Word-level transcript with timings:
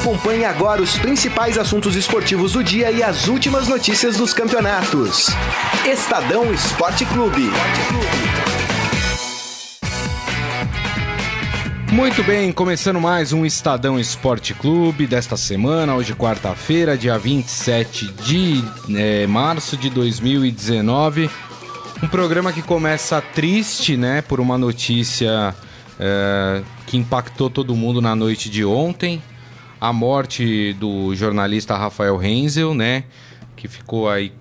Acompanhe 0.00 0.46
agora 0.46 0.80
os 0.80 0.96
principais 0.96 1.58
assuntos 1.58 1.94
esportivos 1.94 2.54
do 2.54 2.64
dia 2.64 2.90
e 2.90 3.02
as 3.02 3.28
últimas 3.28 3.68
notícias 3.68 4.16
dos 4.16 4.32
campeonatos. 4.32 5.26
Estadão 5.84 6.50
Esporte 6.54 7.04
Clube. 7.04 7.50
Muito 11.92 12.24
bem, 12.24 12.50
começando 12.50 12.98
mais 12.98 13.34
um 13.34 13.44
Estadão 13.44 14.00
Esporte 14.00 14.54
Clube 14.54 15.06
desta 15.06 15.36
semana, 15.36 15.94
hoje 15.94 16.14
quarta-feira, 16.14 16.96
dia 16.96 17.18
27 17.18 18.06
de 18.06 18.64
é, 18.96 19.26
março 19.26 19.76
de 19.76 19.90
2019. 19.90 21.28
Um 22.02 22.08
programa 22.08 22.54
que 22.54 22.62
começa 22.62 23.20
triste, 23.20 23.98
né, 23.98 24.22
por 24.22 24.40
uma 24.40 24.56
notícia 24.56 25.54
é, 25.98 26.62
que 26.86 26.96
impactou 26.96 27.50
todo 27.50 27.76
mundo 27.76 28.00
na 28.00 28.16
noite 28.16 28.48
de 28.48 28.64
ontem. 28.64 29.22
A 29.80 29.92
morte 29.92 30.74
do 30.74 31.14
jornalista 31.14 31.76
Rafael 31.76 32.16
Renzel, 32.16 32.74
né, 32.74 33.04
que 33.56 33.66
ficou 33.66 34.08
aí 34.08 34.32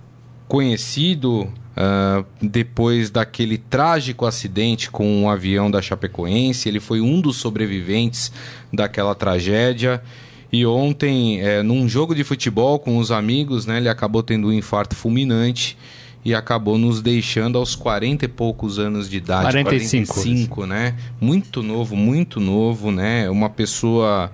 conhecido 0.47 1.51
Uh, 1.79 2.25
depois 2.41 3.09
daquele 3.09 3.57
trágico 3.57 4.25
acidente 4.25 4.91
com 4.91 5.07
um 5.21 5.29
avião 5.29 5.71
da 5.71 5.81
Chapecoense. 5.81 6.67
Ele 6.67 6.81
foi 6.81 6.99
um 6.99 7.21
dos 7.21 7.37
sobreviventes 7.37 8.33
daquela 8.73 9.15
tragédia. 9.15 10.03
E 10.51 10.65
ontem, 10.65 11.39
é, 11.39 11.63
num 11.63 11.87
jogo 11.87 12.13
de 12.13 12.25
futebol 12.25 12.79
com 12.79 12.97
os 12.97 13.11
amigos, 13.11 13.65
né, 13.65 13.77
ele 13.77 13.87
acabou 13.87 14.21
tendo 14.21 14.47
um 14.47 14.51
infarto 14.51 14.93
fulminante 14.93 15.77
e 16.25 16.33
acabou 16.33 16.77
nos 16.77 17.01
deixando 17.01 17.57
aos 17.57 17.75
40 17.75 18.25
e 18.25 18.27
poucos 18.27 18.77
anos 18.77 19.09
de 19.09 19.17
idade. 19.17 19.43
45. 19.43 20.13
45, 20.13 20.65
né? 20.65 20.95
Muito 21.21 21.63
novo, 21.63 21.95
muito 21.95 22.39
novo, 22.39 22.91
né? 22.91 23.29
Uma 23.29 23.49
pessoa 23.49 24.31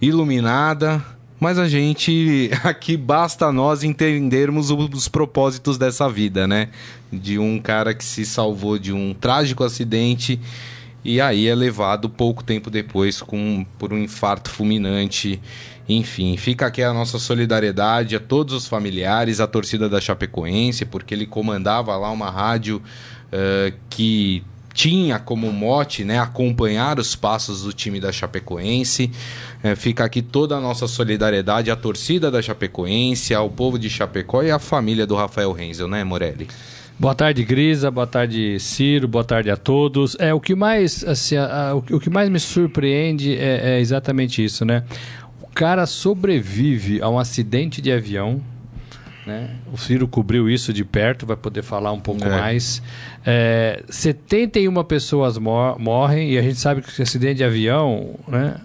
iluminada, 0.00 1.04
mas 1.38 1.58
a 1.58 1.68
gente 1.68 2.50
aqui 2.64 2.96
basta 2.96 3.50
nós 3.52 3.82
entendermos 3.82 4.70
os 4.70 5.08
propósitos 5.08 5.78
dessa 5.78 6.08
vida, 6.08 6.46
né? 6.46 6.68
De 7.12 7.38
um 7.38 7.58
cara 7.60 7.94
que 7.94 8.04
se 8.04 8.24
salvou 8.24 8.78
de 8.78 8.92
um 8.92 9.14
trágico 9.14 9.64
acidente 9.64 10.40
e 11.02 11.20
aí 11.20 11.48
é 11.48 11.54
levado 11.54 12.10
pouco 12.10 12.44
tempo 12.44 12.70
depois 12.70 13.22
com, 13.22 13.64
por 13.78 13.92
um 13.92 13.98
infarto 13.98 14.50
fulminante. 14.50 15.40
Enfim, 15.88 16.36
fica 16.36 16.66
aqui 16.66 16.82
a 16.82 16.92
nossa 16.92 17.18
solidariedade 17.18 18.14
a 18.14 18.20
todos 18.20 18.54
os 18.54 18.68
familiares, 18.68 19.40
a 19.40 19.46
torcida 19.46 19.88
da 19.88 20.00
Chapecoense, 20.00 20.84
porque 20.84 21.14
ele 21.14 21.26
comandava 21.26 21.96
lá 21.96 22.10
uma 22.10 22.30
rádio 22.30 22.82
uh, 23.32 23.74
que 23.88 24.44
tinha 24.72 25.18
como 25.18 25.52
mote 25.52 26.04
né, 26.04 26.18
acompanhar 26.18 26.98
os 26.98 27.16
passos 27.16 27.62
do 27.62 27.72
time 27.72 28.00
da 28.00 28.12
Chapecoense. 28.12 29.10
É, 29.62 29.74
fica 29.74 30.04
aqui 30.04 30.22
toda 30.22 30.56
a 30.56 30.60
nossa 30.60 30.86
solidariedade 30.86 31.70
à 31.70 31.76
torcida 31.76 32.30
da 32.30 32.40
Chapecoense, 32.40 33.34
ao 33.34 33.50
povo 33.50 33.78
de 33.78 33.90
Chapecó 33.90 34.42
e 34.42 34.50
à 34.50 34.58
família 34.58 35.06
do 35.06 35.14
Rafael 35.14 35.52
Renzel, 35.52 35.88
né, 35.88 36.04
Morelli? 36.04 36.48
Boa 36.98 37.14
tarde, 37.14 37.42
Grisa. 37.44 37.90
Boa 37.90 38.06
tarde, 38.06 38.60
Ciro. 38.60 39.08
Boa 39.08 39.24
tarde 39.24 39.50
a 39.50 39.56
todos. 39.56 40.16
É 40.18 40.34
o 40.34 40.40
que 40.40 40.54
mais, 40.54 41.02
assim, 41.02 41.34
a, 41.34 41.70
a, 41.70 41.74
o, 41.74 41.98
que 41.98 42.10
mais 42.10 42.28
me 42.28 42.38
surpreende 42.38 43.34
é, 43.36 43.76
é 43.76 43.80
exatamente 43.80 44.44
isso, 44.44 44.66
né? 44.66 44.84
O 45.40 45.46
cara 45.46 45.86
sobrevive 45.86 47.00
a 47.00 47.08
um 47.08 47.18
acidente 47.18 47.80
de 47.80 47.90
avião 47.90 48.42
né? 49.26 49.50
O 49.72 49.76
Ciro 49.76 50.08
cobriu 50.08 50.48
isso 50.48 50.72
de 50.72 50.84
perto, 50.84 51.26
vai 51.26 51.36
poder 51.36 51.62
falar 51.62 51.92
um 51.92 52.00
pouco 52.00 52.24
é. 52.24 52.28
mais. 52.28 52.82
É, 53.24 53.82
71 53.88 54.82
pessoas 54.84 55.38
mor 55.38 55.78
morrem 55.78 56.32
e 56.32 56.38
a 56.38 56.42
gente 56.42 56.58
sabe 56.58 56.82
que 56.82 57.02
acidente 57.02 57.36
de 57.36 57.44
avião 57.44 58.14
né, 58.26 58.56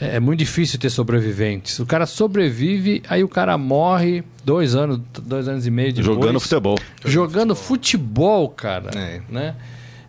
é, 0.00 0.16
é, 0.16 0.20
muito 0.20 0.38
difícil 0.38 0.78
ter 0.78 0.90
sobreviventes. 0.90 1.78
O 1.78 1.86
cara 1.86 2.06
sobrevive, 2.06 3.02
aí 3.08 3.22
o 3.22 3.28
cara 3.28 3.58
morre 3.58 4.24
dois 4.44 4.74
anos, 4.74 5.00
dois 5.22 5.46
anos 5.46 5.66
e 5.66 5.70
meio 5.70 5.92
depois. 5.92 6.06
Jogando 6.06 6.40
futebol. 6.40 6.78
Jogando 7.04 7.54
futebol, 7.54 8.48
cara. 8.48 8.90
É. 8.96 9.20
Né? 9.28 9.54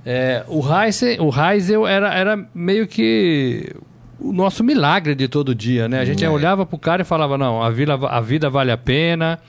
É, 0.06 0.44
o 0.47 0.62
Heisel, 0.66 1.23
o 1.23 1.29
Heisel 1.29 1.85
era, 1.85 2.13
era 2.13 2.47
meio 2.56 2.88
que 2.88 3.75
o 4.22 4.31
nosso 4.31 4.63
milagre 4.63 5.16
de 5.16 5.28
todo 5.28 5.53
dia, 5.53 5.90
né? 5.90 6.00
A 6.00 6.06
gente 6.06 6.25
olhava 6.25 6.66
pro 6.66 6.78
cara 6.78 7.02
e 7.02 7.06
falava, 7.06 7.38
não, 7.38 7.62
a, 7.62 7.69
vida, 7.69 7.94
a 7.96 8.22
vida 8.22 8.50
vale 8.50 8.72
a 8.72 8.78
pena, 8.78 9.40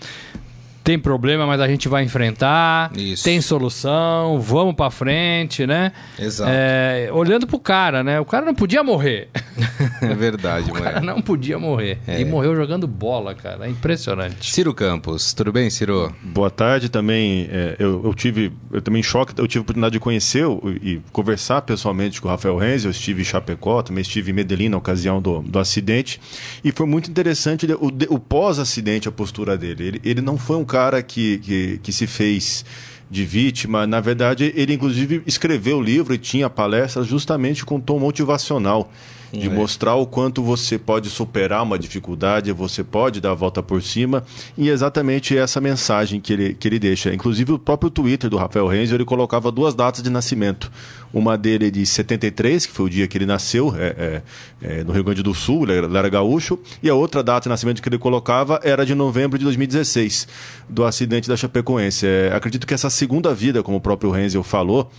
tem 0.82 0.98
problema, 0.98 1.46
mas 1.46 1.60
a 1.60 1.68
gente 1.68 1.88
vai 1.88 2.02
enfrentar, 2.04 2.90
Isso. 2.96 3.24
tem 3.24 3.40
solução, 3.40 4.40
vamos 4.40 4.74
para 4.74 4.90
frente, 4.90 5.66
né? 5.66 5.92
Exato. 6.18 6.50
É, 6.52 7.08
olhando 7.12 7.46
pro 7.46 7.58
cara, 7.58 8.02
né? 8.02 8.18
O 8.20 8.24
cara 8.24 8.44
não 8.44 8.54
podia 8.54 8.82
morrer. 8.82 9.28
É 10.00 10.14
verdade, 10.14 10.70
O 10.70 10.74
cara 10.74 11.00
não 11.00 11.20
podia 11.20 11.58
morrer. 11.58 11.98
É. 12.06 12.20
E 12.20 12.24
morreu 12.24 12.56
jogando 12.56 12.86
bola, 12.86 13.34
cara. 13.34 13.66
É 13.66 13.70
impressionante. 13.70 14.52
Ciro 14.52 14.74
Campos, 14.74 15.32
tudo 15.32 15.52
bem, 15.52 15.70
Ciro? 15.70 16.14
Boa 16.22 16.50
tarde 16.50 16.88
também. 16.88 17.48
É, 17.50 17.76
eu, 17.78 18.02
eu, 18.04 18.14
tive, 18.14 18.52
eu 18.72 18.80
também 18.80 19.00
em 19.00 19.02
choque, 19.02 19.32
eu 19.36 19.46
tive 19.46 19.60
a 19.60 19.62
oportunidade 19.62 19.92
de 19.92 20.00
conhecer 20.00 20.44
e 20.82 21.00
conversar 21.12 21.62
pessoalmente 21.62 22.20
com 22.20 22.28
o 22.28 22.30
Rafael 22.30 22.56
Renz. 22.56 22.84
Eu 22.84 22.90
estive 22.90 23.22
em 23.22 23.24
Chapecó, 23.24 23.82
também 23.82 24.02
estive 24.02 24.30
em 24.30 24.34
Medellín 24.34 24.68
na 24.68 24.76
ocasião 24.76 25.20
do, 25.20 25.40
do 25.40 25.58
acidente. 25.58 26.20
E 26.64 26.72
foi 26.72 26.86
muito 26.86 27.10
interessante 27.10 27.66
o, 27.72 27.92
o 28.14 28.18
pós-acidente, 28.18 29.08
a 29.08 29.12
postura 29.12 29.56
dele. 29.56 29.86
Ele, 29.86 30.00
ele 30.04 30.20
não 30.20 30.36
foi 30.36 30.56
um 30.56 30.64
cara 30.72 31.02
que, 31.02 31.38
que, 31.38 31.80
que 31.82 31.92
se 31.92 32.06
fez 32.06 32.64
de 33.10 33.26
vítima. 33.26 33.86
Na 33.86 34.00
verdade, 34.00 34.50
ele 34.56 34.72
inclusive 34.72 35.22
escreveu 35.26 35.76
o 35.76 35.82
livro 35.82 36.14
e 36.14 36.18
tinha 36.18 36.48
palestras 36.48 37.06
justamente 37.06 37.62
com 37.62 37.78
tom 37.78 37.98
motivacional 37.98 38.90
de 39.32 39.46
é. 39.46 39.50
mostrar 39.50 39.94
o 39.94 40.06
quanto 40.06 40.42
você 40.42 40.78
pode 40.78 41.08
superar 41.08 41.62
uma 41.62 41.78
dificuldade, 41.78 42.52
você 42.52 42.84
pode 42.84 43.20
dar 43.20 43.30
a 43.30 43.34
volta 43.34 43.62
por 43.62 43.82
cima, 43.82 44.24
e 44.56 44.68
exatamente 44.68 45.36
essa 45.36 45.60
mensagem 45.60 46.20
que 46.20 46.32
ele, 46.32 46.54
que 46.54 46.68
ele 46.68 46.78
deixa. 46.78 47.12
Inclusive, 47.14 47.52
o 47.52 47.58
próprio 47.58 47.90
Twitter 47.90 48.28
do 48.28 48.36
Rafael 48.36 48.66
Renzo, 48.66 48.94
ele 48.94 49.04
colocava 49.04 49.50
duas 49.50 49.74
datas 49.74 50.02
de 50.02 50.10
nascimento. 50.10 50.70
Uma 51.12 51.36
dele 51.36 51.68
é 51.68 51.70
de 51.70 51.84
73, 51.84 52.66
que 52.66 52.72
foi 52.72 52.86
o 52.86 52.90
dia 52.90 53.06
que 53.06 53.18
ele 53.18 53.26
nasceu, 53.26 53.74
é, 53.76 53.86
é, 53.98 54.22
é, 54.62 54.84
no 54.84 54.92
Rio 54.92 55.04
Grande 55.04 55.22
do 55.22 55.34
Sul, 55.34 55.64
ele 55.68 55.96
era 55.96 56.08
gaúcho, 56.08 56.58
e 56.82 56.88
a 56.88 56.94
outra 56.94 57.22
data 57.22 57.44
de 57.44 57.48
nascimento 57.48 57.82
que 57.82 57.88
ele 57.88 57.98
colocava 57.98 58.60
era 58.62 58.84
de 58.84 58.94
novembro 58.94 59.38
de 59.38 59.44
2016, 59.44 60.26
do 60.68 60.84
acidente 60.84 61.28
da 61.28 61.36
Chapecoense. 61.36 62.06
É, 62.06 62.32
acredito 62.34 62.66
que 62.66 62.74
essa 62.74 62.88
segunda 62.88 63.34
vida, 63.34 63.62
como 63.62 63.76
o 63.76 63.80
próprio 63.80 64.10
Renzel 64.10 64.42
falou, 64.42 64.90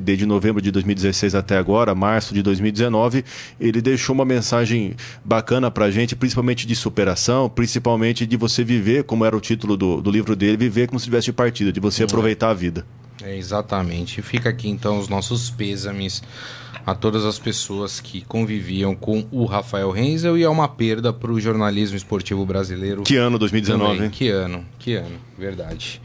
desde 0.00 0.26
novembro 0.26 0.60
de 0.62 0.70
2016 0.70 1.34
até 1.34 1.56
agora, 1.56 1.94
março 1.94 2.34
de 2.34 2.42
2019, 2.42 3.24
ele 3.60 3.80
deixou 3.80 4.14
uma 4.14 4.24
mensagem 4.24 4.94
bacana 5.24 5.70
para 5.70 5.86
a 5.86 5.90
gente, 5.90 6.16
principalmente 6.16 6.66
de 6.66 6.74
superação, 6.74 7.48
principalmente 7.48 8.26
de 8.26 8.36
você 8.36 8.64
viver, 8.64 9.04
como 9.04 9.24
era 9.24 9.36
o 9.36 9.40
título 9.40 9.76
do, 9.76 10.00
do 10.00 10.10
livro 10.10 10.36
dele, 10.36 10.56
viver 10.56 10.88
como 10.88 10.98
se 10.98 11.04
tivesse 11.04 11.32
partido, 11.32 11.72
de 11.72 11.80
você 11.80 12.04
aproveitar 12.04 12.50
a 12.50 12.54
vida. 12.54 12.86
É, 13.22 13.36
exatamente. 13.36 14.20
Fica 14.22 14.48
aqui 14.48 14.68
então 14.68 14.98
os 14.98 15.08
nossos 15.08 15.50
pêsames 15.50 16.22
a 16.84 16.94
todas 16.94 17.24
as 17.24 17.38
pessoas 17.38 18.00
que 18.00 18.22
conviviam 18.22 18.94
com 18.94 19.24
o 19.30 19.44
Rafael 19.44 19.90
Renzel 19.90 20.36
e 20.36 20.42
é 20.42 20.48
uma 20.48 20.68
perda 20.68 21.12
para 21.12 21.30
o 21.30 21.40
jornalismo 21.40 21.96
esportivo 21.96 22.44
brasileiro. 22.44 23.02
Que 23.02 23.16
ano 23.16 23.38
2019? 23.38 23.94
Também. 23.94 24.10
Que 24.10 24.28
ano, 24.28 24.64
que 24.78 24.94
ano, 24.94 25.18
verdade. 25.38 26.00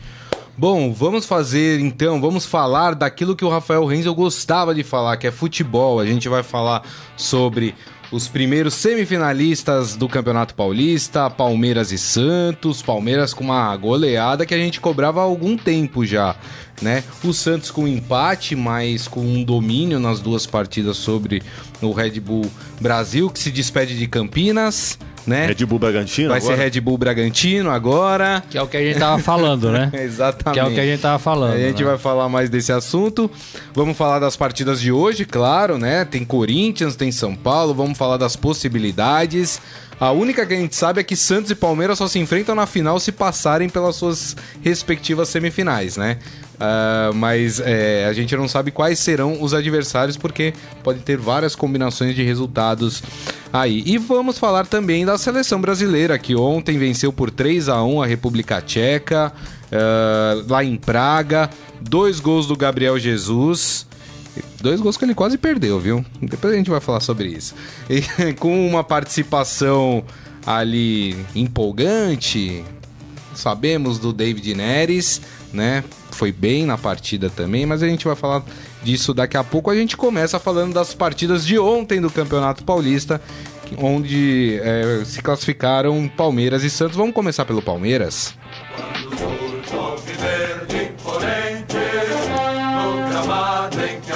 Bom, 0.60 0.92
vamos 0.92 1.28
fazer 1.28 1.80
então, 1.80 2.20
vamos 2.20 2.44
falar 2.44 2.96
daquilo 2.96 3.36
que 3.36 3.46
o 3.46 3.50
Rafael 3.50 3.86
Renzel 3.86 4.16
gostava 4.16 4.74
de 4.74 4.82
falar, 4.82 5.16
que 5.18 5.28
é 5.28 5.32
futebol. 5.32 6.00
A 6.00 6.06
gente 6.06 6.28
vai 6.28 6.42
falar 6.42 6.82
sobre 7.16 7.76
os 8.12 8.28
primeiros 8.28 8.74
semifinalistas 8.74 9.96
do 9.96 10.10
Campeonato 10.10 10.56
Paulista, 10.56 11.30
Palmeiras 11.30 11.92
e 11.92 11.98
Santos, 12.00 12.82
Palmeiras 12.82 13.36
com 13.36 13.44
uma 13.44 13.78
goleada 13.78 14.48
que 14.48 14.54
a 14.56 14.58
gente 14.58 14.82
cobrava 14.82 15.20
há 15.20 15.24
algum 15.26 15.56
tempo 15.56 16.04
já, 16.04 16.36
né? 16.82 17.04
O 17.24 17.32
Santos 17.34 17.70
com 17.70 17.88
empate, 17.88 18.56
mas 18.56 19.08
com 19.08 19.20
um 19.20 19.44
domínio 19.44 20.00
nas 20.00 20.20
duas 20.20 20.48
partidas 20.48 20.98
sobre 20.98 21.44
o 21.84 21.92
Red 21.92 22.20
Bull 22.20 22.50
Brasil, 22.82 23.30
que 23.30 23.38
se 23.38 23.52
despede 23.52 23.96
de 23.96 24.08
Campinas 24.08 24.98
né? 25.28 25.48
Red 25.48 25.66
Bull 25.66 25.78
Bragantino 25.78 26.30
Vai 26.30 26.40
agora? 26.40 26.56
ser 26.56 26.64
Red 26.64 26.82
Bull 26.82 26.98
Bragantino 26.98 27.70
agora. 27.70 28.44
Que 28.50 28.58
é 28.58 28.62
o 28.62 28.68
que 28.68 28.78
a 28.78 28.82
gente 28.82 28.98
tava 28.98 29.22
falando, 29.22 29.72
né? 29.72 29.92
Exatamente. 30.02 30.54
Que 30.54 30.60
é 30.60 30.64
o 30.64 30.74
que 30.74 30.80
a 30.80 30.86
gente 30.86 31.02
tava 31.02 31.20
falando. 31.20 31.54
A 31.54 31.60
gente 31.60 31.84
né? 31.84 31.90
vai 31.90 31.98
falar 31.98 32.30
mais 32.30 32.50
desse 32.50 32.72
assunto. 32.72 33.30
Vamos 33.74 33.98
falar 33.98 34.20
das 34.20 34.38
partidas 34.38 34.80
de 34.80 34.92
hoje, 34.92 35.26
claro, 35.26 35.78
né? 35.78 36.06
Tem 36.06 36.24
Corinthians, 36.24 36.96
tem 36.96 37.12
São 37.12 37.36
Paulo, 37.36 37.74
vamos 37.74 37.98
falar 37.98 38.18
das 38.18 38.36
possibilidades. 38.36 39.62
A 40.00 40.12
única 40.12 40.46
que 40.46 40.54
a 40.54 40.58
gente 40.58 40.76
sabe 40.76 41.02
é 41.02 41.04
que 41.04 41.16
Santos 41.16 41.50
e 41.50 41.56
Palmeiras 41.56 41.98
só 41.98 42.08
se 42.08 42.20
enfrentam 42.20 42.54
na 42.54 42.68
final 42.68 43.00
se 43.00 43.12
passarem 43.12 43.68
pelas 43.68 43.96
suas 43.96 44.36
respectivas 44.62 45.28
semifinais, 45.28 45.98
né? 45.98 46.20
Uh, 46.58 47.14
mas 47.14 47.60
é, 47.60 48.06
a 48.06 48.14
gente 48.14 48.36
não 48.36 48.48
sabe 48.48 48.72
quais 48.72 48.98
serão 48.98 49.44
os 49.44 49.54
adversários 49.54 50.18
porque 50.18 50.56
pode 50.84 51.02
ter 51.02 51.16
várias 51.16 51.56
combinações 51.56 52.16
de 52.16 52.24
resultados 52.24 53.04
aí. 53.54 53.84
E 53.86 53.98
vamos 54.00 54.40
falar 54.40 54.66
também 54.66 55.06
da 55.06 55.20
seleção 55.20 55.62
brasileira 55.62 56.18
que 56.18 56.36
ontem 56.36 56.80
venceu 56.80 57.14
por 57.14 57.30
3 57.30 57.70
a 57.70 57.84
1 57.84 58.02
a 58.02 58.08
República 58.08 58.60
Tcheca 58.60 59.32
uh, 59.72 60.52
lá 60.52 60.64
em 60.64 60.76
Praga, 60.78 61.50
dois 61.80 62.20
gols 62.20 62.48
do 62.48 62.56
Gabriel 62.56 62.98
Jesus. 62.98 63.86
Dois 64.62 64.80
gols 64.80 64.98
que 64.98 65.06
ele 65.06 65.16
quase 65.16 65.38
perdeu, 65.38 65.80
viu? 65.80 66.06
Depois 66.22 66.54
a 66.54 66.58
gente 66.58 66.70
vai 66.70 66.80
falar 66.80 67.00
sobre 67.00 67.28
isso. 67.28 67.56
E, 67.90 68.34
com 68.34 68.68
uma 68.68 68.84
participação 68.84 70.04
ali 70.46 71.16
empolgante. 71.36 72.64
Sabemos 73.36 74.00
do 74.00 74.12
David 74.12 74.56
Neres, 74.56 75.22
né? 75.54 75.84
Foi 76.18 76.32
bem 76.32 76.66
na 76.66 76.80
partida 76.80 77.30
também, 77.30 77.64
mas 77.64 77.84
a 77.84 77.88
gente 77.88 78.04
vai 78.04 78.16
falar 78.16 78.44
disso 78.82 79.14
daqui 79.14 79.38
a 79.38 79.44
pouco. 79.44 79.70
A 79.70 79.76
gente 79.76 79.96
começa 79.96 80.40
falando 80.40 80.74
das 80.74 80.92
partidas 80.92 81.46
de 81.46 81.60
ontem 81.60 82.02
do 82.02 82.10
Campeonato 82.10 82.64
Paulista, 82.64 83.22
onde 83.78 84.60
é, 84.64 85.04
se 85.06 85.22
classificaram 85.22 86.10
Palmeiras 86.18 86.64
e 86.64 86.72
Santos. 86.72 86.98
Vamos 86.98 87.14
começar 87.14 87.46
pelo 87.46 87.62
Palmeiras. 87.62 88.34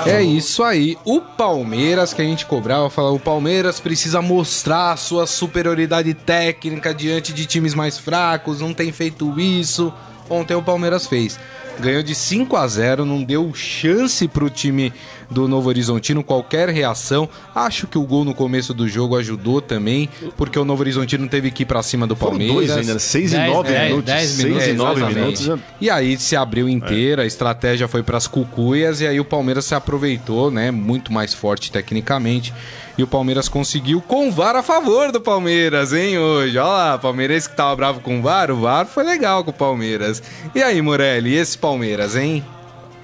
É 0.08 0.24
isso 0.24 0.64
aí. 0.64 0.98
O 1.06 1.22
Palmeiras 1.22 2.16
que 2.16 2.22
a 2.24 2.26
gente 2.26 2.48
cobrava, 2.48 2.90
falava, 2.90 3.14
o 3.14 3.20
Palmeiras 3.20 3.80
precisa 3.80 4.24
mostrar 4.24 4.98
sua 4.98 5.28
superioridade 5.28 6.16
técnica 6.16 6.96
diante 6.96 7.32
de 7.32 7.46
times 7.46 7.76
mais 7.76 8.00
fracos, 8.00 8.60
não 8.60 8.74
tem 8.74 8.92
feito 8.92 9.40
isso. 9.40 9.94
Ontem 10.32 10.56
o 10.56 10.64
Palmeiras 10.64 11.06
fez. 11.06 11.38
Ganhou 11.80 12.04
de 12.04 12.14
5 12.14 12.56
a 12.56 12.68
0, 12.68 13.06
não 13.06 13.24
deu 13.24 13.54
chance 13.54 14.28
pro 14.28 14.50
time 14.50 14.94
do 15.30 15.48
Novo 15.48 15.70
Horizontino 15.70 16.24
qualquer 16.24 16.70
reação. 16.70 17.28
Acho 17.56 17.88
que 17.88 17.98
o 17.98 18.04
gol 18.04 18.24
no 18.24 18.34
começo 18.34 18.74
do 18.74 18.88
jogo 18.88 19.18
ajudou 19.18 19.62
também, 19.62 20.08
porque 20.38 20.60
o 20.60 20.66
Novo 20.66 20.82
Horizontino 20.82 21.28
teve 21.28 21.50
que 21.50 21.64
ir 21.64 21.66
pra 21.66 21.82
cima 21.82 22.06
do 22.06 22.16
Palmeiras. 22.16 22.56
Foram 22.56 22.66
dois 22.68 22.78
ainda, 22.78 23.00
6 23.00 23.34
e 23.34 23.38
9 23.38 23.80
minutos. 23.80 24.04
10 24.06 24.38
minutos, 24.38 24.64
6 24.64 24.74
e 24.74 24.78
9 24.78 24.92
exatamente. 24.92 25.44
minutos. 25.44 25.66
E 25.80 25.90
aí 25.90 26.18
se 26.18 26.36
abriu 26.36 26.70
inteira, 26.70 27.24
a 27.24 27.26
estratégia 27.26 27.88
foi 27.88 28.04
pras 28.04 28.28
cucuias 28.28 29.02
e 29.02 29.08
aí 29.08 29.20
o 29.20 29.26
Palmeiras 29.26 29.66
se 29.66 29.74
aproveitou, 29.74 30.52
né? 30.52 30.72
Muito 30.72 31.12
mais 31.12 31.34
forte 31.34 31.72
tecnicamente. 31.72 32.54
E 32.98 33.04
o 33.04 33.08
Palmeiras 33.08 33.48
conseguiu 33.48 34.02
com 34.02 34.28
o 34.28 34.32
VAR 34.32 34.56
a 34.56 34.64
favor 34.64 35.12
do 35.12 35.22
Palmeiras, 35.22 35.94
hein, 35.94 36.18
hoje. 36.18 36.58
Olha 36.58 36.68
lá, 36.68 36.98
Palmeirense 36.98 37.50
que 37.50 37.56
tava 37.56 37.76
bravo 37.76 38.00
com 38.02 38.20
o 38.20 38.22
VAR, 38.22 38.52
o 38.52 38.60
VAR 38.60 38.86
foi 38.86 39.04
legal 39.04 39.44
com 39.44 39.52
o 39.52 39.54
Palmeiras. 39.54 40.22
E 40.54 40.62
aí, 40.62 40.82
Morelli, 40.82 41.32
e 41.32 41.36
esse 41.36 41.58
Palmeiras, 41.58 42.16
hein? 42.16 42.44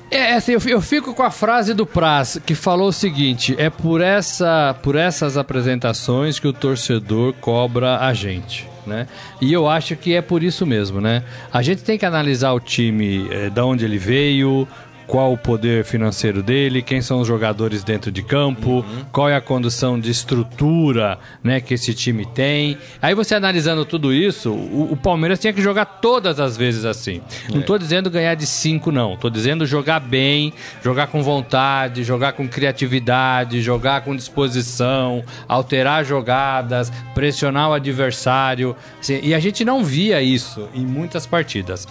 É, 0.10 0.34
assim, 0.34 0.54
eu, 0.54 0.62
eu 0.68 0.82
fico 0.82 1.14
com 1.14 1.24
a 1.24 1.32
frase 1.32 1.74
do 1.74 1.86
Praz, 1.86 2.40
que 2.46 2.56
falou 2.56 2.90
o 2.90 2.94
seguinte: 2.94 3.56
é 3.58 3.70
por, 3.70 4.00
essa, 4.00 4.76
por 4.82 4.96
essas 4.96 5.38
apresentações 5.38 6.40
que 6.40 6.48
o 6.48 6.54
torcedor 6.54 7.34
cobra 7.34 8.00
a 8.00 8.14
gente. 8.14 8.68
Né? 8.86 9.06
E 9.42 9.52
eu 9.52 9.68
acho 9.68 9.98
que 9.98 10.14
é 10.14 10.22
por 10.22 10.42
isso 10.42 10.66
mesmo, 10.66 11.02
né? 11.02 11.22
A 11.52 11.62
gente 11.62 11.84
tem 11.84 11.98
que 11.98 12.06
analisar 12.06 12.54
o 12.54 12.60
time, 12.62 13.28
eh, 13.30 13.50
da 13.50 13.66
onde 13.66 13.84
ele 13.84 13.98
veio, 13.98 14.66
qual 15.08 15.32
o 15.32 15.38
poder 15.38 15.86
financeiro 15.86 16.44
dele, 16.44 16.82
quem 16.82 17.02
são 17.02 17.22
os 17.22 17.28
jogadores 17.28 17.84
dentro 17.84 18.12
de 18.12 18.22
campo, 18.22 18.86
qual 19.12 19.30
é 19.30 19.36
a 19.36 19.42
condição 19.42 19.98
de 20.00 20.12
estrutura 20.12 21.18
né, 21.42 21.62
que 21.62 21.74
esse 21.74 21.94
time 21.94 22.26
tem. 22.26 22.78
Aí 23.02 23.16
você 23.16 23.34
analisando 23.34 23.86
tudo 23.86 24.14
isso, 24.14 24.52
o, 24.52 24.92
o 24.92 24.98
Palmeiras 24.98 25.40
tinha 25.40 25.54
que 25.54 25.62
jogar 25.62 25.86
todas 25.86 26.40
as 26.40 26.58
vezes 26.58 26.84
assim. 26.84 27.22
Não 27.50 27.62
tô 27.62 27.78
dizendo 27.78 28.10
ganhar 28.10 28.36
de 28.36 28.46
cinco, 28.46 28.92
não. 28.92 29.16
Tô 29.16 29.30
dizendo 29.30 29.66
jogar 29.66 30.02
bem, 30.02 30.54
jogar 30.84 31.08
com 31.08 31.24
vontade, 31.24 32.04
jogar 32.04 32.34
com 32.34 32.48
criatividade, 32.48 33.62
jogar 33.62 34.02
com 34.02 34.16
disposição, 34.16 35.24
alterar 35.48 36.04
jogadas, 36.04 36.92
pressionar 37.16 37.70
o 37.70 37.74
adversário. 37.74 38.76
Assim, 39.00 39.20
e 39.24 39.34
a 39.34 39.40
gente 39.40 39.64
não 39.64 39.84
via 39.84 40.22
isso 40.22 40.68
em 40.74 40.86
muitas 40.86 41.26
partidas. 41.26 41.88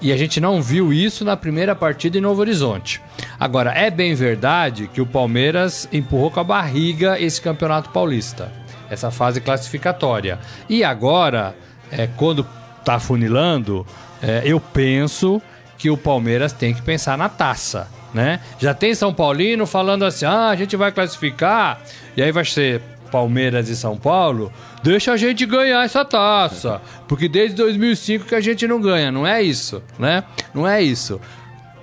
E 0.00 0.12
a 0.12 0.16
gente 0.16 0.40
não 0.40 0.62
viu 0.62 0.92
isso 0.92 1.24
na 1.24 1.36
primeira 1.36 1.74
partida 1.74 2.16
em 2.16 2.20
Novo 2.20 2.40
Horizonte. 2.40 3.02
Agora, 3.38 3.72
é 3.72 3.90
bem 3.90 4.14
verdade 4.14 4.88
que 4.88 5.00
o 5.00 5.06
Palmeiras 5.06 5.86
empurrou 5.92 6.30
com 6.30 6.40
a 6.40 6.44
barriga 6.44 7.20
esse 7.20 7.40
campeonato 7.40 7.90
paulista, 7.90 8.50
essa 8.88 9.10
fase 9.10 9.40
classificatória. 9.40 10.38
E 10.68 10.82
agora, 10.82 11.54
é, 11.92 12.08
quando 12.16 12.46
tá 12.82 12.98
funilando, 12.98 13.86
é, 14.22 14.42
eu 14.44 14.58
penso 14.58 15.40
que 15.76 15.90
o 15.90 15.96
Palmeiras 15.96 16.52
tem 16.52 16.72
que 16.72 16.82
pensar 16.82 17.18
na 17.18 17.28
taça. 17.28 17.88
Né? 18.12 18.40
Já 18.58 18.74
tem 18.74 18.94
São 18.94 19.14
Paulino 19.14 19.66
falando 19.66 20.04
assim: 20.04 20.24
ah, 20.24 20.48
a 20.48 20.56
gente 20.56 20.76
vai 20.76 20.90
classificar, 20.90 21.80
e 22.16 22.22
aí 22.22 22.32
vai 22.32 22.44
ser 22.44 22.82
Palmeiras 23.10 23.68
e 23.68 23.76
São 23.76 23.96
Paulo, 23.96 24.52
deixa 24.82 25.12
a 25.12 25.16
gente 25.16 25.44
ganhar 25.44 25.84
essa 25.84 26.04
taça. 26.04 26.80
Porque 27.08 27.28
desde 27.28 27.56
2005 27.56 28.26
que 28.26 28.34
a 28.34 28.40
gente 28.40 28.66
não 28.66 28.80
ganha, 28.80 29.10
não 29.10 29.26
é 29.26 29.42
isso, 29.42 29.82
né? 29.98 30.24
Não 30.54 30.66
é 30.66 30.82
isso. 30.82 31.20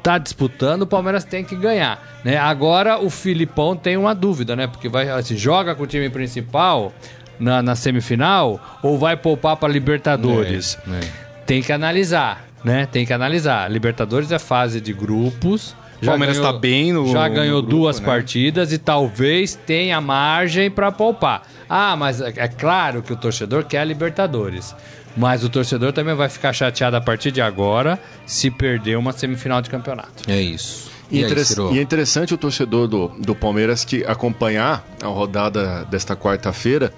Tá 0.02 0.18
disputando, 0.18 0.84
o 0.84 0.88
Palmeiras 0.88 1.24
tem 1.26 1.44
que 1.44 1.56
ganhar, 1.56 2.02
né? 2.24 2.38
Agora 2.38 2.98
o 2.98 3.10
Filipão 3.10 3.76
tem 3.76 3.98
uma 3.98 4.16
dúvida, 4.16 4.56
né? 4.56 4.66
Porque 4.66 4.88
vai 4.88 5.10
assim, 5.10 5.36
joga 5.36 5.76
com 5.76 5.84
o 5.84 5.88
time 5.88 6.10
principal 6.10 6.94
na, 7.40 7.62
na 7.62 7.76
semifinal 7.76 8.80
ou 8.82 8.98
vai 8.98 9.18
poupar 9.18 9.58
para 9.58 9.72
Libertadores. 9.72 10.78
É, 10.88 11.06
é. 11.06 11.28
Tem 11.46 11.62
que 11.62 11.72
analisar, 11.72 12.46
né? 12.64 12.86
Tem 12.86 13.06
que 13.06 13.14
analisar. 13.14 13.70
Libertadores 13.70 14.32
é 14.32 14.40
fase 14.40 14.80
de 14.80 14.94
grupos. 14.94 15.76
O 16.02 16.06
Palmeiras 16.06 16.40
tá 16.40 16.54
bem 16.54 16.94
no- 16.94 17.08
Já 17.12 17.28
no 17.28 17.36
ganhou 17.36 17.62
grupo, 17.62 17.76
duas 17.78 18.00
né? 18.00 18.06
partidas 18.06 18.72
e 18.72 18.78
talvez 18.78 19.56
tenha 19.56 20.00
margem 20.00 20.70
para 20.70 20.92
poupar. 20.92 21.44
Ah, 21.70 21.96
mas 21.96 22.22
é 22.22 22.34
é 22.38 22.48
claro 22.48 23.02
que 23.02 23.12
o 23.12 23.16
torcedor 23.16 23.64
quer 23.66 23.80
a 23.80 23.84
Libertadores. 23.84 24.76
Mas 25.16 25.44
o 25.44 25.50
torcedor 25.50 25.92
também 25.94 26.14
vai 26.14 26.30
ficar 26.30 26.54
chateado 26.54 26.96
a 26.96 27.02
partir 27.02 27.32
de 27.32 27.42
agora 27.42 28.00
se 28.26 28.52
perder 28.52 28.98
uma 28.98 29.12
semifinal 29.12 29.62
de 29.64 29.70
campeonato. 29.70 30.30
É 30.30 30.40
isso. 30.40 30.92
E, 31.12 31.22
E, 31.22 31.26
aí, 31.26 31.32
e 31.74 31.80
é 31.80 31.82
interessante 31.82 32.34
o 32.34 32.38
torcedor 32.38 32.88
do, 32.88 33.08
do 33.20 33.34
Palmeiras 33.34 33.84
que 33.84 34.04
acompanhar 34.06 34.86
a 35.02 35.08
rodada 35.08 35.86
desta 35.86 36.16
quarta-feira, 36.16 36.94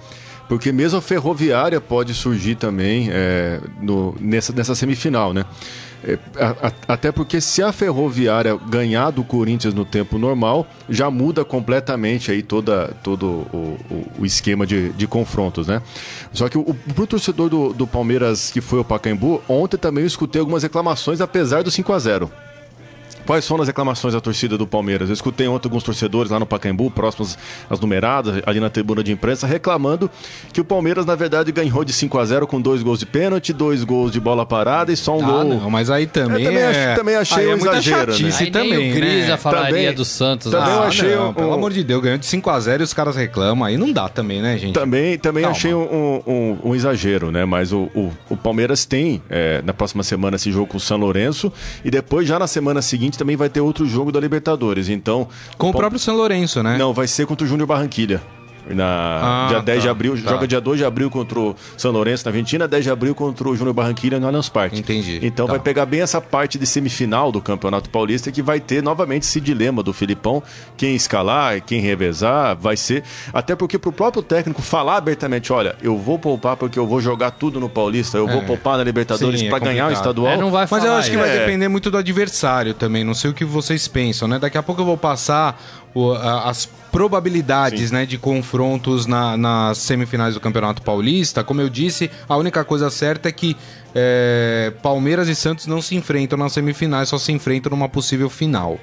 porque 0.48 0.70
mesmo 0.72 0.98
a 0.98 1.00
Ferroviária 1.00 1.80
pode 1.80 2.12
surgir 2.12 2.56
também 2.56 3.08
é, 3.10 3.60
no- 3.80 4.14
nessa, 4.20 4.52
nessa 4.52 4.74
semifinal, 4.74 5.32
né? 5.32 5.44
É, 6.02 6.18
até 6.88 7.12
porque 7.12 7.40
se 7.40 7.62
a 7.62 7.72
Ferroviária 7.72 8.56
ganhar 8.68 9.10
do 9.10 9.22
Corinthians 9.22 9.74
no 9.74 9.84
tempo 9.84 10.18
normal, 10.18 10.66
já 10.88 11.10
muda 11.10 11.44
completamente 11.44 12.30
aí 12.30 12.42
toda, 12.42 12.94
todo 13.02 13.26
o, 13.26 13.76
o- 13.90 14.06
o 14.20 14.26
esquema 14.26 14.66
de, 14.66 14.90
de 14.90 15.06
confrontos, 15.06 15.66
né? 15.66 15.82
Só 16.32 16.48
que 16.48 16.56
o, 16.56 16.74
pro 16.94 17.06
torcedor 17.06 17.48
do, 17.50 17.72
do 17.72 17.86
Palmeiras 17.86 18.50
que 18.50 18.60
foi 18.60 18.78
ao 18.78 18.84
Pacaembu, 18.84 19.42
ontem 19.48 19.76
também 19.76 20.02
eu 20.02 20.06
escutei 20.08 20.40
algumas 20.40 20.62
reclamações, 20.62 21.20
apesar 21.20 21.62
do 21.62 21.70
5 21.70 21.92
a 21.92 21.98
0 21.98 22.30
Quais 23.30 23.46
foram 23.46 23.62
as 23.62 23.68
reclamações 23.68 24.12
da 24.12 24.20
torcida 24.20 24.58
do 24.58 24.66
Palmeiras? 24.66 25.08
Eu 25.08 25.12
escutei 25.12 25.46
ontem 25.46 25.68
alguns 25.68 25.84
torcedores 25.84 26.32
lá 26.32 26.40
no 26.40 26.46
Pacaembu, 26.46 26.90
próximos 26.90 27.38
às 27.70 27.78
numeradas, 27.78 28.42
ali 28.44 28.58
na 28.58 28.68
tribuna 28.68 29.04
de 29.04 29.12
imprensa, 29.12 29.46
reclamando 29.46 30.10
que 30.52 30.60
o 30.60 30.64
Palmeiras, 30.64 31.06
na 31.06 31.14
verdade, 31.14 31.52
ganhou 31.52 31.84
de 31.84 31.92
5 31.92 32.18
a 32.18 32.24
0 32.24 32.44
com 32.48 32.60
dois 32.60 32.82
gols 32.82 32.98
de 32.98 33.06
pênalti, 33.06 33.52
dois 33.52 33.84
gols 33.84 34.10
de 34.10 34.18
bola 34.18 34.44
parada 34.44 34.92
e 34.92 34.96
só 34.96 35.16
um 35.16 35.22
Ah, 35.24 35.30
gol. 35.30 35.44
não, 35.44 35.70
mas 35.70 35.90
aí 35.90 36.08
também, 36.08 36.42
Eu 36.44 36.50
também 36.50 36.60
é... 36.64 36.90
ach- 36.90 36.96
também 36.98 37.14
achei 37.14 37.38
aí 37.44 37.44
é 37.44 37.54
um 37.54 37.58
muita 37.58 37.70
exagero, 37.74 38.10
né? 38.10 38.18
chatice 38.18 38.50
também, 38.50 38.76
nem 38.76 38.90
o 38.90 38.94
Grisa 38.96 39.26
né? 39.28 39.36
falaria 39.36 39.66
Também- 39.70 39.94
do 39.94 40.04
Santos. 40.04 40.50
também 40.50 40.74
ah, 40.74 40.80
achei 40.88 41.14
não, 41.14 41.30
um- 41.30 41.32
pelo 41.32 41.50
um- 41.50 41.54
amor 41.54 41.72
de 41.72 41.84
Deus, 41.84 42.02
ganhou 42.02 42.18
de 42.18 42.26
5x0 42.26 42.80
e 42.80 42.82
os 42.82 42.92
caras 42.92 43.14
reclamam. 43.14 43.64
Aí 43.64 43.76
não 43.76 43.92
dá 43.92 44.08
também, 44.08 44.42
né, 44.42 44.58
gente? 44.58 44.74
Também, 44.74 45.16
também 45.16 45.44
Calma. 45.44 45.56
achei 45.56 45.72
um, 45.72 46.20
um- 46.26 46.58
um 46.70 46.74
exagero, 46.74 47.30
né? 47.30 47.44
Mas 47.44 47.72
o, 47.72 47.82
o, 47.94 48.10
o 48.28 48.36
Palmeiras 48.36 48.84
tem 48.84 49.22
é, 49.30 49.62
na 49.64 49.72
próxima 49.72 50.02
semana 50.02 50.34
esse 50.34 50.50
jogo 50.50 50.66
com 50.66 50.78
o 50.78 50.80
São 50.80 50.98
Lourenço 50.98 51.52
e 51.84 51.92
depois, 51.92 52.26
já 52.26 52.36
na 52.36 52.48
semana 52.48 52.82
seguinte, 52.82 53.19
também 53.20 53.36
vai 53.36 53.50
ter 53.50 53.60
outro 53.60 53.86
jogo 53.86 54.10
da 54.10 54.18
Libertadores. 54.18 54.88
Então. 54.88 55.28
Com 55.58 55.68
o 55.68 55.72
próprio 55.72 55.98
São 55.98 56.16
Lourenço, 56.16 56.62
né? 56.62 56.78
Não, 56.78 56.94
vai 56.94 57.06
ser 57.06 57.26
contra 57.26 57.44
o 57.44 57.48
Júnior 57.48 57.66
Barranquilha. 57.66 58.22
Na 58.68 58.84
Ah, 59.22 59.46
dia 59.48 59.60
10 59.60 59.80
de 59.82 59.86
tá, 59.86 59.90
abril, 59.90 60.12
tá. 60.22 60.30
joga 60.30 60.46
dia 60.46 60.60
2 60.60 60.78
de 60.78 60.84
abril 60.84 61.10
contra 61.10 61.38
o 61.38 61.56
São 61.76 61.90
Lourenço 61.90 62.24
na 62.24 62.30
Argentina, 62.30 62.68
10 62.68 62.84
de 62.84 62.90
abril 62.90 63.14
contra 63.14 63.48
o 63.48 63.56
Júnior 63.56 63.74
Barranquilla 63.74 64.18
no 64.20 64.26
Allianz 64.26 64.48
Parque. 64.48 64.78
Entendi, 64.78 65.18
Então 65.22 65.46
tá. 65.46 65.52
vai 65.52 65.60
pegar 65.60 65.86
bem 65.86 66.00
essa 66.02 66.20
parte 66.20 66.58
de 66.58 66.66
semifinal 66.66 67.32
do 67.32 67.40
Campeonato 67.40 67.88
Paulista 67.90 68.30
que 68.30 68.42
vai 68.42 68.60
ter 68.60 68.82
novamente 68.82 69.22
esse 69.22 69.40
dilema 69.40 69.82
do 69.82 69.92
Filipão, 69.92 70.42
quem 70.76 70.94
escalar, 70.94 71.60
quem 71.62 71.80
revezar, 71.80 72.56
vai 72.56 72.76
ser, 72.76 73.02
até 73.32 73.54
porque 73.56 73.78
pro 73.78 73.92
próprio 73.92 74.22
técnico 74.22 74.62
falar 74.62 74.96
abertamente, 74.96 75.52
olha, 75.52 75.74
eu 75.82 75.96
vou 75.96 76.18
poupar 76.18 76.56
porque 76.56 76.78
eu 76.78 76.86
vou 76.86 77.00
jogar 77.00 77.30
tudo 77.32 77.58
no 77.60 77.68
Paulista, 77.68 78.18
eu 78.18 78.26
vou 78.26 78.42
É. 78.42 78.44
poupar 78.44 78.76
na 78.78 78.84
Libertadores 78.84 79.42
é 79.42 79.48
pra 79.48 79.58
ganhar 79.58 79.88
o 79.88 79.92
estadual. 79.92 80.32
É, 80.32 80.36
não 80.36 80.50
vai 80.50 80.62
Mas 80.62 80.70
falar 80.70 80.84
eu 80.86 80.92
acho 80.94 81.10
que 81.10 81.16
isso. 81.16 81.24
vai 81.24 81.36
É. 81.36 81.40
depender 81.40 81.68
muito 81.68 81.90
do 81.90 81.96
adversário 81.98 82.74
também. 82.74 83.04
Não 83.04 83.14
sei 83.14 83.30
o 83.30 83.34
que 83.34 83.44
vocês 83.44 83.86
pensam, 83.88 84.28
né? 84.28 84.38
Daqui 84.38 84.58
a 84.58 84.62
pouco 84.62 84.80
eu 84.82 84.86
vou 84.86 84.96
passar 84.96 85.60
o- 85.94 86.12
a- 86.12 86.48
as 86.48 86.68
probabilidades 86.92 87.90
né, 87.90 88.04
de 88.06 88.18
confrontos 88.18 89.06
na- 89.06 89.36
nas 89.36 89.78
semifinais 89.78 90.34
do 90.34 90.40
Campeonato 90.40 90.82
Paulista. 90.82 91.42
Como 91.44 91.60
eu 91.60 91.68
disse, 91.68 92.10
a 92.28 92.36
única 92.36 92.64
coisa 92.64 92.90
certa 92.90 93.28
é 93.28 93.32
que 93.32 93.56
é, 93.94 94.72
Palmeiras 94.82 95.28
e 95.28 95.34
Santos 95.34 95.66
não 95.66 95.82
se 95.82 95.96
enfrentam 95.96 96.38
nas 96.38 96.52
semifinais, 96.52 97.08
só 97.08 97.18
se 97.18 97.32
enfrentam 97.32 97.70
numa 97.70 97.88
possível 97.88 98.30
final. 98.30 98.78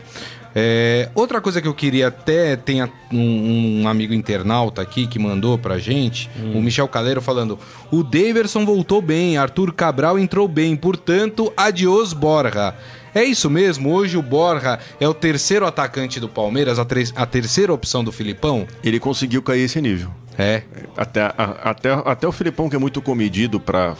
É, 0.55 1.09
outra 1.13 1.39
coisa 1.39 1.61
que 1.61 1.67
eu 1.67 1.73
queria 1.73 2.07
até 2.07 2.55
tem 2.55 2.83
um, 3.11 3.81
um 3.83 3.87
amigo 3.87 4.13
internauta 4.13 4.81
aqui 4.81 5.05
que 5.07 5.19
mandou 5.19 5.57
pra 5.57 5.77
gente, 5.77 6.29
o 6.55 6.61
Michel 6.61 6.87
Caleiro 6.87 7.21
falando: 7.21 7.59
o 7.91 8.03
Daverson 8.03 8.65
voltou 8.65 9.01
bem, 9.01 9.37
Arthur 9.37 9.71
Cabral 9.73 10.17
entrou 10.17 10.47
bem, 10.47 10.75
portanto, 10.75 11.53
adiós 11.55 12.11
Borja. 12.11 12.73
É 13.17 13.23
isso 13.23 13.49
mesmo? 13.49 13.91
Hoje 13.91 14.15
o 14.15 14.21
Borja 14.21 14.77
é 14.99 15.07
o 15.07 15.13
terceiro 15.13 15.65
atacante 15.65 16.19
do 16.19 16.29
Palmeiras, 16.29 16.77
a, 16.77 16.85
tre- 16.85 17.09
a 17.15 17.25
terceira 17.25 17.73
opção 17.73 18.03
do 18.03 18.11
Filipão? 18.11 18.67
Ele 18.83 18.99
conseguiu 18.99 19.41
cair 19.41 19.61
esse 19.63 19.81
nível. 19.81 20.11
É. 20.37 20.61
Até, 20.95 21.21
a- 21.23 21.57
até, 21.63 21.89
até 22.05 22.27
o 22.27 22.31
Filipão, 22.31 22.69
que 22.69 22.75
é 22.75 22.79
muito 22.79 23.01
comedido 23.01 23.59
pra 23.59 23.95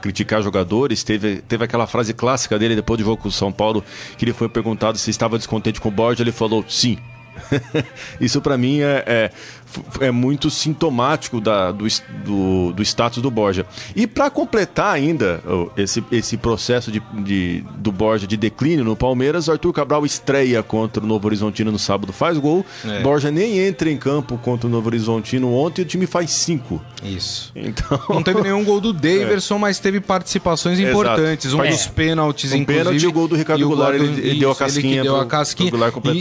criticar 0.00 0.42
jogadores, 0.42 1.04
teve, 1.04 1.36
teve 1.42 1.64
aquela 1.64 1.86
frase 1.86 2.12
clássica 2.12 2.58
dele 2.58 2.74
depois 2.74 2.98
do 2.98 3.04
jogo 3.04 3.22
com 3.22 3.28
o 3.28 3.32
São 3.32 3.52
Paulo, 3.52 3.84
que 4.18 4.24
ele 4.24 4.32
foi 4.32 4.48
perguntado 4.48 4.98
se 4.98 5.10
estava 5.10 5.38
descontente 5.38 5.80
com 5.80 5.88
o 5.88 5.92
Borja, 5.92 6.24
ele 6.24 6.32
falou 6.32 6.64
sim. 6.68 6.98
Isso 8.20 8.40
pra 8.40 8.58
mim 8.58 8.80
é, 8.80 9.04
é, 9.06 9.30
é 10.00 10.10
muito 10.10 10.50
sintomático 10.50 11.40
da, 11.40 11.70
do, 11.72 11.86
do, 12.24 12.72
do 12.72 12.82
status 12.82 13.22
do 13.22 13.30
Borja. 13.30 13.66
E 13.94 14.06
pra 14.06 14.30
completar 14.30 14.94
ainda 14.94 15.42
esse, 15.76 16.02
esse 16.10 16.36
processo 16.36 16.90
de, 16.90 17.02
de- 17.24 17.64
do 17.76 17.92
Borja 17.92 18.26
de 18.26 18.36
declínio 18.36 18.84
no 18.84 18.96
Palmeiras, 18.96 19.48
Arthur 19.48 19.72
Cabral 19.72 20.04
estreia 20.06 20.62
contra 20.62 21.02
o 21.02 21.06
Novo 21.06 21.26
Horizontino 21.26 21.70
no 21.72 21.78
sábado, 21.78 22.12
faz 22.12 22.38
gol. 22.38 22.64
É. 22.84 23.02
Borja 23.02 23.30
nem 23.30 23.58
entra 23.58 23.90
em 23.90 23.96
campo 23.96 24.38
contra 24.38 24.66
o 24.66 24.70
Novo 24.70 24.88
Horizontino 24.88 25.52
ontem 25.52 25.82
e 25.82 25.84
o 25.84 25.88
time 25.88 26.06
faz 26.06 26.30
cinco. 26.30 26.80
Isso. 27.02 27.52
Então. 27.54 27.98
Não 28.08 28.22
teve 28.22 28.40
nenhum 28.42 28.64
gol 28.64 28.80
do 28.80 28.92
Daverson, 28.94 29.58
mas 29.58 29.78
teve 29.78 30.00
participações 30.00 30.78
Exato. 30.78 30.92
importantes. 30.92 31.52
Um 31.52 31.58
Faz- 31.58 31.70
dos 31.76 31.86
pênaltis, 31.86 32.52
Um 32.52 32.56
inclusive. 32.56 32.84
pênalti 32.84 33.02
e 33.02 33.06
o 33.06 33.12
gol 33.12 33.28
do 33.28 33.36
Ricardo 33.36 33.60
e 33.60 33.64
Goulart, 33.64 33.94
ele- 33.94 34.20
ele 34.20 34.38
deu 34.40 34.50
a 34.50 34.56
casquinha 34.56 35.02
deu 35.02 35.14
pro- 35.14 35.22
a 35.22 35.26
casquinha. 35.26 35.70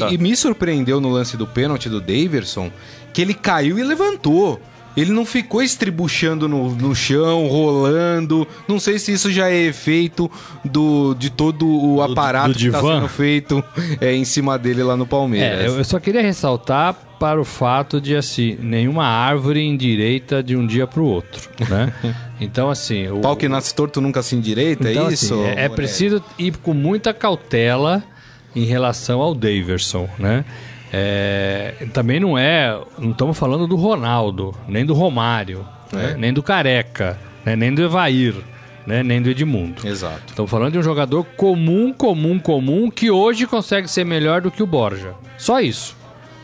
E, 0.10 0.14
e 0.14 0.18
me 0.18 0.36
surpreendeu 0.36 1.00
no 1.02 1.10
lance 1.10 1.36
do 1.38 1.48
pênalti 1.48 1.90
do 1.90 2.00
Daverson 2.00 2.72
que 3.14 3.22
ele 3.22 3.34
caiu 3.34 3.78
e 3.80 3.84
levantou. 3.84 4.60
Ele 4.98 5.12
não 5.12 5.24
ficou 5.24 5.62
estribuchando 5.62 6.48
no, 6.50 6.76
no 6.76 6.94
chão, 6.94 7.48
rolando. 7.48 8.46
Não 8.68 8.80
sei 8.80 9.00
se 9.00 9.14
isso 9.14 9.32
já 9.32 9.50
é 9.50 9.56
efeito 9.56 10.30
do, 10.66 11.14
de 11.14 11.30
todo 11.30 11.66
o 11.68 12.02
aparato 12.02 12.50
do 12.50 12.58
que 12.60 12.66
está 12.66 12.82
sendo 12.82 13.08
feito 13.08 13.64
é, 14.02 14.14
em 14.14 14.26
cima 14.26 14.58
dele 14.58 14.84
lá 14.84 14.98
no 14.98 15.04
É, 15.04 15.08
Palmeiras. 15.08 15.66
eu, 15.72 15.78
eu 15.78 15.84
só 15.86 16.00
queria 16.00 16.22
ressaltar 16.22 16.94
para 17.20 17.40
o 17.40 17.46
fato 17.46 18.02
de, 18.02 18.16
assim, 18.16 18.58
nenhuma 18.62 19.06
árvore 19.06 19.62
endireita 19.62 20.42
de 20.42 20.56
um 20.58 20.66
dia 20.66 20.88
para 20.88 21.02
o 21.02 21.06
outro, 21.06 21.50
né? 21.70 21.94
Então, 22.42 22.70
assim... 22.70 23.10
O, 23.10 23.20
Pau 23.20 23.36
que 23.36 23.50
nasce 23.50 23.76
torto 23.76 24.00
nunca 24.00 24.24
se 24.24 24.34
endireita, 24.34 24.90
então, 24.90 25.04
é 25.04 25.08
assim, 25.08 25.14
isso? 25.14 25.34
é, 25.36 25.38
é 25.38 25.50
Moreira? 25.50 25.70
preciso 25.76 26.24
ir 26.38 26.56
com 26.58 26.74
muita 26.74 27.14
cautela 27.14 28.02
em 28.56 28.64
relação 28.64 29.20
ao 29.20 29.36
Daverson, 29.36 30.08
né? 30.18 30.46
É, 30.92 31.74
também 31.94 32.20
não 32.20 32.38
é... 32.38 32.80
Não 32.98 33.12
estamos 33.12 33.38
falando 33.38 33.68
do 33.68 33.76
Ronaldo, 33.76 34.56
nem 34.68 34.86
do 34.86 34.94
Romário, 34.94 35.66
né? 35.92 36.12
É. 36.12 36.18
nem 36.18 36.34
do 36.34 36.42
Careca, 36.42 37.18
né? 37.46 37.56
nem 37.56 37.74
do 37.74 37.82
Evair, 37.82 38.36
né? 38.86 39.04
nem 39.04 39.22
do 39.22 39.30
Edmundo. 39.30 39.88
Exato. 39.88 40.24
Estamos 40.28 40.50
falando 40.50 40.74
de 40.74 40.80
um 40.80 40.84
jogador 40.84 41.24
comum, 41.38 41.94
comum, 41.94 42.40
comum, 42.40 42.90
que 42.90 43.12
hoje 43.12 43.46
consegue 43.46 43.88
ser 43.88 44.04
melhor 44.04 44.42
do 44.42 44.52
que 44.52 44.64
o 44.64 44.68
Borja. 44.68 45.14
Só 45.38 45.60
isso, 45.60 45.96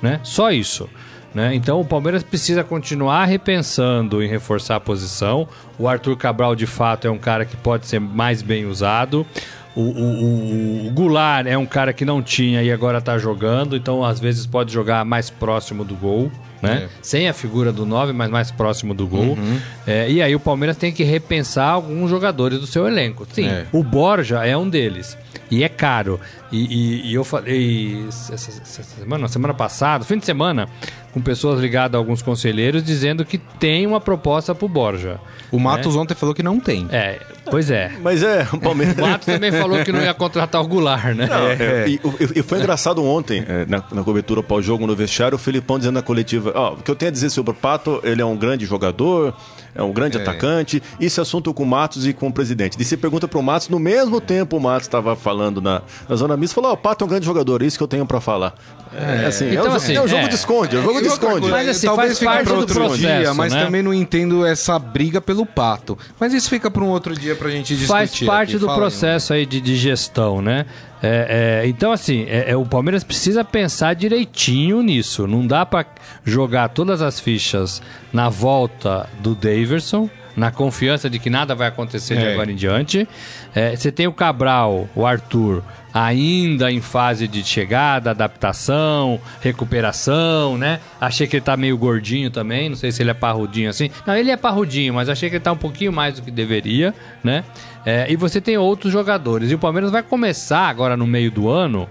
né? 0.02 0.20
Só 0.24 0.52
isso. 0.52 0.90
Né? 1.36 1.54
Então 1.54 1.82
o 1.82 1.86
Palmeiras 1.86 2.24
precisa 2.24 2.64
continuar 2.64 3.26
repensando 3.26 4.24
em 4.24 4.28
reforçar 4.28 4.78
a 4.78 4.80
posição. 4.80 5.46
O 5.78 5.86
Arthur 5.86 6.16
Cabral, 6.16 6.56
de 6.56 6.66
fato, 6.66 7.08
é 7.08 7.12
um 7.12 7.18
cara 7.18 7.44
que 7.44 7.58
pode 7.58 7.88
ser 7.88 8.00
mais 8.00 8.42
bem 8.42 8.66
usado. 8.66 9.28
O, 9.76 9.82
o, 9.82 10.88
o- 10.88 10.92
Goulart 10.92 11.46
é 11.48 11.58
um 11.58 11.66
cara 11.66 11.92
que 11.92 12.06
não 12.06 12.22
tinha 12.22 12.64
e 12.64 12.72
agora 12.72 13.00
está 13.00 13.18
jogando, 13.18 13.76
então 13.76 14.04
às 14.04 14.20
vezes 14.20 14.46
pode 14.46 14.72
jogar 14.72 15.04
mais 15.04 15.30
próximo 15.30 15.84
do 15.84 15.96
gol. 15.96 16.32
Né? 16.62 16.84
É. 16.86 16.90
Sem 17.02 17.28
a 17.28 17.34
figura 17.34 17.72
do 17.72 17.86
9, 17.86 18.14
mas 18.14 18.30
mais 18.30 18.50
próximo 18.50 18.94
do 18.94 19.06
gol. 19.06 19.38
É, 19.86 20.10
e 20.10 20.22
aí 20.22 20.34
o 20.34 20.40
Palmeiras 20.40 20.78
tem 20.78 20.92
que 20.92 21.04
repensar 21.04 21.70
alguns 21.72 22.10
jogadores 22.10 22.60
do 22.60 22.66
seu 22.66 22.88
elenco. 22.88 23.28
Sim, 23.32 23.46
É. 23.48 23.66
o 23.72 23.84
Borja 23.84 24.44
é 24.46 24.56
um 24.58 24.68
deles. 24.68 25.18
E 25.52 25.64
é 25.64 25.70
caro. 25.70 26.20
E, 26.56 26.66
e- 26.74 27.12
e 27.12 27.14
eu 27.14 27.24
falei 27.24 28.06
essa, 28.08 28.34
essa 28.34 28.84
semana, 28.84 29.28
semana 29.28 29.54
passada, 29.54 30.06
fim 30.06 30.18
de 30.18 30.26
semana, 30.26 30.68
com 31.12 31.20
pessoas 31.22 31.60
ligadas 31.60 31.96
a 31.96 31.98
alguns 31.98 32.22
conselheiros 32.22 32.84
dizendo 32.84 33.26
que 33.26 33.38
tem 33.38 33.86
uma 33.88 34.00
proposta 34.00 34.54
pro 34.56 34.68
Borja. 34.68 35.20
O 35.52 35.60
Matos 35.60 35.96
ontem 35.96 36.14
falou 36.16 36.34
que 36.36 36.44
não 36.44 36.60
tem. 36.60 36.88
É, 36.92 37.20
pois 37.50 37.70
é. 37.72 37.92
Mas 38.02 38.22
é, 38.24 38.48
o 38.52 38.60
Palmeiras. 38.60 38.98
O 38.98 39.02
Matos 39.02 39.26
também 39.26 39.52
falou 39.52 39.84
que 39.84 39.92
não 39.92 40.02
ia 40.02 40.14
contratar 40.14 40.62
o 40.62 40.68
Goulart, 40.68 41.16
né? 41.16 41.28
Não, 41.28 41.48
é, 41.48 41.88
E, 41.88 41.94
e- 41.96 42.40
e 42.40 42.44
foi 42.44 42.60
engraçado 42.60 43.04
ontem, 43.04 43.44
é, 43.48 43.66
na, 43.66 43.84
na 43.92 44.04
cobertura 44.04 44.42
pós-jogo 44.44 44.86
no 44.88 44.96
vestiário, 44.96 45.36
o 45.36 45.40
Felipão 45.40 45.78
dizendo 45.78 45.96
na 45.96 46.02
coletiva: 46.02 46.52
Ó, 46.56 46.74
o 46.74 46.78
que 46.78 46.90
eu 46.92 46.96
tenho 46.96 47.10
a 47.10 47.14
dizer 47.14 47.30
sobre 47.30 47.52
o 47.52 47.54
Pato, 47.56 48.00
ele 48.04 48.22
é 48.22 48.26
um 48.26 48.36
grande 48.36 48.66
jogador, 48.66 49.34
é 49.74 49.82
um 49.82 49.92
grande 49.94 50.18
É. 50.18 50.22
atacante. 50.22 50.82
É 51.00 51.06
assunto 51.06 51.54
com 51.54 51.64
o 51.64 51.66
Matos 51.66 52.06
e 52.06 52.12
com 52.12 52.28
o 52.28 52.34
presidente. 52.34 52.76
E 52.78 52.84
você 52.84 52.98
pergunta 52.98 53.26
pro 53.28 53.42
Matos, 53.42 53.70
no 53.70 53.80
mesmo 53.80 54.20
tempo 54.20 54.58
o 54.58 54.60
Matos 54.60 54.86
estava 54.88 55.16
falando 55.16 55.62
na, 55.62 55.82
na 56.10 56.16
zona 56.18 56.36
mista, 56.36 56.45
falou: 56.54 56.72
Ó, 56.72 56.74
o 56.74 56.78
Pato 56.78 57.04
é 57.04 57.06
um 57.06 57.10
grande 57.10 57.26
jogador, 57.26 57.62
é 57.62 57.66
isso 57.66 57.78
que 57.78 57.84
eu 57.84 57.88
tenho 57.88 58.06
pra 58.06 58.20
falar. 58.22 58.54
É, 58.94 59.26
assim, 59.26 59.50
Então, 59.52 59.66
é, 59.66 59.70
o, 59.70 59.74
assim, 59.74 59.94
é 59.96 60.02
o 60.02 60.08
jogo 60.08 60.24
é. 60.24 60.28
de 60.30 60.36
esconde, 60.36 60.76
é 60.76 60.80
o 60.80 60.84
jogo 60.84 61.02
de 61.02 61.08
E 61.08 61.10
esconde. 61.10 61.50
Mas, 61.50 61.68
assim, 61.68 61.88
talvez 61.88 62.18
faz 62.18 62.40
fique 62.40 62.54
do 62.54 62.60
outro 62.60 62.76
processo, 62.76 62.98
dia, 62.98 63.34
mas 63.34 63.54
né? 63.54 63.66
também 63.66 63.82
não 63.84 63.94
entendo 63.94 64.46
essa 64.46 64.80
briga 64.80 65.20
pelo 65.20 65.46
pato. 65.46 65.98
Mas 66.18 66.34
isso 66.34 66.50
fica 66.50 66.72
para 66.72 66.82
um 66.84 66.88
outro 66.88 67.14
dia 67.14 67.36
pra 67.36 67.50
gente 67.50 67.76
discutir. 67.76 67.88
faz 67.88 68.20
parte 68.24 68.56
aqui. 68.56 68.66
do 68.66 68.74
processo 68.74 69.34
aí 69.34 69.46
de, 69.46 69.60
de 69.60 69.76
gestão, 69.76 70.42
né? 70.42 70.66
É, 71.04 71.62
é, 71.64 71.68
então, 71.68 71.92
assim, 71.92 72.26
é, 72.30 72.52
é, 72.52 72.56
o 72.56 72.66
Palmeiras 72.66 73.04
precisa 73.04 73.44
pensar 73.44 73.94
direitinho 73.96 74.82
nisso. 74.82 75.28
Não 75.28 75.46
dá 75.46 75.66
pra 75.66 75.86
jogar 76.24 76.70
todas 76.70 77.02
as 77.02 77.20
fichas 77.20 77.82
na 78.14 78.30
volta 78.30 79.10
do 79.20 79.36
Daverson, 79.36 80.10
na 80.36 80.52
confiança 80.52 81.10
de 81.10 81.20
que 81.20 81.30
nada 81.30 81.54
vai 81.54 81.68
acontecer 81.68 82.16
de 82.16 82.24
É. 82.26 82.34
agora 82.34 82.52
em 82.52 82.56
diante. 82.56 83.08
É, 83.54 83.76
você 83.76 83.92
tem 83.92 84.08
o 84.08 84.14
Cabral, 84.14 84.88
o 84.96 85.06
Arthur, 85.06 85.62
ainda 85.96 86.70
em 86.70 86.82
fase 86.82 87.26
de 87.26 87.42
chegada, 87.42 88.12
adaptação, 88.12 89.18
recuperação, 89.40 90.58
né? 90.58 90.82
Achei 91.00 91.26
que 91.26 91.38
ele 91.38 91.46
tá 91.46 91.56
meio 91.56 91.78
gordinho 91.78 92.30
também, 92.30 92.68
não 92.68 92.76
sei 92.76 92.92
se 92.92 93.02
ele 93.02 93.12
é 93.12 93.14
parrudinho 93.14 93.70
assim. 93.70 93.90
Não, 94.06 94.14
ele 94.14 94.30
é 94.30 94.36
parrudinho, 94.36 94.94
mas 94.94 95.08
achei 95.08 95.30
que 95.30 95.38
ele 95.38 95.44
tá 95.44 95.54
um 95.54 95.58
pouquinho 95.58 95.94
mais 95.94 96.16
do 96.16 96.22
que 96.22 96.32
deveria, 96.32 96.94
né? 97.24 97.46
É, 97.86 98.12
e 98.12 98.18
você 98.18 98.42
tem 98.42 98.58
outros 98.58 98.92
jogadores. 98.92 99.50
E 99.50 99.56
o 99.56 99.60
Palmeiras 99.60 99.90
vai 99.90 100.04
começar 100.04 100.68
agora 100.68 100.98
no 100.98 101.08
meio 101.08 101.32
do 101.32 101.48
ano 101.48 101.88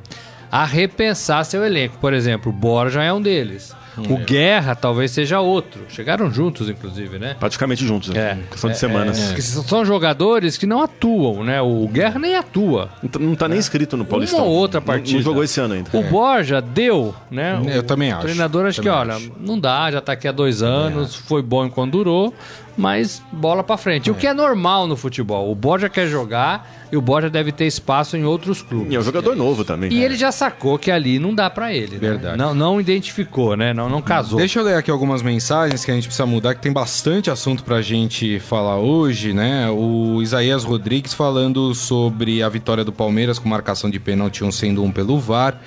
a 0.53 0.67
repensar 0.67 1.43
seu 1.45 1.65
elenco. 1.65 1.97
Por 1.99 2.13
exemplo, 2.13 2.53
o 2.53 2.55
Borja 2.55 3.03
é 3.03 3.11
um 3.11 3.23
deles. 3.23 3.75
O 3.97 4.17
Guerra 4.19 4.75
talvez 4.75 5.11
seja 5.11 5.41
outro. 5.41 5.83
Chegaram 5.89 6.31
juntos, 6.33 6.69
inclusive, 6.69 7.19
né? 7.19 7.37
Praticamente 7.39 7.87
juntos, 7.87 8.09
né? 8.11 8.21
É. 8.21 8.39
questão 8.51 8.69
de 8.71 8.77
É, 8.77 8.79
semanas. 8.79 9.33
é, 9.33 9.41
são 9.41 9.85
jogadores 9.85 10.57
que 10.57 10.67
não 10.67 10.83
atuam, 10.83 11.45
né? 11.45 11.61
O 11.63 11.87
Guerra 11.89 12.19
nem 12.19 12.35
atua. 12.37 12.91
Não 13.03 13.09
tá- 13.11 13.19
Não 13.19 13.35
tá 13.35 13.49
nem 13.49 13.59
inscrito 13.59 13.97
no 13.97 14.05
Paulistão. 14.05 14.41
Uma 14.41 14.49
ou 14.49 14.53
outra 14.55 14.81
Não- 14.81 14.87
partida. 14.87 15.19
Não, 15.19 15.25
jogou 15.25 15.45
esse 15.45 15.61
ano 15.61 15.75
ainda. 15.75 15.91
O 15.93 16.03
Borja 16.03 16.61
deu, 16.61 17.15
né? 17.31 17.61
Eu 17.75 17.81
O 17.81 17.83
também 17.83 18.11
acho. 18.13 18.23
treinador 18.23 18.67
acho 18.67 18.81
que, 18.81 18.89
Também 18.89 19.01
olha, 19.01 19.15
acho. 19.17 19.33
não 19.41 19.59
dá, 19.59 19.91
já 19.91 20.01
tá 20.01 20.13
aqui 20.13 20.27
há 20.27 20.33
dois 20.33 20.63
anos, 20.63 21.15
foi 21.15 21.43
bom 21.43 21.65
enquanto 21.65 21.93
durou, 21.93 22.35
mas 22.77 23.23
bola 23.33 23.63
pra 23.63 23.77
frente. 23.77 24.11
O 24.11 24.15
que 24.15 24.27
é 24.27 24.35
normal 24.35 24.87
no 24.87 24.97
futebol. 24.97 25.51
O 25.51 25.55
Borja 25.55 25.89
quer 25.89 26.07
jogar 26.09 26.71
e 26.91 26.97
o 26.97 27.01
Borja 27.01 27.31
deve 27.31 27.53
ter 27.53 27.67
espaço 27.67 28.17
em 28.17 28.25
outros 28.25 28.63
clubes. 28.63 28.93
E 28.93 28.97
é 28.97 28.99
um 28.99 29.03
jogador 29.03 29.35
novo 29.37 29.65
também. 29.65 29.93
E 29.93 30.03
ele 30.03 30.17
já 30.17 30.31
sacou 30.33 30.79
que 30.79 30.91
ali 30.91 31.19
não 31.19 31.35
dá 31.35 31.49
pra 31.49 31.73
ele. 31.73 31.93
né? 31.95 31.99
Verdade. 31.99 32.39
Não, 32.39 32.55
não 32.55 32.81
identificou, 32.81 33.57
né? 33.57 33.73
Não, 33.73 33.89
não 33.89 34.03
casou. 34.03 34.39
Deixa 34.39 34.59
eu 34.59 34.65
ler 34.65 34.75
aqui 34.77 34.91
algumas 34.91 35.23
mensagens 35.23 35.85
que 35.85 35.91
a 35.91 35.95
gente 35.95 36.07
precisa 36.07 36.27
mudar, 36.27 36.55
que 36.55 36.61
tem 36.63 36.73
bastante 36.73 37.31
assunto 37.31 37.63
pra 37.65 37.81
gente 37.81 38.39
falar 38.41 38.79
hoje, 38.79 39.33
né? 39.33 39.69
O 39.71 40.21
Isaías 40.23 40.65
Rodrigues 40.65 41.15
falando 41.15 41.75
sobre 41.75 42.43
a 42.43 42.49
vitória 42.49 42.85
do 42.85 42.93
Palmeiras 42.93 43.39
com 43.39 43.49
marcação 43.49 43.89
de 43.89 43.99
pênalti, 44.01 44.45
um 44.45 44.51
sendo 44.53 44.83
um 44.83 44.91
pelo 44.91 45.19
VAR. 45.19 45.61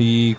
E 0.00 0.36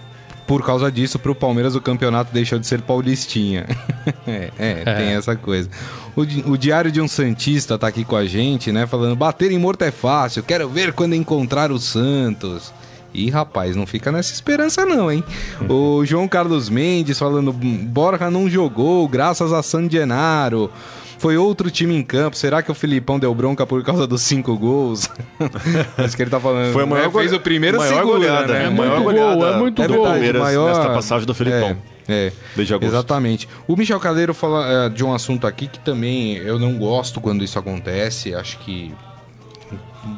por 0.49 0.65
causa 0.65 0.91
disso, 0.91 1.19
pro 1.19 1.35
Palmeiras 1.35 1.75
o 1.75 1.81
campeonato 1.81 2.33
deixou 2.33 2.57
de 2.57 2.65
ser 2.65 2.81
paulistinha. 2.81 3.67
é, 4.25 4.49
é, 4.57 4.83
tem 4.83 5.09
essa 5.09 5.35
coisa. 5.35 5.69
O, 6.15 6.21
o 6.53 6.57
Diário 6.57 6.91
de 6.91 6.99
um 6.99 7.07
Santista 7.07 7.77
tá 7.77 7.85
aqui 7.85 8.03
com 8.03 8.15
a 8.15 8.25
gente, 8.25 8.71
né? 8.71 8.87
Falando, 8.87 9.15
bater 9.15 9.51
em 9.51 9.59
morto 9.59 9.83
é 9.83 9.91
fácil, 9.91 10.41
quero 10.41 10.67
ver 10.67 10.93
quando 10.93 11.13
encontrar 11.13 11.71
o 11.71 11.77
Santos. 11.77 12.73
Ih, 13.13 13.29
rapaz, 13.29 13.75
não 13.75 13.85
fica 13.85 14.11
nessa 14.11 14.33
esperança 14.33 14.87
não, 14.87 15.11
hein? 15.11 15.23
O 15.69 16.03
João 16.03 16.27
Carlos 16.27 16.67
Mendes 16.67 17.19
falando, 17.19 17.53
Borja 17.53 18.31
não 18.31 18.49
jogou, 18.49 19.07
graças 19.07 19.53
a 19.53 19.61
San 19.61 19.87
Genaro. 19.87 20.71
Foi 21.19 21.37
outro 21.37 21.69
time 21.69 21.95
em 21.95 22.01
campo. 22.01 22.35
Será 22.35 22.63
que 22.63 22.71
o 22.71 22.73
Filipão 22.73 23.19
deu 23.19 23.33
bronca 23.35 23.65
por 23.67 23.83
causa 23.83 24.07
dos 24.07 24.21
cinco 24.21 24.57
gols? 24.57 25.07
Acho 25.97 26.15
que 26.15 26.23
ele 26.23 26.31
tá 26.31 26.39
falando. 26.39 26.73
Foi 26.73 26.83
a 26.83 26.85
maior 26.85 27.05
né? 27.07 27.11
Fez 27.11 27.25
gole- 27.27 27.37
o 27.37 27.39
primeiro 27.41 27.77
maior 27.77 27.93
segura, 27.97 28.17
goleada, 28.17 28.53
né? 28.53 28.65
é 28.65 28.69
muito 28.69 28.77
maior 28.77 28.95
gol, 28.95 29.03
goleada 29.13 29.45
é 29.45 29.59
muito 29.59 29.81
do 29.83 29.93
gol. 29.93 30.03
Palmeiras 30.05 30.41
maior- 30.41 30.67
nesta 30.69 30.89
passagem 30.93 31.27
do 31.27 31.33
Filipão. 31.35 31.77
É, 32.07 32.31
é. 32.57 32.85
Exatamente. 32.85 33.47
O 33.67 33.75
Michel 33.75 33.99
Caldeiro 33.99 34.33
fala 34.33 34.85
é, 34.85 34.89
de 34.89 35.03
um 35.03 35.13
assunto 35.13 35.45
aqui 35.45 35.67
que 35.67 35.77
também 35.79 36.37
eu 36.37 36.57
não 36.57 36.77
gosto 36.77 37.19
quando 37.21 37.43
isso 37.43 37.59
acontece. 37.59 38.33
Acho 38.33 38.57
que 38.59 38.91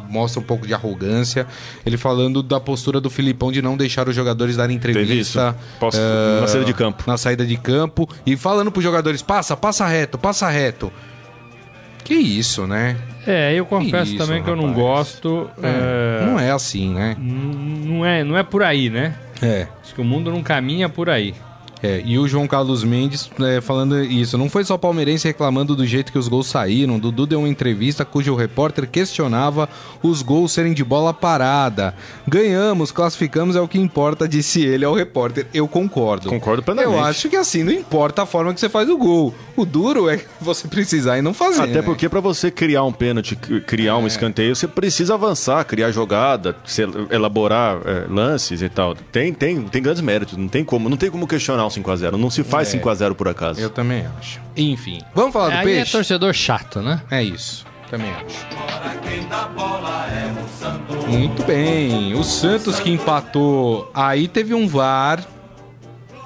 mostra 0.09 0.39
um 0.39 0.43
pouco 0.43 0.65
de 0.67 0.73
arrogância. 0.73 1.47
Ele 1.85 1.97
falando 1.97 2.41
da 2.43 2.59
postura 2.59 2.99
do 3.01 3.09
Filipão 3.09 3.51
de 3.51 3.61
não 3.61 3.75
deixar 3.77 4.07
os 4.07 4.15
jogadores 4.15 4.55
darem 4.57 4.75
entrevista 4.75 5.13
isso. 5.55 5.55
Posso- 5.79 5.97
eh, 5.99 6.41
na 6.41 6.47
saída 6.47 6.65
de 6.65 6.73
campo. 6.73 7.03
Na 7.07 7.17
saída 7.17 7.45
de 7.45 7.57
campo 7.57 8.09
e 8.25 8.35
falando 8.37 8.71
pros 8.71 8.83
jogadores: 8.83 9.21
passa, 9.21 9.55
passa 9.57 9.85
reto, 9.87 10.17
passa 10.17 10.49
reto. 10.49 10.91
Que 12.03 12.15
isso, 12.15 12.65
né? 12.65 12.97
É, 13.27 13.53
eu 13.53 13.65
confesso 13.65 14.15
isso, 14.15 14.17
também 14.25 14.41
que 14.43 14.49
eu 14.49 14.55
não 14.55 14.69
rapaz. 14.69 14.81
gosto. 14.81 15.49
É, 15.61 16.21
é, 16.23 16.25
Não 16.25 16.39
é 16.39 16.51
assim, 16.51 16.91
né? 16.93 17.15
Não 17.19 18.03
é, 18.05 18.23
não 18.23 18.35
é 18.37 18.41
por 18.43 18.63
aí, 18.63 18.89
né? 18.89 19.13
É. 19.41 19.67
Acho 19.83 19.93
que 19.93 20.01
o 20.01 20.03
mundo 20.03 20.31
não 20.31 20.41
caminha 20.41 20.89
por 20.89 21.09
aí. 21.09 21.35
É, 21.83 22.01
e 22.05 22.19
o 22.19 22.27
João 22.27 22.47
Carlos 22.47 22.83
Mendes 22.83 23.29
é, 23.39 23.59
falando 23.59 24.03
isso. 24.03 24.37
Não 24.37 24.49
foi 24.49 24.63
só 24.63 24.77
palmeirense 24.77 25.27
reclamando 25.27 25.75
do 25.75 25.85
jeito 25.85 26.11
que 26.11 26.17
os 26.17 26.27
gols 26.27 26.47
saíram. 26.47 26.99
Dudu 26.99 27.25
deu 27.25 27.39
uma 27.39 27.49
entrevista 27.49 28.05
cujo 28.05 28.35
repórter 28.35 28.87
questionava 28.87 29.67
os 30.03 30.21
gols 30.21 30.51
serem 30.51 30.73
de 30.73 30.83
bola 30.83 31.13
parada. 31.13 31.95
Ganhamos, 32.27 32.91
classificamos, 32.91 33.55
é 33.55 33.61
o 33.61 33.67
que 33.67 33.79
importa, 33.79 34.27
disse 34.27 34.61
ele 34.61 34.85
ao 34.85 34.93
repórter. 34.93 35.47
Eu 35.53 35.67
concordo. 35.67 36.29
Concordo 36.29 36.61
plenamente. 36.61 36.93
Eu 36.93 37.03
acho 37.03 37.29
que 37.29 37.35
assim, 37.35 37.63
não 37.63 37.71
importa 37.71 38.23
a 38.23 38.25
forma 38.25 38.53
que 38.53 38.59
você 38.59 38.69
faz 38.69 38.87
o 38.89 38.97
gol. 38.97 39.33
O 39.55 39.65
duro 39.65 40.09
é 40.09 40.19
você 40.39 40.67
precisar 40.67 41.17
e 41.17 41.21
não 41.21 41.33
fazer. 41.33 41.63
Até 41.63 41.75
né? 41.75 41.81
porque 41.81 42.07
para 42.07 42.19
você 42.19 42.51
criar 42.51 42.83
um 42.83 42.93
pênalti, 42.93 43.35
criar 43.35 43.97
um 43.97 44.05
escanteio, 44.05 44.55
você 44.55 44.67
precisa 44.67 45.15
avançar, 45.15 45.63
criar 45.65 45.91
jogada, 45.91 46.55
elaborar 47.09 47.79
é, 47.85 48.05
lances 48.07 48.61
e 48.61 48.69
tal. 48.69 48.95
Tem, 49.11 49.33
tem, 49.33 49.61
tem 49.63 49.81
grandes 49.81 50.01
méritos, 50.01 50.37
não 50.37 50.47
tem 50.47 50.63
como, 50.63 50.89
não 50.89 50.97
tem 50.97 51.09
como 51.09 51.27
questionar 51.27 51.70
um 51.71 51.73
5 51.75 51.91
a 51.91 51.95
0 51.95 52.17
Não 52.17 52.29
se 52.29 52.43
faz 52.43 52.67
É. 52.67 52.71
5 52.71 52.89
a 52.89 52.95
0 52.95 53.15
por 53.15 53.27
acaso. 53.27 53.59
Eu 53.59 53.69
também 53.69 54.05
acho. 54.19 54.39
Enfim, 54.55 54.99
vamos 55.15 55.33
falar 55.33 55.49
do 55.49 55.55
Aí 55.55 55.59
é 55.61 55.75
peixe? 55.77 55.91
torcedor 55.91 56.33
chato, 56.33 56.81
né? 56.81 57.01
É 57.09 57.23
isso, 57.23 57.65
também 57.89 58.11
acho. 58.11 58.45
Muito 61.07 61.43
bem. 61.43 62.13
O 62.15 62.23
Santos 62.23 62.79
que 62.79 62.89
empatou. 62.91 63.89
Aí 63.93 64.27
teve 64.27 64.53
um 64.53 64.67
VAR. 64.67 65.23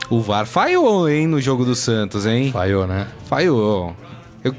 O 0.09 0.21
VAR 0.21 0.45
falhou, 0.45 1.09
hein, 1.09 1.25
no 1.27 1.41
jogo 1.41 1.65
do 1.65 1.73
Santos, 1.75 2.25
hein? 2.25 2.51
Falhou, 2.51 2.85
né? 2.85 3.07
Falhou. 3.27 3.95
Eu- 4.43 4.55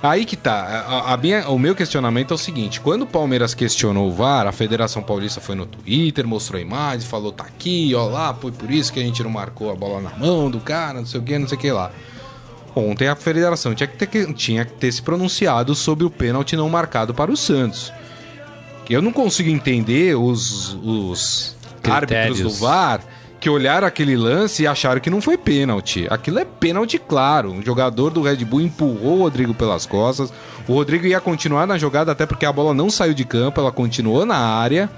Aí 0.00 0.24
que 0.24 0.36
tá. 0.36 0.84
A- 0.86 1.12
a 1.12 1.16
minha- 1.16 1.48
o 1.48 1.58
meu 1.58 1.74
questionamento 1.74 2.30
é 2.32 2.34
o 2.34 2.38
seguinte: 2.38 2.80
quando 2.80 3.02
o 3.02 3.06
Palmeiras 3.06 3.52
questionou 3.52 4.08
o 4.08 4.12
VAR, 4.12 4.46
a 4.46 4.52
Federação 4.52 5.02
Paulista 5.02 5.40
foi 5.40 5.56
no 5.56 5.66
Twitter, 5.66 6.24
mostrou 6.26 6.58
a 6.58 6.62
imagem, 6.62 7.06
falou: 7.08 7.32
tá 7.32 7.44
aqui, 7.44 7.92
ó 7.96 8.04
lá, 8.06 8.32
foi 8.32 8.52
por 8.52 8.70
isso 8.70 8.92
que 8.92 9.00
a 9.00 9.02
gente 9.02 9.22
não 9.24 9.30
marcou 9.30 9.72
a 9.72 9.74
bola 9.74 10.00
na 10.00 10.10
mão 10.10 10.48
do 10.50 10.60
cara, 10.60 11.00
não 11.00 11.06
sei 11.06 11.18
o 11.20 11.22
que, 11.22 11.36
não 11.38 11.48
sei 11.48 11.58
o 11.58 11.60
que 11.60 11.70
lá. 11.72 11.90
Ontem 12.76 13.08
a 13.08 13.16
federação 13.16 13.74
tinha 13.74 13.88
que, 13.88 13.96
ter, 14.06 14.32
tinha 14.34 14.64
que 14.64 14.72
ter 14.74 14.92
se 14.92 15.02
pronunciado 15.02 15.74
sobre 15.74 16.04
o 16.04 16.10
pênalti 16.10 16.54
não 16.54 16.68
marcado 16.68 17.12
para 17.12 17.32
o 17.32 17.36
Santos. 17.36 17.92
Eu 18.88 19.02
não 19.02 19.12
consigo 19.12 19.50
entender 19.50 20.14
os, 20.16 20.74
os 20.84 21.56
árbitros 21.90 22.38
do. 22.38 22.50
VAR 22.60 23.00
que 23.40 23.48
olharam 23.48 23.86
aquele 23.86 24.16
lance 24.16 24.62
e 24.62 24.66
acharam 24.66 25.00
que 25.00 25.10
não 25.10 25.20
foi 25.20 25.36
pênalti. 25.36 26.06
Aquilo 26.10 26.38
é 26.38 26.44
pênalti 26.44 26.98
claro. 26.98 27.52
Um 27.52 27.62
jogador 27.62 28.10
do 28.10 28.22
Red 28.22 28.44
Bull 28.44 28.60
empurrou 28.60 29.18
o 29.18 29.22
Rodrigo 29.22 29.54
pelas 29.54 29.86
costas. 29.86 30.32
O 30.66 30.74
Rodrigo 30.74 31.06
ia 31.06 31.20
continuar 31.20 31.66
na 31.66 31.78
jogada 31.78 32.12
até 32.12 32.26
porque 32.26 32.46
a 32.46 32.52
bola 32.52 32.74
não 32.74 32.90
saiu 32.90 33.14
de 33.14 33.24
campo, 33.24 33.60
ela 33.60 33.72
continuou 33.72 34.26
na 34.26 34.36
área. 34.36 34.90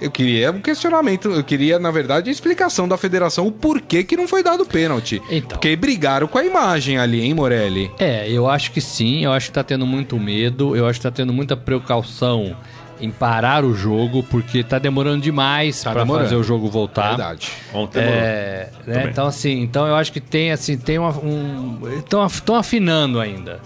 Eu 0.00 0.10
queria 0.10 0.50
um 0.50 0.60
questionamento, 0.60 1.30
eu 1.30 1.44
queria, 1.44 1.78
na 1.78 1.90
verdade, 1.90 2.28
a 2.28 2.32
explicação 2.32 2.88
da 2.88 2.96
federação 2.96 3.46
o 3.46 3.52
porquê 3.52 4.02
que 4.02 4.16
não 4.16 4.26
foi 4.26 4.42
dado 4.42 4.66
pênalti. 4.66 5.22
Então. 5.30 5.56
Porque 5.56 5.74
brigaram 5.76 6.26
com 6.26 6.36
a 6.36 6.44
imagem 6.44 6.98
ali, 6.98 7.20
hein, 7.20 7.32
Morelli? 7.32 7.90
É, 7.98 8.28
eu 8.28 8.48
acho 8.48 8.72
que 8.72 8.80
sim, 8.80 9.24
eu 9.24 9.32
acho 9.32 9.46
que 9.46 9.52
tá 9.52 9.62
tendo 9.62 9.86
muito 9.86 10.18
medo, 10.18 10.76
eu 10.76 10.86
acho 10.86 10.98
que 10.98 11.04
tá 11.04 11.12
tendo 11.12 11.32
muita 11.32 11.56
precaução 11.56 12.56
em 13.00 13.10
parar 13.10 13.64
o 13.64 13.74
jogo, 13.74 14.22
porque 14.22 14.62
tá 14.62 14.78
demorando 14.78 15.20
demais 15.22 15.82
Tá 15.82 15.92
demorando. 15.94 16.24
fazer 16.26 16.36
o 16.36 16.42
jogo 16.42 16.68
voltar. 16.70 17.08
Verdade. 17.10 17.50
Ontem. 17.72 18.00
É, 18.00 18.70
né, 18.86 19.06
então 19.10 19.26
assim, 19.26 19.60
então 19.62 19.86
eu 19.86 19.94
acho 19.96 20.12
que 20.12 20.20
tem 20.20 20.52
assim, 20.52 20.76
tem 20.76 20.98
uma, 20.98 21.10
um, 21.10 21.80
estão 21.98 22.54
afinando 22.56 23.20
ainda, 23.20 23.60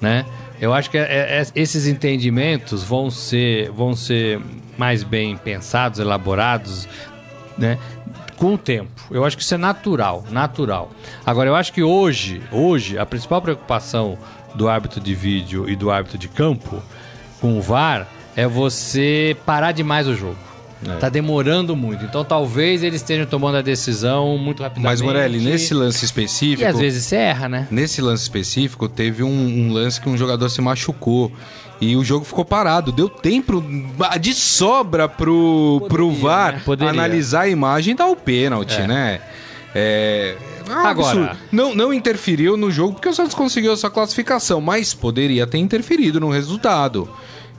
né? 0.00 0.24
Eu 0.60 0.74
acho 0.74 0.90
que 0.90 0.98
é- 0.98 1.40
é- 1.40 1.46
esses 1.54 1.86
entendimentos 1.86 2.82
vão 2.82 3.10
ser, 3.10 3.70
vão 3.70 3.94
ser 3.94 4.40
mais 4.76 5.02
bem 5.04 5.36
pensados, 5.36 6.00
elaborados, 6.00 6.88
né? 7.56 7.78
Com 8.36 8.54
o 8.54 8.58
tempo. 8.58 8.90
Eu 9.10 9.24
acho 9.24 9.36
que 9.36 9.42
isso 9.42 9.54
é 9.54 9.58
natural, 9.58 10.24
natural. 10.30 10.90
Agora, 11.26 11.48
eu 11.50 11.56
acho 11.56 11.72
que 11.72 11.82
hoje, 11.82 12.40
hoje, 12.52 12.96
a 12.98 13.04
principal 13.04 13.42
preocupação 13.42 14.16
do 14.54 14.68
árbitro 14.68 15.00
de 15.00 15.14
vídeo 15.14 15.68
e 15.68 15.74
do 15.76 15.90
árbitro 15.90 16.16
de 16.18 16.28
campo 16.28 16.80
com 17.40 17.58
o 17.58 17.62
VAR 17.62 18.06
é 18.38 18.46
você 18.46 19.36
parar 19.44 19.72
demais 19.72 20.06
o 20.06 20.14
jogo. 20.14 20.36
É. 20.86 20.94
Tá 20.94 21.08
demorando 21.08 21.74
muito. 21.74 22.04
Então 22.04 22.24
talvez 22.24 22.84
eles 22.84 23.00
estejam 23.00 23.26
tomando 23.26 23.56
a 23.56 23.62
decisão 23.62 24.38
muito 24.38 24.62
rapidamente. 24.62 24.84
Mas, 24.92 25.00
Morelli, 25.00 25.40
nesse 25.40 25.74
lance 25.74 26.04
específico. 26.04 26.62
E 26.62 26.64
às 26.64 26.78
vezes 26.78 27.04
você 27.04 27.16
erra, 27.16 27.48
né? 27.48 27.66
Nesse 27.68 28.00
lance 28.00 28.22
específico, 28.22 28.88
teve 28.88 29.24
um, 29.24 29.28
um 29.28 29.72
lance 29.72 30.00
que 30.00 30.08
um 30.08 30.16
jogador 30.16 30.48
se 30.48 30.60
machucou. 30.60 31.32
E 31.80 31.96
o 31.96 32.04
jogo 32.04 32.24
ficou 32.24 32.44
parado. 32.44 32.92
Deu 32.92 33.08
tempo 33.08 33.60
de 34.20 34.32
sobra 34.34 35.08
pro, 35.08 35.84
pro 35.88 36.06
Poderia, 36.06 36.22
VAR 36.22 36.52
né? 36.54 36.62
Poderia. 36.64 36.90
analisar 36.92 37.40
a 37.42 37.48
imagem 37.48 37.92
e 37.94 37.96
dar 37.96 38.06
o 38.06 38.14
pênalti, 38.16 38.80
É. 38.80 38.86
né? 38.86 39.20
É. 39.74 40.36
é 40.68 40.72
Agora- 40.72 40.90
absurdo. 40.90 41.36
Não, 41.50 41.74
não 41.74 41.92
interferiu 41.92 42.56
no 42.56 42.70
jogo 42.70 42.94
porque 42.94 43.08
o 43.08 43.14
Santos 43.14 43.34
conseguiu 43.34 43.72
essa 43.72 43.90
classificação, 43.90 44.60
mas 44.60 44.94
poderia 44.94 45.44
ter 45.46 45.58
interferido 45.58 46.20
no 46.20 46.30
resultado. 46.30 47.08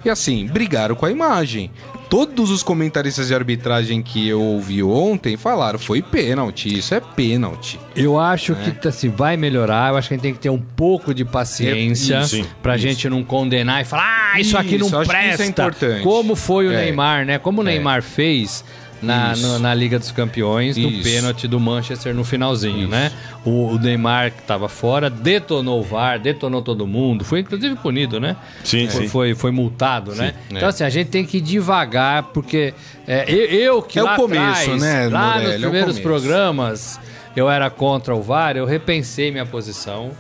E 0.04 0.10
assim, 0.10 0.48
brigaram 0.48 0.96
com 0.96 1.06
a 1.06 1.12
imagem. 1.12 1.72
Todos 2.10 2.50
os 2.50 2.64
comentaristas 2.64 3.28
de 3.28 3.36
arbitragem 3.36 4.02
que 4.02 4.28
eu 4.28 4.42
ouvi 4.42 4.82
ontem 4.82 5.38
falaram: 5.38 5.78
foi 5.78 6.02
pênalti, 6.02 6.76
isso 6.80 6.96
é 6.96 7.00
pênalti. 7.00 7.80
Eu 7.96 8.18
acho 8.20 8.56
que 8.56 8.88
assim, 8.88 9.10
vai 9.10 9.38
melhorar. 9.38 9.92
Eu 9.92 9.98
acho 9.98 10.08
que 10.08 10.14
a 10.16 10.18
gente 10.18 10.24
tem 10.24 10.34
que 10.34 10.40
ter 10.40 10.50
um 10.50 10.58
pouco 10.60 11.14
de 11.14 11.24
paciência 11.24 12.20
Isso, 12.22 12.38
sim, 12.38 12.46
pra 12.64 12.76
isso. 12.76 12.88
gente 12.88 13.08
não 13.10 13.24
condenar 13.24 13.82
e 13.82 13.86
falar, 13.86 14.32
ah, 14.34 14.40
isso 14.40 14.58
aqui 14.58 14.76
Isso, 14.78 14.90
não 14.92 15.00
acho 15.02 15.10
que 15.10 15.16
isso 15.18 15.26
é 15.26 15.36
presta. 15.36 15.46
importante. 15.46 16.02
Como 16.04 16.36
foi 16.36 16.68
o 16.68 16.72
É. 16.72 16.82
Neymar, 16.86 17.26
né? 17.26 17.38
Como 17.38 17.62
o 17.62 17.64
É. 17.64 17.66
Neymar 17.74 18.02
fez 18.02 18.64
na, 19.02 19.36
no- 19.36 19.60
na 19.60 19.74
Liga 19.74 19.98
dos 19.98 20.12
Campeões, 20.12 20.76
no 20.78 20.90
Isso. 20.90 21.04
pênalti 21.04 21.48
do 21.48 21.60
Manchester 21.60 22.14
no 22.14 22.24
finalzinho, 22.24 22.82
Isso. 22.82 22.88
né? 22.90 23.12
O, 23.46 23.68
o 23.70 23.80
Neymar 23.80 24.32
que 24.32 24.42
tava 24.44 24.68
fora 24.68 25.10
detonou 25.10 25.80
o 25.80 25.84
VAR, 25.84 26.20
detonou 26.20 26.62
todo 26.62 26.86
mundo. 26.86 27.24
Foi 27.24 27.40
inclusive 27.40 27.76
punido, 27.76 28.20
né? 28.20 28.36
Sim, 28.64 28.88
foi, 28.90 29.02
sim. 29.04 29.08
Foi, 29.08 29.36
foi 29.36 29.52
multado, 29.52 30.14
né? 30.16 30.34
é. 30.52 30.56
Então, 30.58 30.70
assim, 30.70 30.84
a 30.84 30.90
gente 30.90 31.08
tem 31.10 31.26
que 31.26 31.38
ir 31.38 31.42
devagar, 31.42 32.24
porque 32.34 32.74
é, 33.08 33.26
eu, 33.32 33.46
eu 33.76 33.82
que 33.82 33.98
É 34.00 34.04
o 34.04 34.06
lá 34.06 34.16
começo, 34.16 34.42
atrás, 34.72 34.82
né, 34.82 35.08
lá 35.08 35.34
Morelli? 35.36 35.46
É 35.46 35.52
nos 35.54 35.58
o 35.58 35.62
primeiros 35.62 36.00
programas, 36.00 37.00
eu 37.36 37.50
era 37.50 37.70
contra 37.70 38.16
o 38.16 38.22
VAR, 38.22 38.58
eu 38.58 38.66
repensei 38.66 39.32
minha 39.32 39.46
posição 39.46 40.12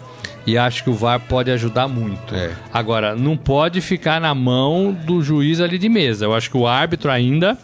e 0.48 0.58
acho 0.58 0.84
que 0.84 0.90
o 0.90 0.94
VAR 0.94 1.20
pode 1.20 1.52
ajudar 1.52 1.88
muito. 1.88 2.34
É. 2.34 2.52
Agora, 2.74 3.16
não 3.16 3.36
pode 3.38 3.82
ficar 3.82 4.20
na 4.22 4.34
mão 4.34 4.92
do 5.06 5.22
juiz 5.22 5.60
ali 5.60 5.78
de 5.78 5.90
mesa. 5.90 6.26
Eu 6.26 6.34
acho 6.34 6.50
que 6.50 6.58
o 6.58 6.66
árbitro 6.66 7.12
ainda 7.12 7.58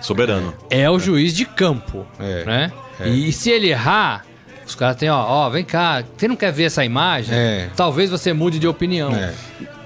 Soberano. 0.00 0.54
é 0.70 0.88
o 0.90 0.98
juiz 0.98 1.34
de 1.34 1.44
campo, 1.44 2.06
É. 2.18 2.44
né? 2.44 2.72
É. 2.98 3.08
E, 3.08 3.32
se 3.32 3.50
ele 3.50 3.68
errar, 3.68 4.24
os 4.66 4.74
caras 4.74 4.96
têm, 4.96 5.08
ó, 5.10 5.18
ó, 5.26 5.48
vem 5.50 5.64
cá, 5.64 6.02
você 6.16 6.28
não 6.28 6.36
quer 6.36 6.52
ver 6.52 6.64
essa 6.64 6.84
imagem? 6.84 7.34
É. 7.34 7.68
Talvez 7.76 8.10
você 8.10 8.32
mude 8.32 8.58
de 8.58 8.68
opinião, 8.68 9.14
É. 9.14 9.32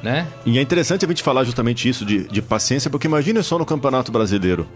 né? 0.02 0.26
E 0.44 0.58
é 0.58 0.62
interessante 0.62 1.04
a 1.04 1.08
gente 1.08 1.22
falar 1.22 1.44
justamente 1.44 1.88
isso 1.88 2.04
de, 2.04 2.26
de 2.28 2.42
paciência, 2.42 2.90
porque 2.90 3.06
imagine 3.06 3.42
só 3.42 3.58
no 3.58 3.64
Campeonato 3.64 4.10
Brasileiro. 4.12 4.66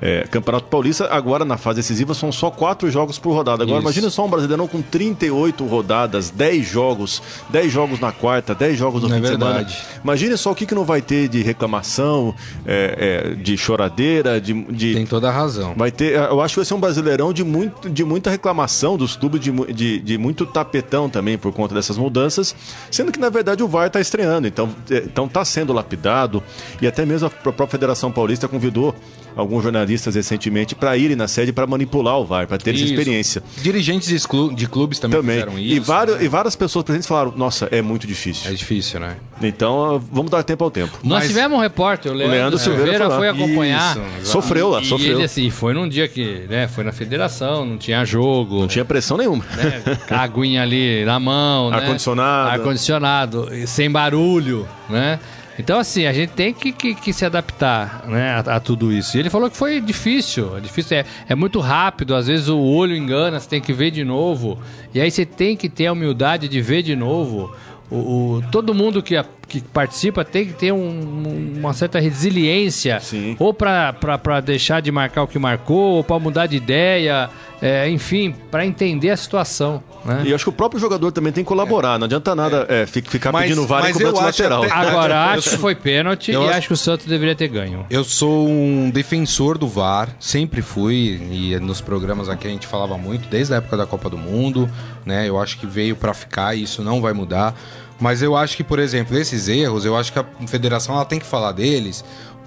É, 0.00 0.26
Campeonato 0.30 0.66
Paulista, 0.66 1.08
agora 1.10 1.44
na 1.44 1.56
fase 1.56 1.76
decisiva, 1.76 2.12
são 2.12 2.30
só 2.30 2.50
quatro 2.50 2.90
jogos 2.90 3.18
por 3.18 3.32
rodada. 3.32 3.62
Agora, 3.62 3.78
Isso. 3.78 3.86
imagine 3.86 4.10
só 4.10 4.26
um 4.26 4.28
Brasileirão 4.28 4.68
com 4.68 4.82
38 4.82 5.64
rodadas, 5.64 6.28
10 6.30 6.66
jogos, 6.68 7.22
10 7.48 7.72
jogos 7.72 7.98
na 7.98 8.12
quarta, 8.12 8.54
10 8.54 8.78
jogos 8.78 9.02
no 9.02 9.08
É 9.08 9.14
fim 9.14 9.22
de 9.22 9.28
verdade. 9.28 9.72
semana. 9.72 10.00
Imagine 10.04 10.36
só 10.36 10.50
o 10.50 10.54
que, 10.54 10.66
que 10.66 10.74
não 10.74 10.84
vai 10.84 11.00
ter 11.00 11.28
de 11.28 11.42
reclamação, 11.42 12.34
é, 12.66 13.32
é, 13.32 13.34
de 13.36 13.56
choradeira, 13.56 14.40
de. 14.40 14.52
de- 14.64 14.94
Tem 14.94 15.06
toda 15.06 15.28
a 15.28 15.32
razão. 15.32 15.74
Vai 15.76 15.90
ter, 15.90 16.12
eu 16.14 16.40
acho 16.40 16.54
que 16.54 16.60
vai 16.60 16.64
ser 16.66 16.74
um 16.74 16.80
brasileirão 16.80 17.32
de, 17.32 17.42
muito, 17.44 17.88
de 17.88 18.04
muita 18.04 18.30
reclamação 18.30 18.96
dos 18.96 19.16
clubes, 19.16 19.40
de, 19.40 19.50
de, 19.72 19.98
de 20.00 20.18
muito 20.18 20.44
tapetão 20.46 21.08
também 21.08 21.38
por 21.38 21.52
conta 21.52 21.74
dessas 21.74 21.96
mudanças, 21.96 22.54
sendo 22.90 23.10
que 23.10 23.18
na 23.18 23.30
verdade 23.30 23.62
o 23.62 23.68
VAR 23.68 23.86
está 23.86 24.00
estreando, 24.00 24.46
então 24.46 24.68
é, 24.90 24.98
então 24.98 25.26
está 25.26 25.44
sendo 25.44 25.72
lapidado 25.72 26.42
e 26.82 26.86
até 26.86 27.04
mesmo 27.06 27.28
a 27.28 27.30
pró- 27.30 27.52
própria 27.52 27.66
Federação 27.76 28.12
Paulista 28.12 28.46
convidou 28.48 28.94
alguns 29.36 29.62
jornalistas 29.62 30.14
recentemente 30.14 30.74
para 30.74 30.96
irem 30.96 31.14
na 31.16 31.28
sede 31.28 31.52
para 31.52 31.66
manipular 31.66 32.18
o 32.18 32.24
VAR, 32.24 32.46
para 32.46 32.56
ter 32.58 32.74
essa 32.74 32.84
experiência 32.84 33.42
Dirigentes 33.62 34.08
de 34.08 34.26
clu- 34.26 34.52
de 34.54 34.66
clubes 34.66 34.98
também, 34.98 35.20
também. 35.20 35.34
fizeram 35.36 35.58
isso. 35.58 35.74
e, 35.76 35.80
vários, 35.80 36.16
né? 36.18 36.24
e 36.24 36.28
várias 36.28 36.56
pessoas 36.56 36.84
presentes 36.84 37.06
falaram: 37.06 37.32
Nossa, 37.36 37.68
é 37.70 37.82
muito 37.82 38.06
difícil. 38.06 38.50
É 38.50 38.54
difícil, 38.54 38.98
né? 38.98 39.16
Então 39.42 40.02
vamos 40.10 40.30
dar 40.30 40.42
tempo 40.42 40.64
ao 40.64 40.70
tempo. 40.70 40.98
Nós 41.02 41.18
Mas- 41.20 41.28
tivemos 41.28 41.58
um 41.58 41.60
repórter, 41.60 42.10
o 42.10 42.14
Leandro, 42.14 42.34
Leandro 42.36 42.58
Silveira 42.58 42.92
Silveira, 42.92 43.16
foi 43.16 43.28
acompanhar. 43.28 43.96
Isso. 44.22 44.30
Sofreu 44.32 44.70
lá, 44.70 44.80
e 44.80 44.86
sofreu. 44.86 45.16
ele 45.16 45.24
assim, 45.24 45.50
foi 45.50 45.74
num 45.74 45.88
dia 45.88 46.08
que, 46.08 46.46
né, 46.48 46.66
foi 46.68 46.82
na 46.84 46.92
federação, 46.92 47.64
não 47.66 47.76
tinha 47.76 48.04
jogo, 48.04 48.60
Não 48.60 48.68
tinha 48.68 48.84
pressão 48.84 49.16
nenhuma. 49.18 49.44
né, 49.56 49.98
aguinha 50.10 50.62
ali 50.62 51.04
na 51.04 51.20
mão, 51.20 51.70
né? 51.70 51.76
Ar-condicionado. 51.76 52.50
Ar-condicionado, 52.50 53.54
e 53.54 53.66
sem 53.66 53.90
barulho, 53.90 54.66
né? 54.88 55.18
Então, 55.58 55.78
assim, 55.78 56.06
a 56.06 56.12
gente 56.12 56.30
tem 56.30 56.52
que, 56.52 56.70
que, 56.72 56.94
que 56.94 57.12
se 57.12 57.24
adaptar 57.24 58.04
né, 58.06 58.30
a, 58.46 58.56
a 58.56 58.60
tudo 58.60 58.92
isso. 58.92 59.16
E 59.16 59.20
ele 59.20 59.30
falou 59.30 59.50
que 59.50 59.56
foi 59.56 59.80
difícil. 59.80 60.56
É 60.56 60.60
difícil, 60.60 60.98
é, 60.98 61.04
é 61.28 61.34
muito 61.34 61.60
rápido. 61.60 62.14
Às 62.14 62.26
vezes 62.26 62.48
o 62.48 62.58
olho 62.58 62.94
engana, 62.96 63.40
você 63.40 63.48
tem 63.48 63.60
que 63.60 63.72
ver 63.72 63.90
de 63.90 64.04
novo. 64.04 64.58
E 64.94 65.00
aí 65.00 65.10
você 65.10 65.24
tem 65.24 65.56
que 65.56 65.68
ter 65.68 65.86
a 65.86 65.92
humildade 65.92 66.48
de 66.48 66.60
ver 66.60 66.82
de 66.82 66.94
novo. 66.94 67.54
O, 67.90 67.96
o- 67.96 68.42
todo 68.50 68.74
mundo 68.74 69.00
que, 69.02 69.16
a- 69.16 69.24
que 69.46 69.60
participa 69.60 70.24
tem 70.24 70.44
que 70.46 70.52
ter 70.54 70.72
um- 70.72 71.54
uma 71.58 71.72
certa 71.72 72.00
resiliência. 72.00 72.98
Sim. 73.00 73.36
Ou 73.38 73.54
para 73.54 74.40
deixar 74.44 74.80
de 74.82 74.90
marcar 74.90 75.22
o 75.22 75.26
que 75.28 75.38
marcou, 75.38 75.96
ou 75.96 76.04
para 76.04 76.18
mudar 76.18 76.46
de 76.46 76.56
ideia. 76.56 77.30
É, 77.60 77.88
enfim, 77.88 78.34
para 78.50 78.66
entender 78.66 79.10
a 79.10 79.16
situação. 79.16 79.82
Né? 80.04 80.22
E 80.26 80.34
acho 80.34 80.44
que 80.44 80.50
o 80.50 80.52
próprio 80.52 80.80
jogador 80.80 81.10
também 81.10 81.32
tem 81.32 81.42
que 81.42 81.48
colaborar. 81.48 81.98
Não 81.98 82.04
adianta 82.04 82.34
nada 82.34 82.66
é, 82.68 82.86
ficar 82.86 83.32
Mas- 83.32 83.44
pedindo 83.48 83.66
VAR 83.66 83.80
e 83.80 83.82
mas 83.84 83.92
cobrar 83.94 84.08
eu 84.10 84.16
acho 84.16 84.24
lateral. 84.26 84.62
até- 84.64 84.72
Agora, 84.74 85.24
acho 85.32 85.50
que 85.50 85.56
foi 85.56 85.74
pênalti 85.74 86.30
eu 86.32 86.42
e 86.42 86.48
acho- 86.48 86.58
acho 86.58 86.66
que 86.68 86.74
o 86.74 86.76
Santos 86.76 87.06
deveria 87.06 87.34
ter 87.34 87.48
ganho. 87.48 87.84
Eu 87.90 88.04
sou 88.04 88.48
um 88.48 88.90
defensor 88.90 89.58
do 89.58 89.66
VAR, 89.66 90.08
sempre 90.20 90.62
fui, 90.62 91.20
e 91.30 91.58
nos 91.60 91.80
programas 91.80 92.28
aqui 92.28 92.46
a 92.46 92.50
gente 92.50 92.66
falava 92.66 92.96
muito, 92.98 93.28
desde 93.28 93.54
a 93.54 93.56
época 93.56 93.76
da 93.76 93.86
Copa 93.86 94.08
do 94.10 94.18
Mundo, 94.18 94.70
né? 95.04 95.28
Eu 95.28 95.40
acho 95.40 95.58
que 95.58 95.66
veio 95.66 95.96
pra 95.96 96.12
ficar 96.14 96.54
e 96.54 96.62
isso 96.62 96.82
não 96.82 97.00
vai 97.00 97.12
mudar. 97.12 97.54
Mas 97.98 98.20
eu 98.20 98.36
acho 98.36 98.54
que, 98.58 98.62
por 98.62 98.78
exemplo, 98.78 99.16
esses 99.16 99.48
erros, 99.48 99.86
eu 99.86 99.96
acho 99.96 100.12
que 100.12 100.18
a 100.18 100.24
federação 100.46 100.94
ela 100.94 101.04
tem 101.06 101.18
que 101.18 101.24
falar 101.24 101.52
deles, 101.52 102.04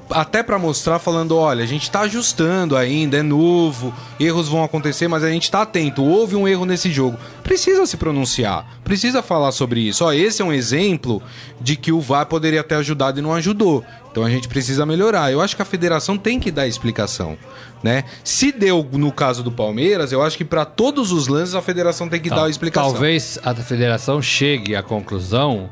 até 0.10 0.42
pra 0.44 0.60
mostrar 0.60 1.00
falando, 1.00 1.36
olha, 1.38 1.64
a 1.64 1.68
gente 1.68 1.90
tá 1.90 2.02
ajustando 2.02 2.76
ainda, 2.76 3.18
é 3.18 3.24
novo, 3.24 3.94
erros 4.20 4.48
vão 4.48 4.64
acontecer, 4.64 5.08
mas 5.08 5.24
a 5.24 5.30
gente 5.30 5.50
tá 5.50 5.62
atento. 5.62 6.04
Houve 6.04 6.36
um 6.36 6.48
erro 6.48 6.66
nesse 6.66 6.92
jogo. 6.92 7.18
Precisa 7.44 7.86
se 7.86 7.98
pronunciar, 7.98 8.80
precisa 8.84 9.22
falar 9.22 9.52
sobre 9.52 9.82
isso. 9.82 10.04
Ó, 10.04 10.12
esse 10.12 10.42
é 10.42 10.46
um 10.46 10.54
exemplo 10.54 11.22
de 11.60 11.76
que 11.76 11.92
o 11.92 12.00
VAR 12.00 12.26
poderia 12.26 12.64
ter 12.64 12.76
ajudado 12.76 13.20
e 13.20 13.22
não 13.22 13.34
ajudou. 13.34 13.84
Então 14.12 14.24
a 14.24 14.30
gente 14.30 14.48
precisa 14.48 14.86
melhorar. 14.86 15.32
Eu 15.32 15.42
acho 15.42 15.56
que 15.56 15.62
a 15.62 15.66
federação 15.66 16.18
tem 16.18 16.40
que 16.40 16.52
dar 16.52 16.68
explicação, 16.68 17.38
né? 17.84 18.04
Se 18.24 18.52
deu 18.52 18.88
no 18.92 19.12
caso 19.12 19.44
do 19.44 19.52
Palmeiras, 19.52 20.12
eu 20.12 20.22
acho 20.24 20.38
que 20.38 20.46
pra 20.46 20.66
todos 20.66 21.12
os 21.12 21.28
lances 21.28 21.56
a 21.56 21.62
federação 21.62 22.10
tem 22.10 22.20
que 22.20 22.30
dar 22.30 22.46
a 22.46 22.50
explicação. 22.50 22.92
Talvez 22.92 23.40
a 23.44 23.54
federação 23.56 24.22
chegue 24.22 24.76
à 24.76 24.82
conclusão 24.82 25.70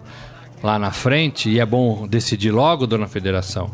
lá 0.63 0.79
na 0.79 0.91
frente, 0.91 1.49
e 1.49 1.59
é 1.59 1.65
bom 1.65 2.07
decidir 2.07 2.51
logo, 2.51 2.87
dona 2.87 3.07
federação, 3.07 3.71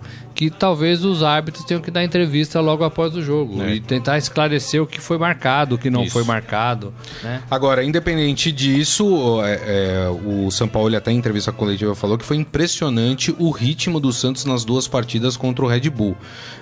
que 0.49 0.57
talvez 0.57 1.05
os 1.05 1.23
árbitros 1.23 1.63
tenham 1.63 1.81
que 1.81 1.89
dar 1.89 2.03
entrevista 2.03 2.59
logo 2.59 2.83
após 2.83 3.15
o 3.15 3.21
jogo 3.21 3.63
e 3.65 3.79
tentar 3.79 4.17
esclarecer 4.17 4.81
o 4.81 4.85
que 4.85 4.99
foi 4.99 5.17
marcado, 5.17 5.75
o 5.75 5.77
que 5.77 5.89
não 5.89 6.01
É. 6.01 6.03
Isso. 6.03 6.13
foi 6.13 6.23
marcado, 6.23 6.93
né? 7.23 7.41
Agora, 7.49 7.83
independente 7.83 8.51
disso, 8.51 9.41
é, 9.43 9.61
é, 9.65 10.09
o 10.09 10.51
São 10.51 10.67
Paulo 10.67 10.95
até 10.95 11.11
em 11.11 11.17
entrevista 11.17 11.51
coletiva 11.51 11.95
falou 11.95 12.17
que 12.17 12.25
foi 12.25 12.37
impressionante 12.37 13.33
o 13.39 13.51
ritmo 13.51 13.99
do 13.99 14.11
Santos 14.11 14.43
nas 14.43 14.65
duas 14.65 14.87
partidas 14.87 15.37
contra 15.37 15.63
o 15.63 15.67
Red 15.67 15.89
Bull. 15.89 16.17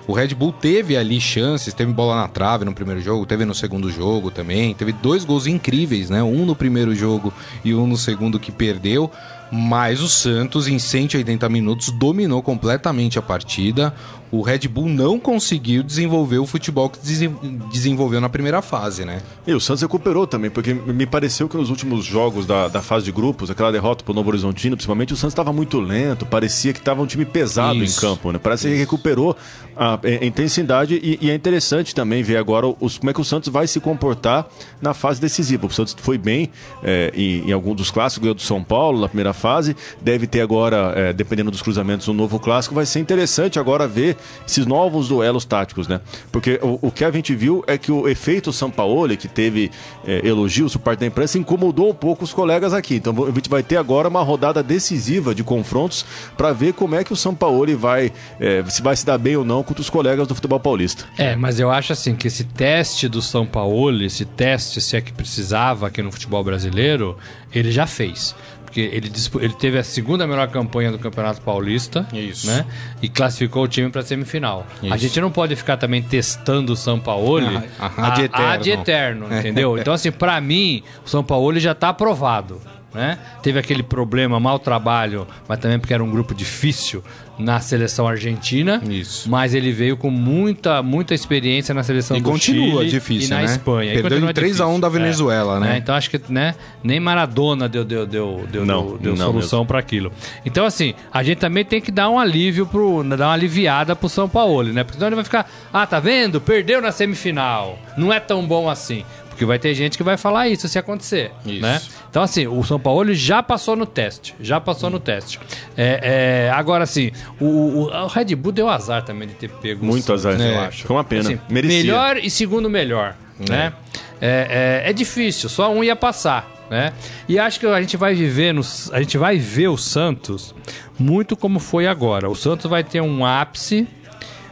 O 0.06 0.12
Red 0.12 0.28
Bull 0.28 0.52
teve 0.52 0.96
ali 0.96 1.20
chances, 1.20 1.74
teve 1.74 1.92
bola 1.92 2.16
na 2.16 2.28
trave 2.28 2.64
no 2.64 2.72
primeiro 2.72 3.00
jogo, 3.00 3.26
teve 3.26 3.44
no 3.44 3.54
segundo 3.54 3.90
jogo 3.90 4.30
também, 4.30 4.74
teve 4.74 4.92
dois 4.92 5.24
gols 5.24 5.46
incríveis, 5.46 6.08
né? 6.08 6.22
Um 6.22 6.46
no 6.46 6.54
primeiro 6.54 6.94
jogo 6.94 7.32
e 7.64 7.74
um 7.74 7.86
no 7.86 7.96
segundo 7.96 8.38
que 8.38 8.52
perdeu. 8.52 9.10
Mas 9.54 10.00
o 10.00 10.08
Santos, 10.08 10.66
em 10.66 10.78
180 10.78 11.46
minutos, 11.50 11.90
dominou 11.90 12.42
completamente 12.42 13.18
a 13.18 13.22
partida. 13.22 13.94
O 14.32 14.40
Red 14.40 14.60
Bull 14.66 14.88
não 14.88 15.20
conseguiu 15.20 15.82
desenvolver 15.82 16.38
o 16.38 16.46
futebol 16.46 16.88
que 16.88 16.98
desen- 16.98 17.36
desenvolveu 17.70 18.18
na 18.18 18.30
primeira 18.30 18.62
fase, 18.62 19.04
né? 19.04 19.20
E 19.46 19.52
o 19.52 19.60
Santos 19.60 19.82
recuperou 19.82 20.26
também, 20.26 20.50
porque 20.50 20.72
me 20.72 21.04
pareceu 21.06 21.48
que 21.48 21.56
nos 21.56 21.68
últimos 21.68 22.04
jogos 22.04 22.46
da, 22.46 22.66
da 22.66 22.80
fase 22.80 23.04
de 23.04 23.12
grupos, 23.12 23.50
aquela 23.50 23.70
derrota 23.70 24.02
pro 24.02 24.14
Novo 24.14 24.30
Horizontino, 24.30 24.74
principalmente, 24.74 25.12
o 25.12 25.16
Santos 25.16 25.32
estava 25.32 25.52
muito 25.52 25.78
lento, 25.78 26.24
parecia 26.24 26.72
que 26.72 26.78
estava 26.78 27.02
um 27.02 27.06
time 27.06 27.26
pesado 27.26 27.84
Isso. 27.84 27.98
em 27.98 28.00
campo, 28.00 28.32
né? 28.32 28.40
Parece 28.42 28.68
que 28.68 28.74
recuperou 28.74 29.36
a, 29.76 29.98
a 30.02 30.24
intensidade 30.24 30.94
e, 30.94 31.18
e 31.20 31.30
é 31.30 31.34
interessante 31.34 31.94
também 31.94 32.22
ver 32.22 32.38
agora 32.38 32.66
os, 32.80 32.96
como 32.96 33.10
é 33.10 33.12
que 33.12 33.20
o 33.20 33.24
Santos 33.24 33.50
vai 33.50 33.66
se 33.66 33.80
comportar 33.80 34.48
na 34.80 34.94
fase 34.94 35.20
decisiva. 35.20 35.66
O 35.66 35.70
Santos 35.70 35.94
foi 35.98 36.16
bem 36.16 36.50
é, 36.82 37.12
em, 37.14 37.50
em 37.50 37.52
algum 37.52 37.74
dos 37.74 37.90
clássicos, 37.90 38.22
ganhou 38.22 38.34
do 38.34 38.40
São 38.42 38.64
Paulo 38.64 38.98
na 38.98 39.08
primeira 39.08 39.34
fase, 39.34 39.76
deve 40.00 40.26
ter 40.26 40.40
agora, 40.40 40.94
é, 40.96 41.12
dependendo 41.12 41.50
dos 41.50 41.60
cruzamentos, 41.60 42.08
um 42.08 42.14
novo 42.14 42.40
clássico. 42.40 42.74
Vai 42.74 42.86
ser 42.86 42.98
interessante 43.00 43.58
agora 43.58 43.86
ver 43.86 44.16
esses 44.46 44.66
novos 44.66 45.08
duelos 45.08 45.44
táticos, 45.44 45.88
né? 45.88 46.00
Porque 46.30 46.58
o, 46.62 46.88
o 46.88 46.90
que 46.90 47.04
a 47.04 47.10
gente 47.10 47.34
viu 47.34 47.64
é 47.66 47.76
que 47.78 47.90
o 47.90 48.08
efeito 48.08 48.52
Sampaoli, 48.52 49.16
que 49.16 49.28
teve 49.28 49.70
é, 50.06 50.26
elogios 50.26 50.72
por 50.72 50.82
parte 50.82 51.00
da 51.00 51.06
imprensa, 51.06 51.38
incomodou 51.38 51.90
um 51.90 51.94
pouco 51.94 52.24
os 52.24 52.32
colegas 52.32 52.72
aqui. 52.72 52.96
Então 52.96 53.14
a 53.24 53.30
gente 53.30 53.48
vai 53.48 53.62
ter 53.62 53.76
agora 53.76 54.08
uma 54.08 54.22
rodada 54.22 54.62
decisiva 54.62 55.34
de 55.34 55.42
confrontos 55.42 56.04
para 56.36 56.52
ver 56.52 56.72
como 56.74 56.94
é 56.94 57.04
que 57.04 57.12
o 57.12 57.16
Sampaoli 57.16 57.74
vai, 57.74 58.12
é, 58.40 58.62
se 58.68 58.82
vai 58.82 58.96
se 58.96 59.04
dar 59.06 59.18
bem 59.18 59.36
ou 59.36 59.44
não 59.44 59.62
contra 59.62 59.80
os 59.80 59.90
colegas 59.90 60.26
do 60.26 60.34
futebol 60.34 60.60
paulista. 60.60 61.04
É, 61.16 61.36
mas 61.36 61.58
eu 61.58 61.70
acho 61.70 61.92
assim 61.92 62.14
que 62.14 62.28
esse 62.28 62.44
teste 62.44 63.08
do 63.08 63.22
São 63.22 63.46
Paulo, 63.46 64.02
esse 64.02 64.24
teste, 64.24 64.80
se 64.80 64.96
é 64.96 65.00
que 65.00 65.12
precisava 65.12 65.86
aqui 65.86 66.02
no 66.02 66.12
futebol 66.12 66.42
brasileiro, 66.42 67.16
ele 67.52 67.70
já 67.70 67.86
fez. 67.86 68.34
Porque 68.72 68.80
ele, 68.80 69.12
ele 69.42 69.52
teve 69.52 69.78
a 69.78 69.84
segunda 69.84 70.26
melhor 70.26 70.48
campanha 70.48 70.90
do 70.90 70.98
Campeonato 70.98 71.42
Paulista, 71.42 72.08
Isso. 72.10 72.46
né? 72.46 72.64
E 73.02 73.08
classificou 73.08 73.64
o 73.64 73.68
time 73.68 73.90
para 73.90 74.00
semifinal. 74.00 74.66
A 74.82 74.86
Isso. 74.86 74.96
gente 74.96 75.20
não 75.20 75.30
pode 75.30 75.54
ficar 75.54 75.76
também 75.76 76.00
testando 76.02 76.72
o 76.72 76.76
São 76.76 76.98
Paulo 76.98 77.46
Ah, 77.78 77.90
ah, 77.98 78.06
ad 78.06 78.22
eterno. 78.22 78.46
ad 78.48 78.70
eterno, 78.70 79.26
entendeu? 79.38 79.76
Então 79.82 79.92
assim, 79.92 80.10
para 80.10 80.40
mim, 80.40 80.82
o 81.04 81.08
São 81.08 81.22
Paulo 81.22 81.60
já 81.60 81.74
tá 81.74 81.90
aprovado. 81.90 82.62
Né? 82.94 83.18
Teve 83.42 83.58
aquele 83.58 83.82
problema, 83.82 84.38
mau 84.38 84.58
trabalho, 84.58 85.26
mas 85.48 85.58
também 85.58 85.78
porque 85.78 85.94
era 85.94 86.04
um 86.04 86.10
grupo 86.10 86.34
difícil 86.34 87.02
na 87.38 87.60
seleção 87.60 88.06
argentina. 88.06 88.82
Isso. 88.88 89.30
Mas 89.30 89.54
ele 89.54 89.72
veio 89.72 89.96
com 89.96 90.10
muita, 90.10 90.82
muita 90.82 91.14
experiência 91.14 91.74
na 91.74 91.82
seleção 91.82 92.16
E 92.16 92.20
do 92.20 92.30
continua 92.30 92.80
Chile 92.80 92.90
difícil, 92.90 93.28
e 93.28 93.30
na 93.30 93.38
né? 93.38 93.44
Espanha. 93.44 93.92
Perdeu 93.94 94.26
de 94.26 94.32
3 94.32 94.60
a 94.60 94.66
1 94.66 94.80
da. 94.80 94.92
Venezuela, 94.92 95.58
né? 95.58 95.78
Então 95.78 95.94
acho 95.94 96.10
que 96.10 96.20
né, 96.28 96.54
nem 96.84 97.00
Maradona 97.00 97.66
deu, 97.66 97.82
deu, 97.82 98.06
deu, 98.06 98.44
deu, 98.50 98.66
Não, 98.66 98.88
deu, 98.88 98.98
deu 98.98 99.16
não 99.16 99.26
solução 99.26 99.64
para 99.64 99.78
aquilo. 99.78 100.12
Então 100.44 100.66
assim, 100.66 100.94
a 101.10 101.22
gente 101.22 101.38
também 101.38 101.64
tem 101.64 101.80
que 101.80 101.90
dar 101.90 102.10
um 102.10 102.18
alívio 102.18 102.66
pro, 102.66 103.02
dar 103.16 103.28
uma 103.28 103.32
aliviada 103.32 103.96
pro 103.96 104.08
São 104.08 104.28
Paulo, 104.28 104.70
né? 104.70 104.84
Porque 104.84 104.98
senão 104.98 105.08
ele 105.08 105.16
vai 105.16 105.24
ficar, 105.24 105.50
ah, 105.72 105.86
tá 105.86 105.98
vendo? 105.98 106.42
Perdeu 106.42 106.82
na 106.82 106.92
semifinal. 106.92 107.78
Não 107.96 108.12
é 108.12 108.20
tão 108.20 108.46
bom 108.46 108.68
assim. 108.68 109.02
Porque 109.42 109.46
vai 109.46 109.58
ter 109.58 109.74
gente 109.74 109.96
que 109.96 110.04
vai 110.04 110.16
falar 110.16 110.48
isso 110.48 110.68
se 110.68 110.78
acontecer, 110.78 111.32
Isso. 111.44 111.60
né? 111.60 111.80
Então, 112.08 112.22
assim, 112.22 112.46
o 112.46 112.62
São 112.62 112.78
Paulo 112.78 113.12
já 113.12 113.42
passou 113.42 113.74
no 113.74 113.84
teste. 113.84 114.36
Já 114.40 114.60
passou 114.60 114.88
no 114.88 115.00
teste. 115.00 115.40
É, 115.76 116.46
é, 116.46 116.50
agora, 116.50 116.84
assim, 116.84 117.10
o, 117.40 117.44
o, 117.44 117.84
o 117.88 118.06
Red 118.06 118.36
Bull 118.36 118.52
deu 118.52 118.68
azar 118.68 119.04
também 119.04 119.26
de 119.26 119.34
ter 119.34 119.48
pego 119.48 119.82
o 119.82 119.86
Muito 119.86 120.04
Santos, 120.04 120.24
azar, 120.24 120.40
eu 120.40 120.54
é. 120.54 120.66
acho. 120.66 120.86
Foi 120.86 120.94
uma 120.94 121.02
pena. 121.02 121.22
Assim, 121.22 121.40
Merecia. 121.48 121.78
melhor 121.78 122.16
e 122.18 122.30
segundo 122.30 122.70
melhor, 122.70 123.16
né? 123.48 123.72
É, 124.20 124.82
é, 124.84 124.90
é 124.90 124.92
difícil, 124.92 125.48
só 125.48 125.72
um 125.72 125.82
ia 125.82 125.96
passar, 125.96 126.48
né? 126.70 126.92
E 127.28 127.36
acho 127.36 127.58
que 127.58 127.66
a 127.66 127.80
gente 127.80 127.96
vai 127.96 128.14
viver, 128.14 128.54
no, 128.54 128.60
a 128.92 129.00
gente 129.00 129.18
vai 129.18 129.38
ver 129.38 129.68
o 129.68 129.76
Santos 129.76 130.54
muito 130.96 131.36
como 131.36 131.58
foi 131.58 131.88
agora. 131.88 132.30
O 132.30 132.36
Santos 132.36 132.70
vai 132.70 132.84
ter 132.84 133.00
um 133.00 133.26
ápice, 133.26 133.88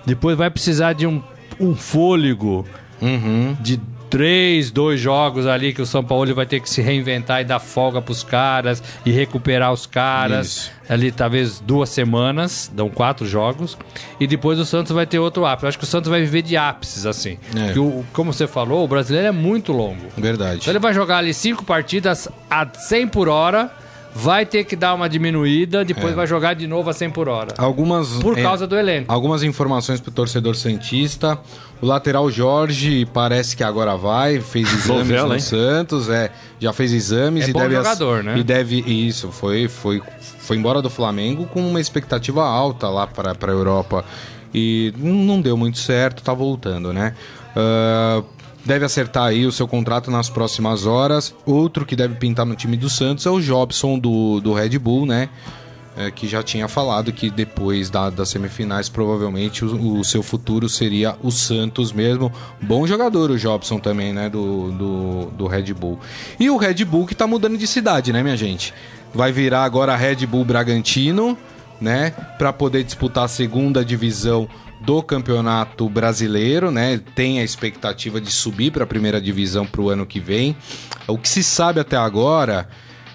depois 0.05 0.37
vai 0.37 0.51
precisar 0.51 0.95
de 0.95 1.07
um, 1.07 1.23
um 1.61 1.77
fôlego 1.77 2.67
de 3.61 3.81
três, 4.11 4.71
dois 4.71 5.01
jogos 5.01 5.47
ali 5.47 5.73
que 5.73 5.81
o 5.81 5.87
São 5.87 6.03
Paulo 6.05 6.35
vai 6.35 6.45
ter 6.45 6.61
que 6.61 6.69
se 6.69 6.83
reinventar 6.83 7.41
e 7.41 7.45
dar 7.45 7.61
folga 7.61 8.03
pros 8.03 8.23
caras 8.25 8.83
e 9.07 9.11
recuperar 9.11 9.73
os 9.73 9.87
caras. 9.87 10.47
Isso. 10.49 10.73
Ali 10.89 11.13
talvez 11.13 11.61
duas 11.61 11.89
semanas, 11.89 12.69
dão 12.75 12.91
quatro 12.91 13.25
jogos. 13.25 13.79
E 14.19 14.27
depois 14.27 14.59
o 14.59 14.65
Santos 14.65 14.91
vai 14.93 15.07
ter 15.07 15.21
outro 15.21 15.47
ápice. 15.47 15.65
Eu 15.65 15.69
acho 15.69 15.79
que 15.79 15.85
o 15.85 15.87
Santos 15.87 16.11
vai 16.11 16.21
viver 16.21 16.43
de 16.43 16.57
ápices, 16.57 17.07
assim. 17.07 17.39
É. 17.57 17.79
O- 17.79 18.05
como 18.13 18.33
você 18.33 18.47
falou, 18.49 18.85
o 18.85 18.89
brasileiro 18.89 19.29
é 19.29 19.33
muito 19.33 19.71
longo. 19.73 20.09
Verdade. 20.19 20.59
Então 20.63 20.73
ele 20.73 20.81
vai 20.81 20.93
jogar 20.93 21.19
ali 21.19 21.33
cinco 21.33 21.65
partidas 21.65 22.29
a 22.51 22.67
100 22.69 23.07
por 23.07 23.29
hora, 23.29 23.71
vai 24.15 24.45
ter 24.45 24.65
que 24.65 24.75
dar 24.75 24.95
uma 24.95 25.09
diminuída, 25.09 25.85
depois 25.85 26.15
vai 26.15 26.27
jogar 26.27 26.55
de 26.55 26.67
novo 26.67 26.91
a 26.91 26.93
100 26.93 27.11
por 27.11 27.29
hora. 27.29 27.55
Algumas 27.57 28.09
Por 28.15 28.39
é, 28.39 28.43
causa 28.43 28.67
do 28.67 28.77
elenco. 28.77 29.13
Algumas 29.13 29.43
informações 29.43 30.01
pro 30.01 30.11
torcedor 30.11 30.57
santista. 30.57 31.39
O 31.81 31.87
lateral 31.87 32.31
Jorge 32.31 33.07
parece 33.07 33.57
que 33.57 33.65
agora 33.65 33.97
vai, 33.97 34.41
fez 34.41 34.69
exames 34.73 35.09
Novela, 35.09 35.29
no 35.29 35.35
hein? 35.35 35.41
Santos, 35.41 36.09
é, 36.09 36.31
já 36.59 36.73
fez 36.73 36.93
exames 36.93 37.47
É 37.47 37.51
e 37.51 37.53
bom 37.53 37.61
deve 37.61 37.75
jogador, 37.77 38.23
né? 38.23 38.39
E 38.39 38.43
deve 38.43 38.81
isso, 38.81 39.31
foi 39.31 39.69
foi 39.69 40.03
foi 40.19 40.57
embora 40.57 40.83
do 40.83 40.91
Flamengo 40.91 41.47
com 41.47 41.61
uma 41.61 41.81
expectativa 41.81 42.45
alta 42.45 42.89
lá 42.89 43.07
para 43.07 43.35
para 43.35 43.53
Europa 43.53 44.05
e 44.53 44.93
não 44.99 45.41
deu 45.41 45.57
muito 45.57 45.79
certo, 45.79 46.23
tá 46.23 46.35
voltando, 46.35 46.93
né? 46.93 47.15
Ah, 47.57 48.23
deve 48.71 48.85
acertar 48.85 49.25
aí 49.25 49.45
o 49.47 49.51
seu 49.51 49.67
contrato 49.67 50.13
nas 50.13 50.31
próximas 50.31 50.87
horas. 50.87 51.35
Outro 51.45 51.85
que 51.85 51.97
deve 51.97 52.15
pintar 52.15 52.47
no 52.47 52.55
time 52.55 52.77
do 52.77 52.89
Santos 52.89 53.27
é 53.27 53.31
o 53.31 53.41
Jobson 53.41 53.99
do, 53.99 54.41
do 54.41 54.53
Red 54.53 54.79
Bull, 54.79 55.05
né? 55.07 55.29
é, 55.97 56.09
que 56.09 56.29
já 56.29 56.41
tinha 56.41 56.69
falado 56.69 57.13
que 57.13 57.29
depois 57.31 57.91
da- 57.91 58.11
das 58.11 58.29
semifinais 58.29 58.89
provavelmente 58.89 59.65
o, 59.65 59.99
o 59.99 60.05
seu 60.05 60.23
futuro 60.23 60.69
seria 60.69 61.17
o 61.21 61.33
Santos 61.33 61.93
mesmo. 61.93 62.33
Bom 62.63 62.87
jogador 62.87 63.33
o 63.33 63.37
Jobson 63.37 63.81
também, 63.81 64.13
né, 64.13 64.31
do, 64.31 64.71
do, 64.71 65.27
do 65.37 65.47
Red 65.49 65.75
Bull. 65.75 65.99
E 66.39 66.49
o 66.49 66.57
Red 66.57 66.85
Bull 66.85 67.07
que 67.07 67.15
tá 67.15 67.27
mudando 67.27 67.59
de 67.59 67.67
cidade, 67.67 68.13
né, 68.13 68.23
minha 68.23 68.37
gente? 68.37 68.73
Vai 69.13 69.33
virar 69.33 69.65
agora 69.65 69.97
Red 69.97 70.25
Bull 70.27 70.45
Bragantino, 70.45 71.37
né, 71.81 72.11
para 72.39 72.53
poder 72.53 72.85
disputar 72.85 73.25
a 73.25 73.29
segunda 73.29 73.85
divisão 73.85 74.49
do 74.81 75.03
Campeonato 75.03 75.89
Brasileiro, 75.89 76.71
né? 76.71 77.01
Tem 77.15 77.41
a 77.41 77.45
expectativa 77.45 78.21
de 78.21 78.31
subir 78.31 78.73
para 78.73 78.85
a 78.85 78.87
primeira 78.87 79.21
divisão 79.21 79.67
para 79.67 79.81
o 79.81 79.91
ano 79.91 80.07
que 80.07 80.19
vem. 80.19 80.57
O 81.07 81.19
que 81.19 81.29
se 81.29 81.43
sabe 81.43 81.81
até 81.81 81.97
agora 81.97 82.69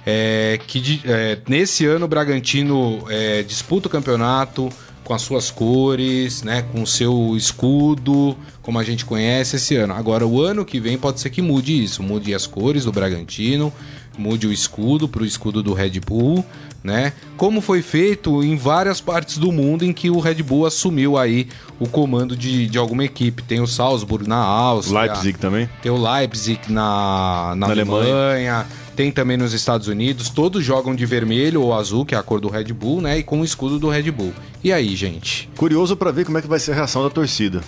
é 0.05 0.59
que 0.67 1.01
é, 1.05 1.39
nesse 1.47 1.85
ano 1.85 2.05
o 2.05 2.07
Bragantino 2.07 3.03
é, 3.09 3.41
disputa 3.41 3.87
o 3.87 3.91
campeonato, 3.91 4.69
com 5.05 5.13
as 5.13 5.21
suas 5.21 5.51
cores, 5.51 6.41
né, 6.41 6.63
com 6.63 6.81
o 6.81 6.87
seu 6.87 7.35
escudo, 7.37 8.35
como 8.61 8.79
a 8.79 8.83
gente 8.83 9.05
conhece 9.05 9.55
esse 9.55 9.75
ano. 9.75 9.93
Agora, 9.93 10.25
o 10.25 10.41
ano 10.41 10.65
que 10.65 10.79
vem 10.79 10.97
pode 10.97 11.19
ser 11.19 11.29
que 11.29 11.43
mude 11.43 11.83
isso, 11.83 12.01
mude 12.01 12.33
as 12.33 12.47
cores 12.47 12.85
do 12.85 12.91
Bragantino, 12.91 13.71
mude 14.17 14.47
o 14.47 14.51
escudo 14.51 15.07
para 15.07 15.21
o 15.21 15.25
escudo 15.25 15.61
do 15.61 15.73
Red 15.73 15.99
Bull, 15.99 16.43
né? 16.85 17.11
Como 17.35 17.59
foi 17.59 17.81
feito 17.81 18.43
em 18.43 18.55
várias 18.55 19.01
partes 19.01 19.37
do 19.39 19.51
mundo 19.51 19.83
em 19.83 19.91
que 19.91 20.09
o 20.09 20.19
Red 20.19 20.35
Bull 20.43 20.65
assumiu 20.65 21.17
aí 21.17 21.47
o 21.79 21.87
comando 21.89 22.37
de, 22.37 22.67
de 22.67 22.77
alguma 22.77 23.03
equipe. 23.03 23.41
Tem 23.43 23.59
o 23.59 23.67
Salzburg 23.67 24.29
na 24.29 24.37
Áustria, 24.37 25.01
Leipzig 25.01 25.37
também. 25.39 25.69
tem 25.81 25.91
o 25.91 25.97
Leipzig 25.97 26.59
na, 26.71 27.49
na, 27.49 27.55
Na 27.55 27.67
Alemanha. 27.73 28.13
Alemanha. 28.13 28.65
tem 28.95 29.11
também 29.11 29.35
nos 29.35 29.51
Estados 29.53 29.87
Unidos. 29.87 30.29
Todos 30.29 30.63
jogam 30.63 30.95
de 30.95 31.05
vermelho 31.05 31.61
ou 31.63 31.73
azul, 31.73 32.05
que 32.05 32.13
é 32.15 32.17
a 32.17 32.23
cor 32.23 32.39
do 32.39 32.47
Red 32.47 32.65
Bull, 32.71 33.01
né? 33.01 33.17
E 33.17 33.23
com 33.23 33.41
o 33.41 33.43
escudo 33.43 33.79
do 33.79 33.89
Red 33.89 34.11
Bull. 34.11 34.31
E 34.63 34.71
aí, 34.71 34.95
gente? 34.95 35.49
Curioso 35.57 35.97
pra 35.97 36.11
ver 36.11 36.23
como 36.25 36.37
é 36.37 36.41
que 36.41 36.47
vai 36.47 36.59
ser 36.59 36.71
a 36.71 36.75
reação 36.75 37.01
da 37.03 37.09
torcida. 37.09 37.61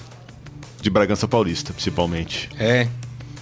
De 0.81 0.89
Bragança 0.91 1.27
Paulista, 1.27 1.73
principalmente. 1.73 2.49
É, 2.57 2.87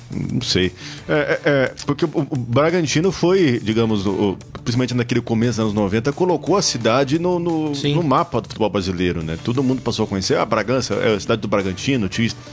Não 0.10 0.42
sei. 0.42 0.72
É, 1.10 1.14
é, 1.14 1.40
é, 1.46 1.74
porque 1.86 2.06
o, 2.06 2.10
Bragantino 2.38 3.12
foi, 3.12 3.60
digamos, 3.62 4.06
o- 4.08 4.38
principalmente 4.66 4.94
naquele 4.96 5.22
começo 5.22 5.52
dos 5.54 5.60
anos 5.60 5.74
90, 5.74 6.12
colocou 6.12 6.58
a 6.58 6.62
cidade 6.62 7.20
no, 7.20 7.40
no, 7.40 7.74
no 7.96 8.04
mapa 8.04 8.42
do 8.42 8.48
futebol 8.48 8.70
brasileiro, 8.70 9.24
né? 9.24 9.38
Todo 9.44 9.64
mundo 9.64 9.82
passou 9.82 10.04
a 10.06 10.08
conhecer. 10.08 10.38
Ah, 10.38 10.46
Bragança 10.46 10.96
é 10.96 11.14
a 11.16 11.20
cidade 11.20 11.42
do 11.42 11.48
Bragantino, 11.48 12.10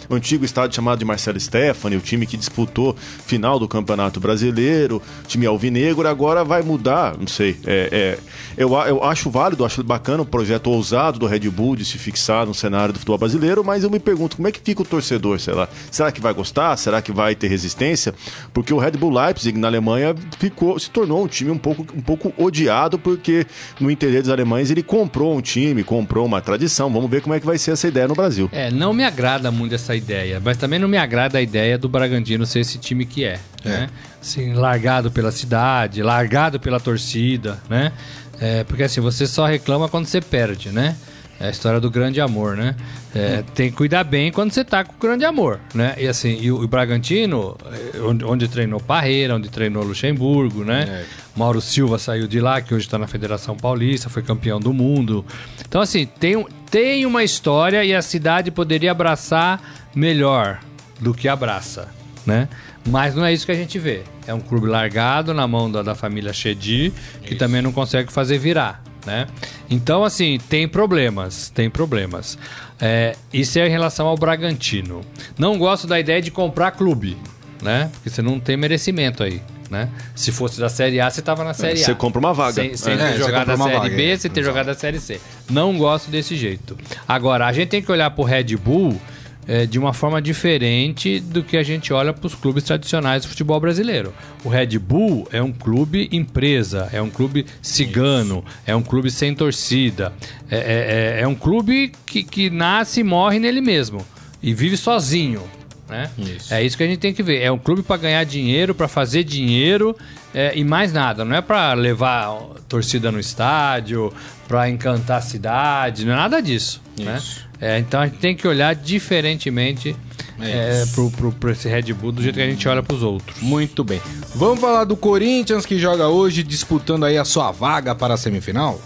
o 0.09 0.15
antigo 0.15 0.45
estádio 0.45 0.77
chamado 0.77 0.99
de 0.99 1.05
Marcelo 1.05 1.41
Stefani, 1.41 1.97
o 1.97 2.01
time 2.01 2.27
que 2.27 2.37
disputou 2.37 2.95
final 3.27 3.59
do 3.59 3.67
Campeonato 3.67 4.21
Brasileiro, 4.21 5.01
time 5.27 5.47
alvinegro, 5.47 6.07
agora 6.07 6.45
vai 6.45 6.63
mudar, 6.63 7.17
não 7.19 7.27
sei. 7.27 7.57
É, 7.67 7.89
é, 7.91 8.19
eu, 8.57 8.77
a- 8.79 8.89
eu 8.89 9.03
acho 9.03 9.31
válido, 9.31 9.65
acho 9.65 9.83
bacana 9.83 10.23
o 10.23 10.27
projeto 10.27 10.67
ousado 10.69 11.19
do 11.19 11.27
Red 11.27 11.49
Bull 11.51 11.75
de 11.77 11.85
se 11.85 11.97
fixar 11.99 12.47
no 12.47 12.53
cenário 12.55 12.93
do 12.93 12.99
futebol 12.99 13.19
brasileiro, 13.19 13.65
mas 13.65 13.83
eu 13.85 13.91
me 13.91 13.99
pergunto 13.99 14.37
como 14.37 14.47
é 14.49 14.53
que 14.53 14.61
fica 14.61 14.83
o 14.83 14.85
torcedor, 14.85 15.41
sei 15.41 15.55
lá. 15.55 15.67
Será 15.91 16.13
que 16.13 16.21
vai 16.21 16.35
gostar? 16.35 16.77
Será 16.77 17.01
que 17.01 17.11
vai 17.11 17.35
ter 17.35 17.49
resistência? 17.49 18.15
Porque 18.53 18.75
o 18.75 18.79
Red 18.79 18.93
Bull 18.93 19.11
Leipzig 19.13 19.59
na 19.59 19.69
Alemanha 19.69 20.15
ficou, 20.39 20.79
se 20.79 20.91
tornou 20.91 21.25
um 21.25 21.27
time 21.27 21.51
um 21.51 21.59
pouco, 21.59 21.87
um 22.03 22.05
pouco 22.05 22.35
odiado, 22.37 22.99
porque 22.99 23.47
no 23.81 23.91
interesse 23.91 24.23
dos 24.23 24.31
alemães 24.31 24.71
ele 24.71 24.83
comprou 24.83 25.37
um 25.37 25.41
time, 25.41 25.85
comprou 25.85 26.27
uma 26.27 26.41
tradição. 26.41 26.91
Vamos 26.93 27.09
ver 27.09 27.23
como 27.23 27.35
é 27.35 27.41
que 27.41 27.47
vai 27.47 27.57
ser 27.57 27.71
essa 27.71 27.87
ideia 27.87 28.09
no 28.09 28.15
Brasil. 28.15 28.51
É, 28.53 28.71
não 28.71 28.93
me 28.93 29.05
agrada 29.05 29.51
muito 29.53 29.75
essa 29.75 29.95
ideia, 29.95 30.41
mas 30.45 30.57
também 30.57 30.79
não 30.79 30.89
me 30.89 30.99
agrada 30.99 31.39
a 31.39 31.43
ideia 31.43 31.79
do 31.79 31.89
Bragantino 31.89 32.45
ser 32.45 32.61
esse 32.61 32.77
time 32.79 33.07
que 33.07 33.25
é, 33.25 33.39
né? 33.65 33.89
Assim, 34.21 34.53
largado 34.53 35.11
pela 35.11 35.31
cidade, 35.31 36.03
largado 36.03 36.59
pela 36.59 36.81
torcida, 36.81 37.61
né? 37.71 37.93
É, 38.41 38.65
porque 38.65 38.83
assim, 38.83 39.01
você 39.01 39.27
só 39.27 39.47
reclama 39.47 39.89
quando 39.89 40.07
você 40.07 40.21
perde, 40.21 40.71
né? 40.71 40.97
É 41.39 41.47
a 41.47 41.51
história 41.51 41.81
do 41.81 41.91
grande 41.91 42.21
amor, 42.21 42.57
né? 42.57 42.75
É, 43.15 43.43
Tem 43.55 43.71
que 43.71 43.77
cuidar 43.77 44.05
bem 44.05 44.33
quando 44.33 44.53
você 44.53 44.65
tá 44.65 44.85
com 44.85 44.93
o 44.93 44.99
grande 44.99 45.25
amor, 45.25 45.61
né? 45.75 45.95
E 45.99 46.09
assim, 46.09 46.39
e 46.41 46.51
o, 46.51 46.63
o 46.63 46.69
Bragantino, 46.69 47.57
é, 47.95 48.01
onde, 48.01 48.25
onde 48.25 48.49
treinou 48.49 48.81
Parreira, 48.81 49.37
onde 49.37 49.51
treinou 49.51 49.85
Luxemburgo, 49.85 50.65
né? 50.65 51.05
Mauro 51.37 51.61
Silva 51.61 51.99
saiu 51.99 52.27
de 52.27 52.41
lá, 52.41 52.61
que 52.61 52.75
hoje 52.75 52.87
está 52.87 52.99
na 52.99 53.07
Federação 53.07 53.57
Paulista, 53.57 54.09
foi 54.09 54.23
campeão 54.23 54.61
do 54.61 54.73
mundo. 54.73 55.25
Então, 55.67 55.81
assim, 55.81 56.07
tem, 56.07 56.47
tem 56.71 57.07
uma 57.07 57.23
história 57.23 57.85
e 57.85 57.95
a 57.95 58.03
cidade 58.03 58.51
poderia 58.51 58.91
abraçar 58.93 59.61
melhor 59.95 60.61
do 61.01 61.13
que 61.13 61.29
abraça, 61.29 61.89
né? 62.27 62.49
Mas 62.87 63.15
não 63.15 63.25
é 63.25 63.33
isso 63.33 63.47
que 63.47 63.53
a 63.53 63.57
gente 63.57 63.79
vê. 63.79 64.03
É 64.27 64.35
um 64.35 64.41
clube 64.41 64.67
largado 64.67 65.33
na 65.33 65.47
mão 65.47 65.71
da, 65.71 65.83
da 65.83 65.95
família 65.95 66.33
Chedi, 66.33 66.93
que 67.23 67.35
também 67.35 67.63
não 67.63 67.73
consegue 67.73 68.13
fazer 68.13 68.39
virar, 68.39 68.82
né? 69.07 69.27
Então, 69.71 70.05
assim, 70.05 70.39
tem 70.49 70.67
problemas, 70.69 71.51
tem 71.51 71.69
problemas. 71.71 72.39
É, 72.81 73.15
isso 73.33 73.59
é 73.59 73.67
em 73.67 73.71
relação 73.71 74.07
ao 74.07 74.17
Bragantino. 74.17 75.03
Não 75.39 75.57
gosto 75.59 75.87
da 75.87 75.99
ideia 76.01 76.21
de 76.21 76.31
comprar 76.31 76.73
clube, 76.73 77.17
né? 77.63 77.91
Porque 77.93 78.11
você 78.11 78.23
não 78.23 78.41
tem 78.41 78.57
merecimento 78.57 79.23
aí, 79.23 79.41
né? 79.71 79.89
Se 80.15 80.33
fosse 80.33 80.59
da 80.61 80.69
Série 80.69 81.01
A, 81.01 81.09
você 81.09 81.23
tava 81.23 81.45
na 81.45 81.55
Série 81.55 81.81
A. 81.81 81.85
Você 81.85 81.95
compra 81.95 82.19
uma 82.19 82.35
vaga. 82.35 82.55
Sem, 82.55 82.77
sem 82.77 82.95
É, 82.95 82.97
ter 82.97 83.13
você 83.13 83.19
jogado 83.19 83.51
a 83.51 83.57
Série 83.57 83.77
vaga, 83.77 83.97
B, 83.97 84.11
é. 84.11 84.17
sem 84.17 84.31
ter 84.31 84.41
Exato. 84.41 84.53
jogado 84.57 84.69
a 84.71 84.75
Série 84.75 84.99
C. 85.01 85.21
Não 85.49 85.77
gosto 85.79 86.11
desse 86.11 86.37
jeito. 86.37 86.77
Agora, 87.07 87.47
a 87.47 87.53
gente 87.53 87.69
tem 87.69 87.81
que 87.83 87.91
olhar 87.93 88.11
pro 88.11 88.25
Red 88.25 88.57
Bull 88.57 89.01
é, 89.47 89.67
de 89.67 89.79
uma 89.79 89.93
forma 89.93 90.21
diferente 90.23 91.19
do 91.21 91.43
que 91.43 91.57
a 91.57 91.63
gente 91.63 91.93
olha 91.93 92.13
para 92.13 92.27
os 92.27 92.35
clubes 92.35 92.63
tradicionais 92.65 93.23
do 93.23 93.29
futebol 93.29 93.59
brasileiro. 93.59 94.15
O 94.45 94.49
Red 94.49 94.79
Bull 94.79 95.27
é 95.33 95.43
um 95.43 95.53
clube 95.53 96.09
empresa, 96.13 96.89
é 96.93 97.03
um 97.03 97.11
clube 97.11 97.47
cigano, 97.61 98.45
é 98.67 98.75
um 98.75 98.83
clube 98.83 99.11
sem 99.11 99.35
torcida, 99.35 100.13
é, 100.51 100.57
é- 100.57 101.19
é- 101.19 101.23
é 101.23 101.27
um 101.27 101.35
clube 101.35 101.93
que, 102.07 102.23
que 102.23 102.51
nasce 102.51 103.01
e 103.01 103.05
morre 103.05 103.39
nele 103.39 103.61
mesmo 103.61 104.05
e 104.43 104.53
vive 104.55 104.77
sozinho. 104.77 105.43
Né? 105.89 106.09
Isso. 106.19 106.55
É 106.55 106.65
isso 106.65 106.75
que 106.77 106.83
a 106.83 106.87
gente 106.87 107.01
tem 107.01 107.13
que 107.13 107.23
ver. 107.23 107.43
É 107.43 107.53
um 107.53 107.59
clube 107.59 107.83
para 107.83 107.99
ganhar 107.99 108.25
dinheiro, 108.25 108.75
para 108.75 108.89
fazer 108.89 109.25
dinheiro 109.25 109.95
é, 110.35 110.57
e 110.57 110.65
mais 110.65 110.91
nada. 110.91 111.23
Não 111.23 111.37
é 111.37 111.43
para 111.43 111.75
levar 111.75 112.31
torcida 112.67 113.13
no 113.13 113.21
estádio, 113.21 114.11
para 114.49 114.71
encantar 114.71 115.19
a 115.19 115.21
cidade, 115.21 116.07
não 116.07 116.15
é 116.15 116.17
nada 116.17 116.41
disso. 116.41 116.81
Né? 116.99 117.21
É, 117.63 117.79
então 117.79 118.01
a 118.01 118.07
gente 118.07 118.19
tem 118.19 118.35
que 118.35 118.47
olhar 118.49 118.75
diferentemente 118.75 119.95
É 120.41 120.83
é, 120.83 120.87
pro, 120.93 121.09
pro, 121.13 121.31
pro 121.31 121.51
esse 121.53 121.69
Red 121.69 121.93
Bull 121.93 122.11
do 122.11 122.21
jeito 122.21 122.35
que 122.35 122.43
a 122.43 122.47
gente 122.51 122.69
olha 122.69 122.83
pros 122.83 123.05
outros. 123.05 123.41
Muito 123.41 123.85
bem. 123.85 124.03
Vamos 124.35 124.59
falar 124.59 124.83
do 124.83 124.97
Corinthians 124.97 125.65
que 125.65 125.79
joga 125.79 126.09
hoje 126.09 126.43
disputando 126.43 127.05
aí 127.05 127.17
a 127.17 127.25
sua 127.25 127.53
vaga 127.53 127.95
para 127.95 128.15
a 128.15 128.17
semifinal? 128.17 128.81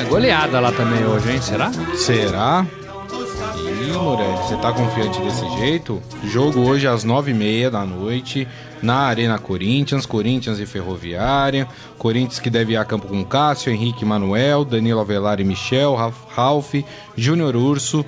É 0.00 0.04
goleada 0.04 0.60
lá 0.60 0.72
também 0.72 1.04
hoje, 1.04 1.30
hein? 1.30 1.42
Será? 1.42 1.70
Será? 1.94 2.66
Ih, 3.58 3.92
Morelli, 3.92 4.36
você 4.38 4.56
tá 4.56 4.72
confiante 4.72 5.20
desse 5.20 5.46
jeito? 5.58 6.02
Jogo 6.24 6.60
hoje 6.60 6.86
às 6.86 7.04
nove 7.04 7.32
e 7.32 7.34
meia 7.34 7.70
da 7.70 7.84
noite 7.84 8.48
na 8.84 8.98
Arena 8.98 9.38
Corinthians, 9.38 10.06
Corinthians 10.06 10.60
e 10.60 10.66
Ferroviária. 10.66 11.66
Corinthians 11.98 12.38
que 12.38 12.50
deve 12.50 12.74
ir 12.74 12.76
a 12.76 12.84
campo 12.84 13.08
com 13.08 13.24
Cássio, 13.24 13.72
Henrique 13.72 14.04
Manuel, 14.04 14.64
Danilo 14.64 15.00
Avelar 15.00 15.40
e 15.40 15.44
Michel, 15.44 15.94
Ralf, 15.94 16.74
Júnior 17.16 17.56
Urso, 17.56 18.04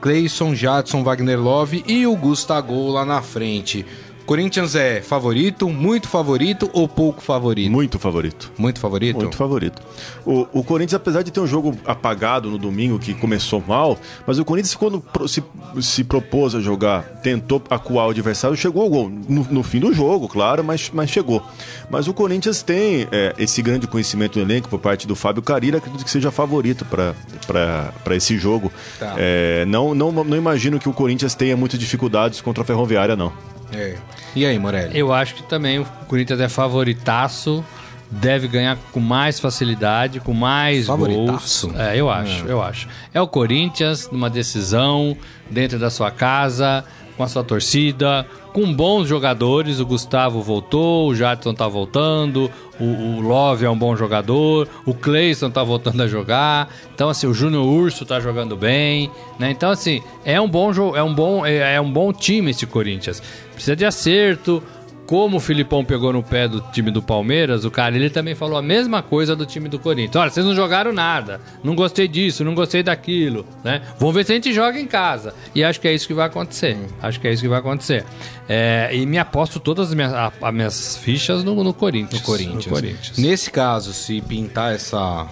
Cleison, 0.00 0.54
Jadson, 0.54 1.02
Wagner 1.02 1.38
Love 1.38 1.84
e 1.86 2.06
o 2.06 2.16
Gustavo 2.16 2.90
lá 2.90 3.04
na 3.04 3.20
frente. 3.20 3.84
Corinthians 4.26 4.74
é 4.74 5.00
favorito, 5.00 5.68
muito 5.68 6.08
favorito 6.08 6.70
ou 6.72 6.88
pouco 6.88 7.20
favorito? 7.20 7.70
Muito 7.70 7.98
favorito. 7.98 8.52
Muito 8.56 8.80
favorito? 8.80 9.16
Muito 9.16 9.36
favorito. 9.36 9.82
O, 10.24 10.46
o 10.52 10.64
Corinthians, 10.64 10.94
apesar 10.94 11.22
de 11.22 11.30
ter 11.30 11.40
um 11.40 11.46
jogo 11.46 11.76
apagado 11.84 12.50
no 12.50 12.58
domingo 12.58 12.98
que 12.98 13.14
começou 13.14 13.62
mal, 13.66 13.98
mas 14.26 14.38
o 14.38 14.44
Corinthians, 14.44 14.74
quando 14.74 15.02
se, 15.26 15.42
se 15.80 16.04
propôs 16.04 16.54
a 16.54 16.60
jogar, 16.60 17.02
tentou 17.22 17.62
acuar 17.68 18.06
o 18.06 18.10
adversário, 18.10 18.56
chegou 18.56 18.82
ao 18.82 18.90
gol. 18.90 19.10
No, 19.10 19.46
no 19.50 19.62
fim 19.62 19.80
do 19.80 19.92
jogo, 19.92 20.28
claro, 20.28 20.62
mas, 20.62 20.90
mas 20.92 21.10
chegou. 21.10 21.42
Mas 21.90 22.08
o 22.08 22.14
Corinthians 22.14 22.62
tem 22.62 23.08
é, 23.10 23.34
esse 23.38 23.60
grande 23.60 23.86
conhecimento 23.86 24.38
do 24.38 24.40
elenco 24.40 24.68
por 24.68 24.78
parte 24.78 25.06
do 25.06 25.16
Fábio 25.16 25.42
Carira, 25.42 25.78
acredito 25.78 26.04
que 26.04 26.10
seja 26.10 26.30
favorito 26.30 26.84
para 26.86 28.16
esse 28.16 28.38
jogo. 28.38 28.72
Tá. 28.98 29.14
É, 29.18 29.64
não, 29.66 29.94
não, 29.94 30.12
não 30.12 30.36
imagino 30.36 30.78
que 30.78 30.88
o 30.88 30.92
Corinthians 30.92 31.34
tenha 31.34 31.56
muitas 31.56 31.78
dificuldades 31.78 32.40
contra 32.40 32.62
a 32.62 32.66
Ferroviária, 32.66 33.16
não. 33.16 33.32
É. 33.72 33.96
E 34.34 34.46
aí, 34.46 34.58
Morelli? 34.58 34.98
Eu 34.98 35.12
acho 35.12 35.34
que 35.34 35.42
também 35.42 35.78
o 35.78 35.84
Corinthians 36.08 36.40
é 36.40 36.48
favoritaço, 36.48 37.64
deve 38.10 38.48
ganhar 38.48 38.76
com 38.92 39.00
mais 39.00 39.40
facilidade, 39.40 40.20
com 40.20 40.34
mais 40.34 40.86
Favoritaço? 40.86 41.68
gols. 41.68 41.80
É, 41.80 41.96
eu 41.96 42.10
acho, 42.10 42.46
eu 42.46 42.62
acho. 42.62 42.88
É 43.12 43.20
o 43.20 43.26
Corinthians 43.26 44.10
numa 44.10 44.28
decisão 44.28 45.16
dentro 45.50 45.78
da 45.78 45.90
sua 45.90 46.10
casa, 46.10 46.84
com 47.16 47.22
a 47.22 47.28
sua 47.28 47.44
torcida, 47.44 48.26
com 48.52 48.72
bons 48.72 49.08
jogadores. 49.08 49.80
O 49.80 49.86
Gustavo 49.86 50.42
voltou, 50.42 51.08
o 51.08 51.14
Jadson 51.14 51.54
tá 51.54 51.66
voltando, 51.68 52.50
o, 52.78 52.84
o 52.84 53.20
Love 53.20 53.64
é 53.64 53.70
um 53.70 53.76
bom 53.78 53.96
jogador, 53.96 54.68
o 54.84 54.94
Cleison 54.94 55.50
tá 55.50 55.62
voltando 55.62 56.02
a 56.02 56.06
jogar. 56.06 56.68
Então 56.94 57.08
assim, 57.08 57.26
o 57.26 57.34
Júnior 57.34 57.64
Urso 57.64 58.04
tá 58.04 58.20
jogando 58.20 58.56
bem, 58.56 59.10
né? 59.38 59.50
Então 59.50 59.70
assim, 59.70 60.02
é 60.24 60.40
um 60.40 60.48
bom 60.48 60.72
jogo, 60.72 60.96
é 60.96 61.02
um 61.02 61.14
bom 61.14 61.44
é, 61.46 61.76
é 61.76 61.80
um 61.80 61.90
bom 61.90 62.12
time 62.12 62.50
esse 62.50 62.66
Corinthians. 62.66 63.22
Precisa 63.54 63.76
de 63.76 63.84
acerto, 63.84 64.62
como 65.06 65.36
o 65.36 65.40
Filipão 65.40 65.84
pegou 65.84 66.12
no 66.12 66.22
pé 66.22 66.48
do 66.48 66.60
time 66.72 66.90
do 66.90 67.02
Palmeiras, 67.02 67.64
o 67.66 67.70
cara 67.70 67.94
ele 67.94 68.08
também 68.08 68.34
falou 68.34 68.56
a 68.56 68.62
mesma 68.62 69.02
coisa 69.02 69.36
do 69.36 69.44
time 69.44 69.68
do 69.68 69.78
Corinthians. 69.78 70.16
Olha, 70.16 70.30
vocês 70.30 70.46
não 70.46 70.54
jogaram 70.54 70.92
nada, 70.92 71.40
não 71.62 71.74
gostei 71.74 72.08
disso, 72.08 72.42
não 72.44 72.54
gostei 72.54 72.82
daquilo, 72.82 73.44
né? 73.62 73.82
Vamos 73.98 74.14
ver 74.14 74.24
se 74.24 74.32
a 74.32 74.34
gente 74.36 74.52
joga 74.54 74.78
em 74.80 74.86
casa. 74.86 75.34
E 75.54 75.62
acho 75.62 75.80
que 75.80 75.88
é 75.88 75.92
isso 75.92 76.06
que 76.06 76.14
vai 76.14 76.26
acontecer. 76.28 76.78
Acho 77.02 77.20
que 77.20 77.28
é 77.28 77.32
isso 77.32 77.42
que 77.42 77.48
vai 77.48 77.58
acontecer. 77.58 78.04
É, 78.48 78.90
e 78.92 79.04
me 79.04 79.18
aposto 79.18 79.60
todas 79.60 79.88
as 79.88 79.94
minhas, 79.94 80.14
a- 80.14 80.32
as 80.40 80.54
minhas 80.54 80.96
fichas 80.96 81.44
no, 81.44 81.62
no 81.62 81.74
Corinthians. 81.74 82.20
No 82.22 82.26
Corinthians. 82.26 82.66
No 82.66 82.72
Corinthians. 82.72 83.18
Nesse 83.18 83.50
caso, 83.50 83.92
se 83.92 84.20
pintar 84.22 84.74
essa. 84.74 85.26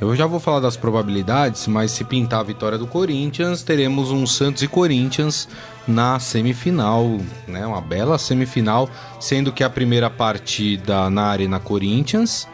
Eu 0.00 0.14
já 0.14 0.26
vou 0.26 0.38
falar 0.38 0.60
das 0.60 0.76
probabilidades, 0.76 1.66
mas 1.66 1.90
se 1.90 2.04
pintar 2.04 2.40
a 2.40 2.44
vitória 2.44 2.78
do 2.78 2.86
Corinthians, 2.86 3.62
teremos 3.62 4.10
um 4.10 4.26
Santos 4.26 4.62
e 4.62 4.68
Corinthians 4.68 5.48
na 5.86 6.20
semifinal, 6.20 7.18
né? 7.46 7.66
Uma 7.66 7.80
bela 7.80 8.16
semifinal, 8.16 8.88
sendo 9.18 9.52
que 9.52 9.64
a 9.64 9.70
primeira 9.70 10.08
partida 10.08 11.10
na 11.10 11.24
Arena 11.24 11.58
Corinthians 11.58 12.46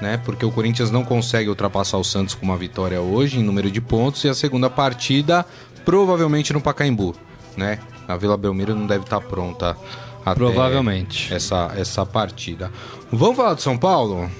né? 0.00 0.20
Porque 0.24 0.44
o 0.44 0.50
Corinthians 0.50 0.90
não 0.90 1.04
consegue 1.04 1.48
ultrapassar 1.48 1.98
o 1.98 2.04
Santos 2.04 2.34
com 2.34 2.44
uma 2.44 2.56
vitória 2.56 3.00
hoje 3.00 3.38
em 3.38 3.42
número 3.42 3.70
de 3.70 3.80
pontos 3.80 4.22
e 4.24 4.28
a 4.28 4.34
segunda 4.34 4.68
partida 4.68 5.46
provavelmente 5.84 6.52
no 6.52 6.60
Pacaembu, 6.60 7.14
né? 7.56 7.78
A 8.06 8.16
Vila 8.16 8.36
Belmiro 8.36 8.74
não 8.74 8.86
deve 8.86 9.04
estar 9.04 9.20
pronta 9.20 9.76
até 10.24 10.34
Provavelmente. 10.34 11.32
essa 11.32 11.72
essa 11.76 12.04
partida. 12.04 12.70
Vamos 13.10 13.36
falar 13.36 13.54
do 13.54 13.62
São 13.62 13.78
Paulo? 13.78 14.30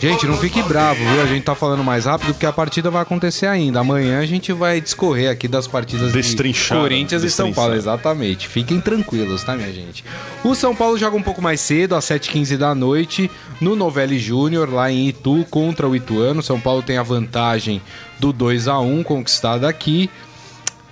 Gente, 0.00 0.26
não 0.26 0.38
fique 0.38 0.62
bravo, 0.62 0.98
viu? 0.98 1.20
A 1.20 1.26
gente 1.26 1.44
tá 1.44 1.54
falando 1.54 1.84
mais 1.84 2.06
rápido 2.06 2.32
porque 2.32 2.46
a 2.46 2.52
partida 2.52 2.90
vai 2.90 3.02
acontecer 3.02 3.44
ainda. 3.44 3.80
Amanhã 3.80 4.20
a 4.20 4.24
gente 4.24 4.50
vai 4.50 4.80
discorrer 4.80 5.30
aqui 5.30 5.46
das 5.46 5.66
partidas 5.66 6.10
de 6.12 6.54
Corinthians 6.68 7.22
e 7.22 7.30
São. 7.30 7.52
Paulo, 7.52 7.74
exatamente. 7.74 8.48
Fiquem 8.48 8.80
tranquilos, 8.80 9.44
tá, 9.44 9.54
minha 9.54 9.70
gente? 9.70 10.02
O 10.42 10.54
São 10.54 10.74
Paulo 10.74 10.96
joga 10.96 11.18
um 11.18 11.22
pouco 11.22 11.42
mais 11.42 11.60
cedo, 11.60 11.94
às 11.94 12.06
7h15 12.06 12.56
da 12.56 12.74
noite, 12.74 13.30
no 13.60 13.76
Novelli 13.76 14.18
Júnior, 14.18 14.72
lá 14.72 14.90
em 14.90 15.08
Itu, 15.08 15.44
contra 15.50 15.86
o 15.86 15.94
Ituano. 15.94 16.42
São 16.42 16.58
Paulo 16.58 16.82
tem 16.82 16.96
a 16.96 17.02
vantagem 17.02 17.82
do 18.18 18.32
2 18.32 18.68
a 18.68 18.78
1 18.78 19.02
conquistada 19.02 19.68
aqui. 19.68 20.08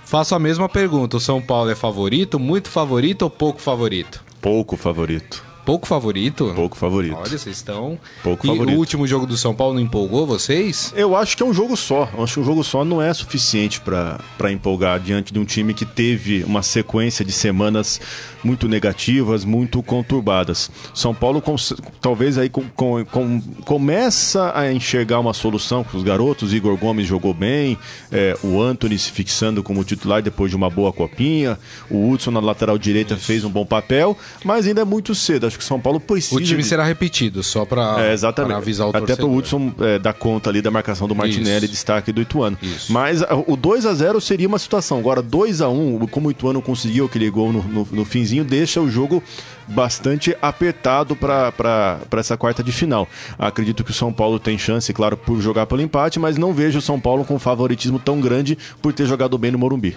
Faço 0.05 0.35
a 0.35 0.39
mesma 0.39 0.69
pergunta: 0.69 1.17
o 1.17 1.19
São 1.19 1.41
Paulo 1.41 1.71
é 1.71 1.75
favorito, 1.75 2.39
muito 2.39 2.69
favorito 2.69 3.23
ou 3.23 3.29
pouco 3.31 3.59
favorito? 3.59 4.23
Pouco 4.39 4.77
favorito. 4.77 5.48
Pouco 5.69 5.85
favorito? 5.85 6.51
Pouco 6.55 6.75
favorito. 6.75 7.15
Olha, 7.15 7.29
vocês 7.29 7.45
estão. 7.57 7.99
Pouco 8.23 8.43
e 8.43 8.49
favorito. 8.49 8.75
o 8.75 8.79
último 8.79 9.05
jogo 9.05 9.27
do 9.27 9.37
São 9.37 9.53
Paulo 9.53 9.75
não 9.75 9.81
empolgou 9.81 10.25
vocês? 10.25 10.91
Eu 10.95 11.15
acho 11.15 11.37
que 11.37 11.43
é 11.43 11.45
um 11.45 11.53
jogo 11.53 11.77
só. 11.77 12.09
Eu 12.17 12.23
acho 12.23 12.33
que 12.33 12.39
um 12.39 12.43
jogo 12.43 12.63
só 12.63 12.83
não 12.83 12.99
é 12.99 13.13
suficiente 13.13 13.79
para 13.79 14.51
empolgar 14.51 14.99
diante 14.99 15.31
de 15.31 15.37
um 15.37 15.45
time 15.45 15.75
que 15.75 15.85
teve 15.85 16.43
uma 16.43 16.63
sequência 16.63 17.23
de 17.23 17.31
semanas 17.31 18.01
muito 18.43 18.67
negativas, 18.67 19.45
muito 19.45 19.83
conturbadas. 19.83 20.71
São 20.91 21.13
Paulo 21.13 21.39
cons- 21.39 21.75
talvez 22.01 22.39
aí 22.39 22.49
com- 22.49 22.63
com- 22.75 23.05
com- 23.05 23.39
começa 23.63 24.51
a 24.55 24.73
enxergar 24.73 25.19
uma 25.19 25.33
solução 25.35 25.83
com 25.83 25.95
os 25.97 26.03
garotos. 26.03 26.51
Igor 26.51 26.75
Gomes 26.77 27.05
jogou 27.05 27.33
bem, 27.33 27.77
é, 28.11 28.35
o 28.41 28.59
Anthony 28.59 28.97
se 28.97 29.11
fixando 29.11 29.61
como 29.61 29.83
titular 29.83 30.23
depois 30.23 30.49
de 30.49 30.55
uma 30.57 30.69
boa 30.69 30.91
copinha, 30.91 31.59
o 31.91 32.09
Hudson 32.09 32.31
na 32.31 32.39
lateral 32.39 32.77
direita 32.79 33.15
fez 33.17 33.43
um 33.43 33.49
bom 33.51 33.65
papel, 33.67 34.17
mas 34.43 34.65
ainda 34.65 34.81
é 34.81 34.85
muito 34.85 35.13
cedo. 35.13 35.45
Acho 35.45 35.58
que 35.59 35.63
São 35.65 35.79
Paulo 35.79 35.99
precisa. 35.99 36.35
O 36.35 36.41
time 36.43 36.63
de- 36.63 36.67
será 36.67 36.83
repetido, 36.83 37.43
só 37.43 37.65
pra, 37.65 37.97
é, 38.07 38.13
exatamente. 38.13 38.49
pra 38.49 38.57
avisar 38.57 38.87
o 38.87 38.89
Até 38.89 38.99
torcedor. 38.99 39.29
pro 39.29 39.37
Hudson 39.37 39.73
é, 39.79 39.99
dar 39.99 40.13
conta 40.13 40.49
ali 40.49 40.61
da 40.61 40.71
marcação 40.71 41.07
do 41.07 41.13
Martinelli, 41.13 41.65
Isso. 41.65 41.73
destaque 41.73 42.11
do 42.11 42.21
Ituano. 42.21 42.57
Isso. 42.61 42.91
Mas 42.91 43.21
a- 43.21 43.35
o 43.47 43.55
2 43.55 43.85
a 43.85 43.93
0 43.93 44.19
seria 44.19 44.47
uma 44.47 44.57
situação. 44.59 44.97
Agora, 44.97 45.21
2 45.21 45.61
a 45.61 45.69
1 45.69 46.07
como 46.07 46.29
o 46.29 46.31
Ituano 46.31 46.61
conseguiu 46.61 47.05
aquele 47.05 47.29
gol 47.29 47.53
no, 47.53 47.61
no, 47.63 47.87
no 47.91 48.05
finzinho, 48.05 48.43
deixa 48.43 48.81
o 48.81 48.89
jogo 48.89 49.21
bastante 49.67 50.35
apertado 50.41 51.15
para 51.15 51.99
essa 52.17 52.35
quarta 52.37 52.63
de 52.63 52.71
final. 52.71 53.07
Acredito 53.37 53.83
que 53.83 53.91
o 53.91 53.93
São 53.93 54.11
Paulo 54.11 54.39
tem 54.39 54.57
chance, 54.57 54.91
claro, 54.93 55.15
por 55.15 55.39
jogar 55.41 55.65
pelo 55.67 55.81
empate, 55.81 56.19
mas 56.19 56.37
não 56.37 56.53
vejo 56.53 56.79
o 56.79 56.81
São 56.81 56.99
Paulo 56.99 57.23
com 57.23 57.37
favoritismo 57.37 57.99
tão 57.99 58.19
grande 58.19 58.57
por 58.81 58.93
ter 58.93 59.05
jogado 59.05 59.37
bem 59.37 59.51
no 59.51 59.59
Morumbi. 59.59 59.95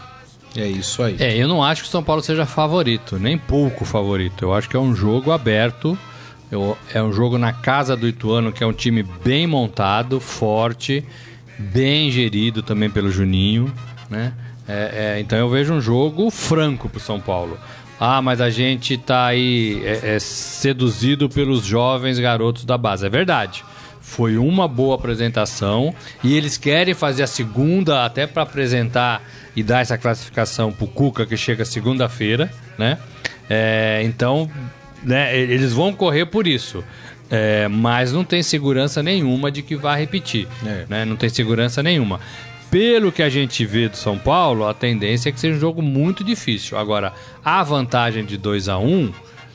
É 0.56 0.66
isso 0.66 1.02
aí. 1.02 1.16
É, 1.18 1.36
eu 1.36 1.48
não 1.48 1.62
acho 1.64 1.82
que 1.82 1.88
o 1.88 1.90
São 1.90 2.02
Paulo 2.02 2.22
seja 2.22 2.44
favorito, 2.44 3.18
nem 3.18 3.38
pouco 3.38 3.84
favorito. 3.84 4.44
Eu 4.44 4.52
acho 4.52 4.68
que 4.68 4.76
é 4.76 4.80
um 4.80 4.94
jogo 4.94 5.30
aberto. 5.32 5.96
Eu- 6.50 6.76
é 6.92 7.02
um 7.02 7.12
jogo 7.12 7.38
na 7.38 7.52
casa 7.52 7.96
do 7.96 8.06
Ituano, 8.06 8.52
que 8.52 8.62
é 8.62 8.66
um 8.66 8.72
time 8.74 9.02
bem 9.24 9.46
montado, 9.46 10.20
forte, 10.20 11.02
bem 11.58 12.10
gerido 12.10 12.62
também 12.62 12.90
pelo 12.90 13.10
Juninho, 13.10 13.72
né? 14.10 14.34
É, 14.68 15.14
é, 15.16 15.20
então 15.20 15.38
eu 15.38 15.48
vejo 15.48 15.72
um 15.72 15.80
jogo 15.80 16.30
franco 16.30 16.88
pro 16.88 17.00
São 17.00 17.18
Paulo. 17.18 17.58
Ah, 17.98 18.20
mas 18.20 18.40
a 18.40 18.50
gente 18.50 18.96
tá 18.98 19.26
aí 19.26 19.80
é, 19.84 20.16
é, 20.16 20.18
seduzido 20.18 21.28
pelos 21.28 21.64
jovens 21.64 22.18
garotos 22.18 22.64
da 22.64 22.76
base. 22.76 23.06
É 23.06 23.08
verdade. 23.08 23.64
Foi 24.00 24.36
uma 24.36 24.68
boa 24.68 24.96
apresentação 24.96 25.94
e 26.22 26.36
eles 26.36 26.58
querem 26.58 26.92
fazer 26.92 27.22
a 27.22 27.26
segunda 27.26 28.04
até 28.04 28.26
para 28.26 28.42
apresentar 28.42 29.22
e 29.54 29.62
dar 29.62 29.80
essa 29.80 29.98
classificação 29.98 30.72
pro 30.72 30.86
Cuca 30.86 31.26
que 31.26 31.36
chega 31.36 31.64
segunda-feira, 31.64 32.50
né? 32.78 32.98
É, 33.48 34.00
então, 34.04 34.50
né, 35.02 35.36
eles 35.36 35.72
vão 35.72 35.92
correr 35.92 36.26
por 36.26 36.46
isso. 36.46 36.82
É, 37.30 37.66
mas 37.66 38.12
não 38.12 38.24
tem 38.24 38.42
segurança 38.42 39.02
nenhuma 39.02 39.50
de 39.50 39.62
que 39.62 39.74
vai 39.74 39.98
repetir. 39.98 40.46
É. 40.66 40.84
né? 40.88 41.04
Não 41.04 41.16
tem 41.16 41.28
segurança 41.30 41.82
nenhuma. 41.82 42.20
Pelo 42.70 43.12
que 43.12 43.22
a 43.22 43.28
gente 43.28 43.64
vê 43.64 43.88
do 43.88 43.96
São 43.96 44.18
Paulo, 44.18 44.66
a 44.66 44.74
tendência 44.74 45.28
é 45.28 45.32
que 45.32 45.40
seja 45.40 45.56
um 45.56 45.60
jogo 45.60 45.82
muito 45.82 46.22
difícil. 46.24 46.76
Agora, 46.78 47.12
a 47.44 47.62
vantagem 47.62 48.24
de 48.24 48.36
2 48.36 48.68
a 48.68 48.78
1 48.78 49.12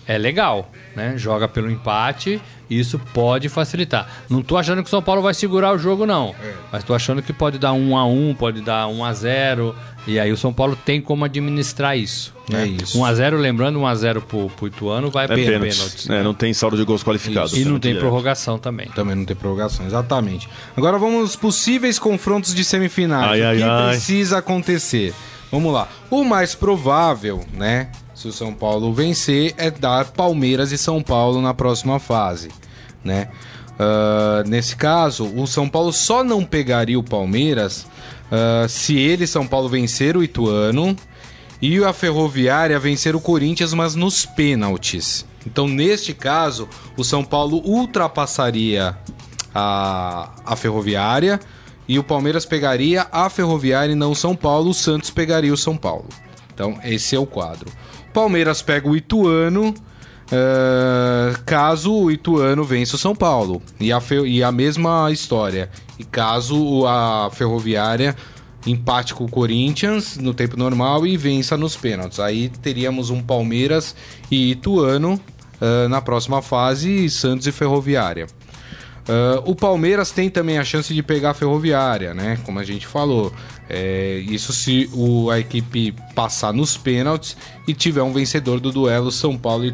é 0.07 0.17
legal, 0.17 0.71
né? 0.95 1.13
Joga 1.17 1.47
pelo 1.47 1.69
empate, 1.69 2.41
isso 2.69 2.99
pode 3.13 3.49
facilitar. 3.49 4.07
Não 4.29 4.41
tô 4.41 4.57
achando 4.57 4.81
que 4.81 4.87
o 4.87 4.89
São 4.91 5.01
Paulo 5.01 5.21
vai 5.21 5.33
segurar 5.33 5.73
o 5.73 5.77
jogo 5.77 6.05
não, 6.05 6.33
mas 6.71 6.83
tô 6.83 6.93
achando 6.93 7.21
que 7.21 7.31
pode 7.33 7.57
dar 7.59 7.73
1 7.73 7.97
a 7.97 8.05
1, 8.05 8.35
pode 8.35 8.61
dar 8.61 8.87
1 8.87 9.03
a 9.05 9.13
0, 9.13 9.75
e 10.05 10.19
aí 10.19 10.31
o 10.31 10.37
São 10.37 10.53
Paulo 10.53 10.77
tem 10.85 11.01
como 11.01 11.23
administrar 11.25 11.97
isso. 11.97 12.33
né? 12.49 12.63
É 12.63 12.67
isso. 12.67 12.97
1 12.97 13.05
a 13.05 13.13
0, 13.13 13.37
lembrando, 13.37 13.79
1 13.79 13.85
a 13.87 13.95
0 13.95 14.21
pro, 14.21 14.49
pro 14.49 14.67
Ituano 14.67 15.09
vai 15.11 15.25
É 15.25 15.27
para 15.27 15.35
pênalti. 15.35 15.59
pênaltis. 15.75 16.09
É, 16.09 16.23
não 16.23 16.33
tem 16.33 16.53
saldo 16.53 16.77
de 16.77 16.83
gols 16.83 17.03
qualificados. 17.03 17.51
E 17.53 17.57
não 17.59 17.63
Pênalti 17.65 17.81
tem 17.83 17.91
direto. 17.91 18.03
prorrogação 18.07 18.57
também. 18.57 18.87
Também 18.89 19.15
não 19.15 19.25
tem 19.25 19.35
prorrogação, 19.35 19.85
exatamente. 19.85 20.47
Agora 20.75 20.97
vamos 20.97 21.21
aos 21.21 21.35
possíveis 21.35 21.99
confrontos 21.99 22.53
de 22.55 22.63
semifinais. 22.63 23.31
Ai, 23.31 23.41
o 23.41 23.47
ai, 23.47 23.57
que 23.57 23.63
ai. 23.63 23.89
precisa 23.91 24.37
acontecer? 24.37 25.13
Vamos 25.51 25.73
lá. 25.73 25.87
O 26.09 26.23
mais 26.23 26.53
provável, 26.55 27.45
né? 27.53 27.89
Se 28.17 28.27
o 28.27 28.31
São 28.31 28.51
Paulo 28.51 28.91
vencer, 28.91 29.53
é 29.57 29.69
dar 29.69 30.05
Palmeiras 30.05 30.71
e 30.71 30.77
São 30.77 31.03
Paulo 31.03 31.39
na 31.39 31.53
próxima 31.53 31.99
fase, 31.99 32.49
né? 33.03 33.29
Ah, 33.77 34.43
nesse 34.47 34.75
caso, 34.75 35.31
o 35.35 35.45
São 35.45 35.69
Paulo 35.69 35.93
só 35.93 36.23
não 36.23 36.43
pegaria 36.43 36.97
o 36.97 37.03
Palmeiras 37.03 37.85
ah, 38.31 38.65
se 38.67 38.97
ele, 38.97 39.27
São 39.27 39.45
Paulo, 39.45 39.69
vencer 39.69 40.17
o 40.17 40.23
Ituano 40.23 40.95
e 41.61 41.77
a 41.83 41.93
Ferroviária 41.93 42.79
vencer 42.79 43.15
o 43.15 43.21
Corinthians, 43.21 43.71
mas 43.71 43.93
nos 43.93 44.25
pênaltis. 44.25 45.23
Então, 45.45 45.67
neste 45.67 46.11
caso, 46.11 46.67
o 46.97 47.03
São 47.03 47.23
Paulo 47.23 47.61
ultrapassaria 47.63 48.97
a, 49.53 50.31
a 50.43 50.55
Ferroviária 50.55 51.39
e 51.87 51.99
o 51.99 52.03
Palmeiras 52.03 52.47
pegaria 52.47 53.05
a 53.11 53.29
Ferroviária 53.29 53.91
e 53.91 53.95
não 53.95 54.09
o 54.09 54.15
São 54.15 54.35
Paulo. 54.35 54.71
O 54.71 54.73
Santos 54.73 55.11
pegaria 55.11 55.53
o 55.53 55.57
São 55.57 55.77
Paulo. 55.77 56.07
Então, 56.51 56.79
esse 56.83 57.15
é 57.15 57.19
o 57.19 57.25
quadro. 57.27 57.71
Palmeiras 58.17 58.63
pega 58.63 58.89
o 58.89 58.95
Ituano. 58.95 59.75
ah, 60.31 61.39
caso 61.45 61.93
o 61.93 62.11
Ituano 62.11 62.63
vença 62.63 62.95
o 62.95 62.97
São 62.99 63.15
Paulo. 63.15 63.61
E 63.79 63.91
a, 63.91 64.01
e 64.25 64.41
a 64.41 64.51
mesma 64.51 65.11
história. 65.11 65.69
E 65.99 66.03
caso 66.03 66.87
a 66.87 67.29
Ferroviária 67.31 68.15
empate 68.65 69.13
com 69.13 69.23
o 69.23 69.29
Corinthians 69.29 70.17
no 70.17 70.33
tempo 70.33 70.57
normal 70.57 71.05
e 71.05 71.15
vença 71.15 71.55
nos 71.55 71.75
pênaltis. 71.75 72.19
Aí 72.19 72.49
teríamos 72.49 73.11
um 73.11 73.21
Palmeiras 73.21 73.95
e 74.31 74.49
Ituano 74.49 75.21
ah, 75.61 75.87
na 75.87 76.01
próxima 76.01 76.41
fase, 76.41 77.07
Santos 77.11 77.45
e 77.45 77.51
Ferroviária. 77.51 78.25
Ah, 79.07 79.41
o 79.45 79.55
Palmeiras 79.55 80.11
tem 80.11 80.29
também 80.29 80.57
a 80.57 80.63
chance 80.63 80.93
de 80.93 81.01
pegar 81.01 81.31
a 81.31 81.33
Ferroviária, 81.33 82.13
né? 82.13 82.37
Como 82.43 82.59
a 82.59 82.63
gente 82.63 82.85
falou. 82.85 83.31
É, 83.69 84.23
isso 84.27 84.53
se 84.53 84.89
o, 84.93 85.29
a 85.29 85.39
equipe 85.39 85.93
passar 86.15 86.53
nos 86.53 86.77
pênaltis 86.77 87.35
e 87.67 87.73
tiver 87.73 88.01
um 88.01 88.13
vencedor 88.13 88.59
do 88.59 88.71
duelo 88.71 89.11
São 89.11 89.37
Paulo 89.37 89.65
e. 89.65 89.73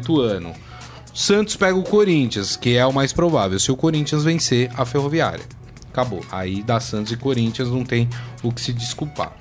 Santos 1.12 1.54
pega 1.54 1.76
o 1.76 1.84
Corinthians, 1.84 2.56
que 2.56 2.76
é 2.76 2.84
o 2.84 2.92
mais 2.92 3.12
provável. 3.12 3.58
Se 3.58 3.70
o 3.70 3.76
Corinthians 3.76 4.24
vencer 4.24 4.70
a 4.76 4.84
Ferroviária. 4.84 5.44
Acabou. 5.92 6.24
Aí 6.32 6.60
dá 6.60 6.80
Santos 6.80 7.12
e 7.12 7.16
Corinthians, 7.16 7.68
não 7.68 7.84
tem 7.84 8.08
o 8.42 8.50
que 8.50 8.60
se 8.60 8.72
desculpar. 8.72 9.32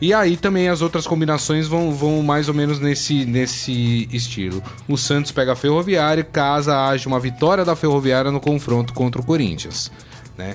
E 0.00 0.14
aí 0.14 0.36
também 0.36 0.68
as 0.68 0.80
outras 0.80 1.06
combinações 1.06 1.66
vão, 1.66 1.90
vão 1.92 2.22
mais 2.22 2.48
ou 2.48 2.54
menos 2.54 2.78
nesse, 2.78 3.24
nesse 3.24 4.08
estilo. 4.12 4.62
O 4.86 4.96
Santos 4.96 5.32
pega 5.32 5.52
a 5.52 5.56
Ferroviária, 5.56 6.22
caso 6.22 6.70
haja 6.70 7.08
uma 7.08 7.18
vitória 7.18 7.64
da 7.64 7.74
Ferroviária 7.74 8.30
no 8.30 8.40
confronto 8.40 8.92
contra 8.94 9.20
o 9.20 9.24
Corinthians, 9.24 9.90
né? 10.36 10.54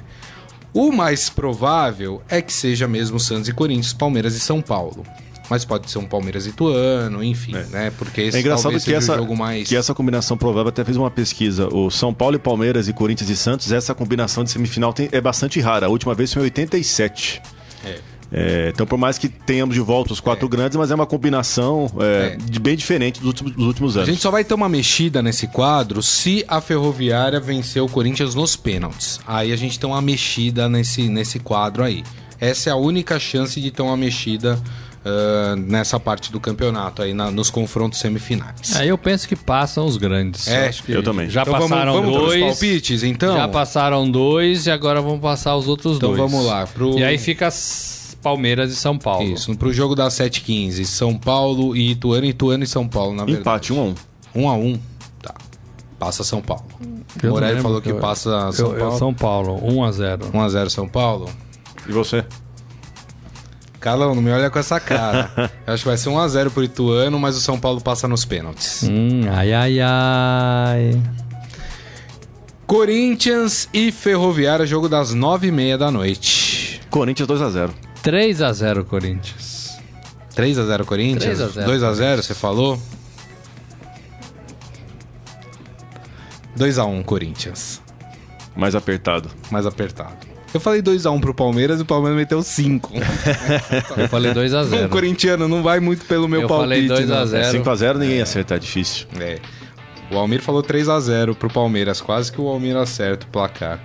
O 0.73 0.91
mais 0.91 1.29
provável 1.29 2.21
é 2.29 2.41
que 2.41 2.51
seja 2.53 2.87
mesmo 2.87 3.19
Santos 3.19 3.47
e 3.49 3.53
Corinthians, 3.53 3.93
Palmeiras 3.93 4.33
e 4.33 4.39
São 4.39 4.61
Paulo. 4.61 5.03
Mas 5.49 5.65
pode 5.65 5.91
ser 5.91 5.99
um 5.99 6.05
Palmeiras 6.05 6.45
e 6.45 6.49
Ituano, 6.49 7.21
enfim, 7.21 7.51
né? 7.69 7.91
Porque 7.97 8.21
esse 8.21 8.37
É 8.37 8.39
engraçado 8.39 8.79
que 8.79 8.93
essa, 8.93 9.21
mais... 9.35 9.67
que 9.67 9.75
essa 9.75 9.93
combinação 9.93 10.37
provável, 10.37 10.69
até 10.69 10.85
fiz 10.85 10.95
uma 10.95 11.11
pesquisa. 11.11 11.67
O 11.67 11.91
São 11.91 12.13
Paulo 12.13 12.37
e 12.37 12.39
Palmeiras 12.39 12.87
e 12.87 12.93
Corinthians 12.93 13.29
e 13.29 13.35
Santos, 13.35 13.71
essa 13.71 13.93
combinação 13.93 14.43
de 14.43 14.49
semifinal 14.51 14.93
tem- 14.93 15.09
é 15.11 15.19
bastante 15.19 15.59
rara. 15.59 15.87
A 15.87 15.89
última 15.89 16.15
vez 16.15 16.33
foi 16.33 16.43
em 16.43 16.45
87. 16.45 17.41
É. 17.85 17.99
É, 18.35 18.71
então, 18.73 18.87
por 18.87 18.97
mais 18.97 19.19
que 19.19 19.29
tenhamos 19.29 19.75
de 19.75 19.81
volta 19.81 20.11
os 20.11 20.19
quatro 20.19 20.49
grandes, 20.49 20.75
mas 20.75 20.89
é 20.89 20.95
uma 20.95 21.05
combinação 21.05 21.87
é, 21.99 22.33
É. 22.33 22.37
de- 22.37 22.59
bem 22.59 22.75
diferente 22.75 23.19
dos 23.19 23.27
últimos, 23.27 23.53
dos 23.53 23.65
últimos 23.67 23.95
A 23.95 23.99
anos. 23.99 24.09
gente 24.09 24.21
só 24.23 24.31
vai 24.31 24.43
ter 24.43 24.55
uma 24.55 24.67
mexida 24.67 25.21
nesse 25.21 25.45
quadro 25.47 26.01
se 26.01 26.43
a 26.47 26.59
Ferroviária 26.59 27.39
vencer 27.39 27.81
o 27.83 27.87
Corinthians 27.87 28.33
nos 28.33 28.55
pênaltis. 28.55 29.19
Aí 29.27 29.51
a 29.51 29.55
gente 29.55 29.79
tem 29.79 29.87
uma 29.87 30.01
mexida 30.01 30.67
nesse, 30.67 31.07
nesse 31.09 31.37
quadro 31.37 31.83
aí. 31.83 32.03
Essa 32.41 32.71
é 32.71 32.73
a 32.73 32.75
única 32.75 33.19
chance 33.19 33.61
de 33.61 33.69
ter 33.69 33.83
uma 33.83 33.95
mexida 33.95 34.59
uh, 35.05 35.55
nessa 35.55 35.99
parte 35.99 36.31
do 36.31 36.39
campeonato, 36.39 37.01
aí 37.03 37.13
na, 37.13 37.29
nos 37.29 37.49
confrontos 37.51 37.99
semifinais. 37.99 38.75
Aí 38.75 38.89
eu 38.89 38.97
penso 38.97 39.27
que 39.27 39.35
passam 39.35 39.85
os 39.85 39.95
grandes. 39.97 40.47
É, 40.47 40.69
acho 40.69 40.81
que 40.83 40.91
eu 40.91 41.03
também. 41.03 41.29
Já 41.29 41.43
Então 41.43 41.53
passaram 41.53 41.93
vamos, 41.93 42.11
vamos 42.15 42.27
dois. 42.29 42.41
palpites, 42.41 43.03
então? 43.03 43.35
Já 43.37 43.47
passaram 43.47 44.09
dois 44.09 44.65
e 44.65 44.71
agora 44.71 45.01
vão 45.01 45.19
passar 45.19 45.55
os 45.55 45.67
outros 45.67 45.97
Então 45.97 46.15
dois. 46.15 46.19
vamos 46.31 46.45
lá, 46.45 46.65
pro- 46.65 46.97
E 46.97 47.03
aí 47.03 47.17
fica 47.17 47.49
Palmeiras 48.23 48.71
e 48.71 48.75
São 48.75 48.97
Paulo. 48.97 49.23
Isso, 49.23 49.55
pro 49.55 49.71
jogo 49.73 49.93
das 49.95 50.13
7h15, 50.15 50.85
São 50.85 51.15
Paulo 51.15 51.75
e 51.75 51.91
Ituano, 51.91 52.25
Ituano 52.25 52.63
e 52.63 52.67
São 52.67 52.87
Paulo, 52.87 53.11
na 53.13 53.25
verdade. 53.25 53.41
Empate 53.41 53.73
1 53.73 53.79
a 53.79 53.83
1 53.83 53.95
Um 54.35 54.49
a 54.49 54.53
um. 54.55 54.79
Tá. 55.21 55.35
Passa 55.99 56.23
São 56.23 56.41
Paulo. 56.41 56.65
Eu 57.21 57.29
O 57.29 57.33
Morelli 57.33 57.61
falou 57.61 57.81
que 57.81 57.91
eu- 57.91 57.99
passa 57.99 58.51
São 58.53 58.67
eu, 58.67 58.73
eu- 58.73 58.79
Paulo. 58.79 58.97
São 58.97 59.13
Paulo, 59.13 59.59
1 59.71 59.83
a 59.83 59.91
0 59.91 60.25
1x0 60.33 60.69
São 60.69 60.87
Paulo. 60.87 61.29
E 61.87 61.91
você? 61.91 62.25
Calão, 63.79 64.15
não 64.15 64.21
me 64.21 64.31
olha 64.31 64.49
com 64.49 64.57
essa 64.57 64.79
cara. 64.79 65.29
Eu 65.67 65.73
acho 65.73 65.83
que 65.83 65.89
vai 65.89 65.97
ser 65.97 66.07
1x0 66.09 66.49
pro 66.51 66.63
Ituano, 66.63 67.19
mas 67.19 67.35
o 67.35 67.41
São 67.41 67.59
Paulo 67.59 67.81
passa 67.81 68.07
nos 68.07 68.23
pênaltis. 68.23 68.83
Hum, 68.83 69.23
ai, 69.29 69.51
ai, 69.51 69.79
ai. 69.81 71.01
Corinthians 72.65 73.67
e 73.73 73.91
Ferroviária, 73.91 74.65
jogo 74.65 74.87
das 74.87 75.13
9h30 75.13 75.77
da 75.77 75.91
noite. 75.91 76.79
Corinthians 76.89 77.27
2 78.03 78.41
a 78.41 78.51
0 78.53 78.53
3 78.53 78.53
a 78.53 78.53
0 78.53 78.85
Corinthians. 78.85 79.77
3x0 80.35 80.85
Corinthians? 80.85 81.23
3 81.23 81.41
a 81.41 81.47
0 81.47 81.71
2x0, 81.71 82.21
você 82.21 82.33
falou? 82.33 82.79
2x1 86.57 87.03
Corinthians. 87.03 87.81
Mais 88.55 88.75
apertado. 88.75 89.29
Mais 89.49 89.65
apertado. 89.65 90.27
Eu 90.53 90.59
falei 90.59 90.81
2x1 90.83 91.19
pro 91.19 91.33
Palmeiras 91.33 91.79
e 91.79 91.83
o 91.83 91.85
Palmeiras 91.85 92.17
meteu 92.17 92.43
5. 92.43 92.91
Eu 93.97 94.07
falei 94.07 94.33
2 94.33 94.53
a 94.53 94.61
O 94.61 94.65
0 94.65 94.89
corintiano 94.89 95.47
não 95.47 95.63
vai 95.63 95.79
muito 95.79 96.05
pelo 96.05 96.27
meu 96.27 96.41
Eu 96.41 96.47
palpite. 96.47 96.87
falei 96.87 96.87
2 96.87 97.11
a 97.11 97.19
não. 97.21 97.25
0. 97.25 97.51
5 97.51 97.69
a 97.69 97.75
0 97.75 97.99
ninguém 97.99 98.21
acerta, 98.21 98.55
é 98.55 98.59
difícil. 98.59 99.07
É. 99.19 99.39
O 100.11 100.17
Almir 100.17 100.41
falou 100.43 100.61
3 100.61 100.89
a 100.89 100.99
0 100.99 101.33
pro 101.33 101.49
Palmeiras, 101.49 102.01
quase 102.01 102.31
que 102.31 102.39
o 102.39 102.47
Almir 102.47 102.75
acerta 102.77 103.25
o 103.25 103.29
placar. 103.29 103.79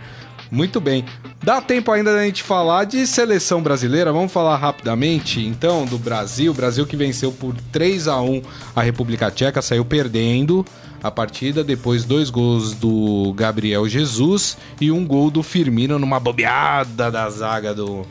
Muito 0.51 0.81
bem. 0.81 1.05
Dá 1.43 1.61
tempo 1.61 1.91
ainda 1.93 2.15
da 2.15 2.25
gente 2.25 2.43
falar 2.43 2.85
de 2.85 3.07
seleção 3.07 3.63
brasileira. 3.63 4.13
Vamos 4.13 4.33
falar 4.33 4.57
rapidamente, 4.57 5.41
então, 5.41 5.85
do 5.85 5.99
Brasil. 5.99 6.53
Brasil 6.55 6.87
que 6.87 6.97
venceu 6.97 7.31
por 7.31 7.55
3 7.73 8.09
a 8.09 8.21
1 8.21 8.43
a 8.75 8.83
República 8.83 9.31
Tcheca, 9.31 9.63
saiu 9.63 9.85
perdendo 9.85 10.65
a 11.03 11.11
partida, 11.11 11.63
depois 11.63 12.05
dois 12.05 12.29
gols 12.29 12.75
do 12.75 13.33
Gabriel 13.35 13.89
Jesus 13.89 14.59
e 14.81 14.91
um 14.91 15.07
gol 15.07 15.31
do 15.31 15.43
Firmino 15.43 15.99
numa 15.99 16.19
bobeada 16.19 17.11
da 17.11 17.31
zaga 17.31 17.73
do, 17.73 18.05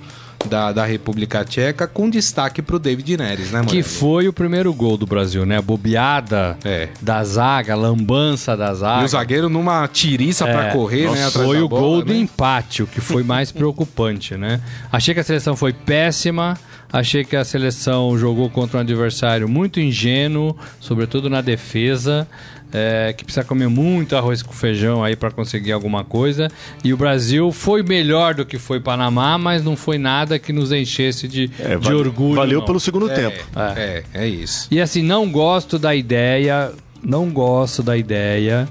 da, 0.45 0.71
da 0.71 0.85
República 0.85 1.43
Tcheca, 1.43 1.87
com 1.87 2.09
destaque 2.09 2.61
pro 2.61 2.77
David 2.79 3.17
Neres, 3.17 3.51
né, 3.51 3.59
Que 3.61 3.65
Morelli? 3.65 3.83
foi 3.83 4.27
o 4.27 4.33
primeiro 4.33 4.73
gol 4.73 4.95
do 4.97 5.05
Brasil, 5.05 5.45
né? 5.45 5.57
A 5.57 5.61
bobeada 5.61 6.57
É. 6.63 6.89
da 7.01 7.23
zaga, 7.23 7.73
a 7.73 7.75
lambança 7.75 8.55
da 8.55 8.73
zaga. 8.73 9.01
E 9.01 9.05
o 9.05 9.07
zagueiro 9.07 9.49
numa 9.49 9.87
tiriça 9.87 10.45
É, 10.47 10.71
correr, 10.71 11.09
né? 11.11 11.25
Atrás 11.25 11.33
foi 11.47 11.57
da 11.59 11.65
o 11.65 11.67
bola, 11.67 11.81
gol 11.81 12.01
do 12.03 12.13
né? 12.13 12.19
empate, 12.19 12.83
o 12.83 12.87
que 12.87 13.01
foi 13.01 13.23
mais 13.23 13.51
preocupante, 13.53 14.35
né? 14.35 14.61
Achei 14.91 15.13
que 15.13 15.19
a 15.19 15.23
seleção 15.23 15.55
foi 15.55 15.73
péssima, 15.73 16.57
achei 16.93 17.25
que 17.25 17.35
a 17.35 17.43
seleção 17.43 18.17
jogou 18.17 18.49
contra 18.49 18.77
um 18.77 18.81
adversário 18.81 19.49
muito 19.49 19.79
ingênuo, 19.79 20.55
sobretudo 20.79 21.29
na 21.29 21.41
defesa, 21.41 22.27
é, 22.73 23.13
que 23.17 23.23
precisa 23.23 23.45
comer 23.45 23.67
muito 23.69 24.15
arroz 24.15 24.41
com 24.43 24.51
feijão 24.53 25.03
aí 25.03 25.15
para 25.15 25.31
conseguir 25.31 25.71
alguma 25.71 26.03
coisa. 26.03 26.49
E 26.83 26.93
o 26.93 26.97
Brasil 26.97 27.51
foi 27.51 27.81
melhor 27.83 28.33
do 28.35 28.45
que 28.45 28.57
foi 28.59 28.79
Panamá, 28.79 29.37
mas 29.37 29.63
não 29.63 29.75
foi 29.75 29.97
nada 29.97 30.37
que 30.37 30.51
nos 30.51 30.71
enchesse 30.71 31.27
de, 31.27 31.49
É, 31.59 31.75
de 31.77 31.85
vale- 31.85 31.95
orgulho. 31.95 32.35
Valeu 32.35 32.59
não. 32.59 32.65
pelo 32.65 32.79
segundo 32.79 33.09
É, 33.09 33.13
tempo. 33.13 33.43
É, 33.75 34.03
é 34.13 34.27
isso. 34.27 34.67
E 34.69 34.81
assim, 34.81 35.01
não 35.01 35.29
gosto 35.31 35.79
da 35.79 35.95
ideia, 35.95 36.71
não 37.03 37.29
gosto 37.29 37.81
da 37.81 37.95
ideia 37.95 38.67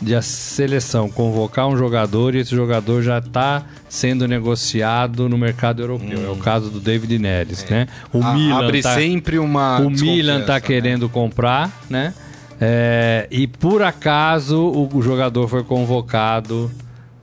de 0.00 0.14
a 0.14 0.22
seleção 0.22 1.10
convocar 1.10 1.66
um 1.66 1.76
jogador 1.76 2.34
e 2.34 2.38
esse 2.38 2.54
jogador 2.54 3.02
já 3.02 3.18
está 3.18 3.64
sendo 3.88 4.28
negociado 4.28 5.28
no 5.28 5.36
mercado 5.36 5.82
europeu. 5.82 6.24
É 6.24 6.30
o 6.30 6.36
caso 6.36 6.70
do 6.70 6.78
David 6.78 7.18
Neres, 7.18 7.64
né? 7.68 7.88
O 8.12 8.18
Hum. 8.18 8.22
A- 8.26 8.34
Milan 8.34 8.58
abre 8.64 8.82
tá, 8.82 8.94
sempre 8.94 9.38
uma. 9.40 9.78
o 9.80 9.90
Milan 9.90 9.92
desconfiança, 9.92 10.44
tá 10.46 10.54
né? 10.54 10.60
querendo 10.60 11.08
comprar, 11.08 11.84
né? 11.90 12.14
É, 12.60 13.26
e 13.30 13.46
por 13.46 13.82
acaso 13.82 14.58
o, 14.58 14.96
o 14.96 15.02
jogador 15.02 15.46
foi 15.48 15.62
convocado 15.62 16.70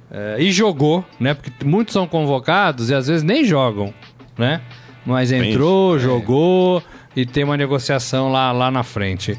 é, 0.09 0.37
e 0.39 0.51
jogou, 0.51 1.03
né? 1.19 1.33
Porque 1.33 1.65
muitos 1.65 1.93
são 1.93 2.07
convocados 2.07 2.89
e 2.89 2.95
às 2.95 3.07
vezes 3.07 3.23
nem 3.23 3.43
jogam, 3.43 3.93
né? 4.37 4.61
Mas 5.05 5.31
entrou, 5.31 5.99
jogou 5.99 6.81
e 7.15 7.25
tem 7.25 7.43
uma 7.43 7.57
negociação 7.57 8.31
lá, 8.31 8.51
lá 8.51 8.71
na 8.71 8.83
frente. 8.83 9.37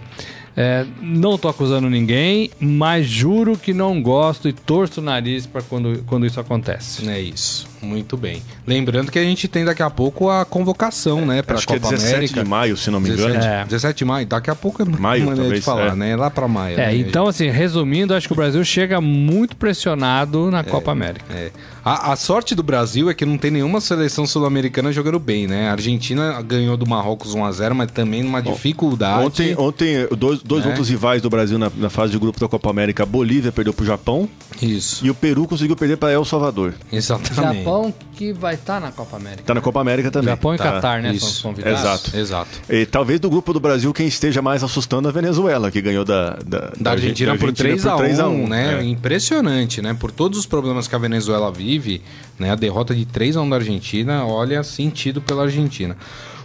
É, 0.56 0.86
não 1.02 1.36
tô 1.36 1.48
acusando 1.48 1.90
ninguém, 1.90 2.50
mas 2.58 3.06
juro 3.06 3.58
que 3.58 3.74
não 3.74 4.00
gosto 4.00 4.48
e 4.48 4.52
torço 4.52 5.00
o 5.00 5.04
nariz 5.04 5.46
para 5.46 5.60
quando, 5.60 6.02
quando 6.06 6.24
isso 6.24 6.40
acontece. 6.40 7.08
É 7.08 7.20
isso. 7.20 7.65
Muito 7.86 8.16
bem. 8.16 8.42
Lembrando 8.66 9.10
que 9.10 9.18
a 9.18 9.22
gente 9.22 9.46
tem 9.48 9.64
daqui 9.64 9.82
a 9.82 9.88
pouco 9.90 10.28
a 10.28 10.44
convocação, 10.44 11.24
né? 11.24 11.40
Pra 11.42 11.56
Acho 11.56 11.66
que 11.66 11.74
é 11.74 11.78
Copa 11.78 11.94
17 11.94 12.14
América. 12.16 12.42
de 12.44 12.48
maio, 12.50 12.76
se 12.76 12.90
não 12.90 13.00
me 13.00 13.08
engano. 13.10 13.34
17, 13.34 13.46
É. 13.46 13.64
17 13.64 13.98
de 13.98 14.04
maio. 14.04 14.26
Daqui 14.26 14.50
a 14.50 14.54
pouco 14.54 14.82
é 14.82 14.84
Maio, 14.84 15.20
maneira 15.24 15.36
talvez, 15.36 15.60
de 15.60 15.64
falar, 15.64 15.92
é. 15.92 15.94
né? 15.94 16.16
Lá 16.16 16.28
pra 16.30 16.48
maio. 16.48 16.74
É, 16.78 16.86
né? 16.88 16.96
então 16.96 17.26
assim, 17.28 17.48
resumindo, 17.48 18.12
acho 18.14 18.26
que 18.26 18.32
o 18.32 18.36
Brasil 18.36 18.62
chega 18.64 19.00
muito 19.00 19.56
pressionado 19.56 20.50
na 20.50 20.64
Copa 20.64 20.90
América. 20.90 21.24
É. 21.32 21.50
A, 21.84 22.12
a 22.12 22.16
sorte 22.16 22.54
do 22.54 22.64
Brasil 22.64 23.08
é 23.08 23.14
que 23.14 23.24
não 23.24 23.38
tem 23.38 23.50
nenhuma 23.50 23.80
seleção 23.80 24.26
sul-americana 24.26 24.90
jogando 24.92 25.20
bem, 25.20 25.46
né? 25.46 25.68
A 25.68 25.72
Argentina 25.72 26.42
ganhou 26.42 26.76
do 26.76 26.84
Marrocos 26.86 27.34
1x0, 27.36 27.74
mas 27.74 27.90
também 27.92 28.24
numa 28.24 28.42
dificuldade. 28.42 29.24
Ontem, 29.24 29.54
ontem 29.56 30.08
dois, 30.18 30.42
dois 30.42 30.64
Né? 30.64 30.70
outros 30.70 30.88
rivais 30.88 31.22
do 31.22 31.30
Brasil 31.30 31.58
na, 31.58 31.70
na 31.76 31.88
fase 31.88 32.10
de 32.12 32.18
grupo 32.18 32.40
da 32.40 32.48
Copa 32.48 32.68
América, 32.70 33.04
a 33.04 33.06
Bolívia 33.06 33.52
perdeu 33.52 33.72
pro 33.72 33.84
Japão 33.86 34.28
Isso. 34.60 35.06
e 35.06 35.10
o 35.10 35.14
Peru 35.14 35.46
conseguiu 35.46 35.76
perder 35.76 35.96
para 35.96 36.12
El 36.12 36.24
Salvador. 36.24 36.74
Exatamente. 36.92 37.58
Japão 37.58 37.75
que 38.14 38.32
vai 38.32 38.54
estar 38.54 38.80
na 38.80 38.90
Copa 38.92 39.16
América. 39.16 39.42
Tá 39.44 39.54
na 39.54 39.60
Copa 39.60 39.80
América 39.80 40.10
também. 40.10 40.30
Japão 40.30 40.54
e 40.54 40.58
Tá. 40.58 40.72
Catar, 40.72 41.02
né? 41.02 41.08
São 41.08 41.16
isso. 41.16 41.26
os 41.26 41.42
convidados. 41.42 41.80
Exato. 41.80 42.16
Exato. 42.16 42.48
E 42.68 42.86
talvez 42.86 43.20
do 43.20 43.28
grupo 43.30 43.52
do 43.52 43.60
Brasil 43.60 43.92
quem 43.92 44.06
esteja 44.06 44.40
mais 44.42 44.62
assustando 44.64 45.08
é 45.08 45.10
a 45.10 45.12
Venezuela, 45.14 45.70
que 45.70 45.80
ganhou 45.80 46.04
da, 46.04 46.38
da, 46.44 46.72
Da 46.78 46.90
Argentina, 46.92 47.32
da 47.32 47.38
por 47.38 47.52
3x1, 47.52 47.96
3 47.96 48.20
a 48.20 48.28
1, 48.28 48.48
né? 48.48 48.78
é. 48.80 48.84
Impressionante, 48.84 49.80
né? 49.82 49.94
Por 49.98 50.10
todos 50.10 50.38
os 50.38 50.46
problemas 50.46 50.88
que 50.88 50.94
a 50.94 50.98
Venezuela 50.98 51.50
vive, 51.52 52.02
né? 52.38 52.50
A 52.50 52.54
derrota 52.54 52.94
de 52.94 53.04
3x1 53.06 53.48
da 53.48 53.56
Argentina, 53.56 54.26
olha, 54.26 54.62
sentido 54.62 55.20
pela 55.20 55.44
Argentina. 55.44 55.96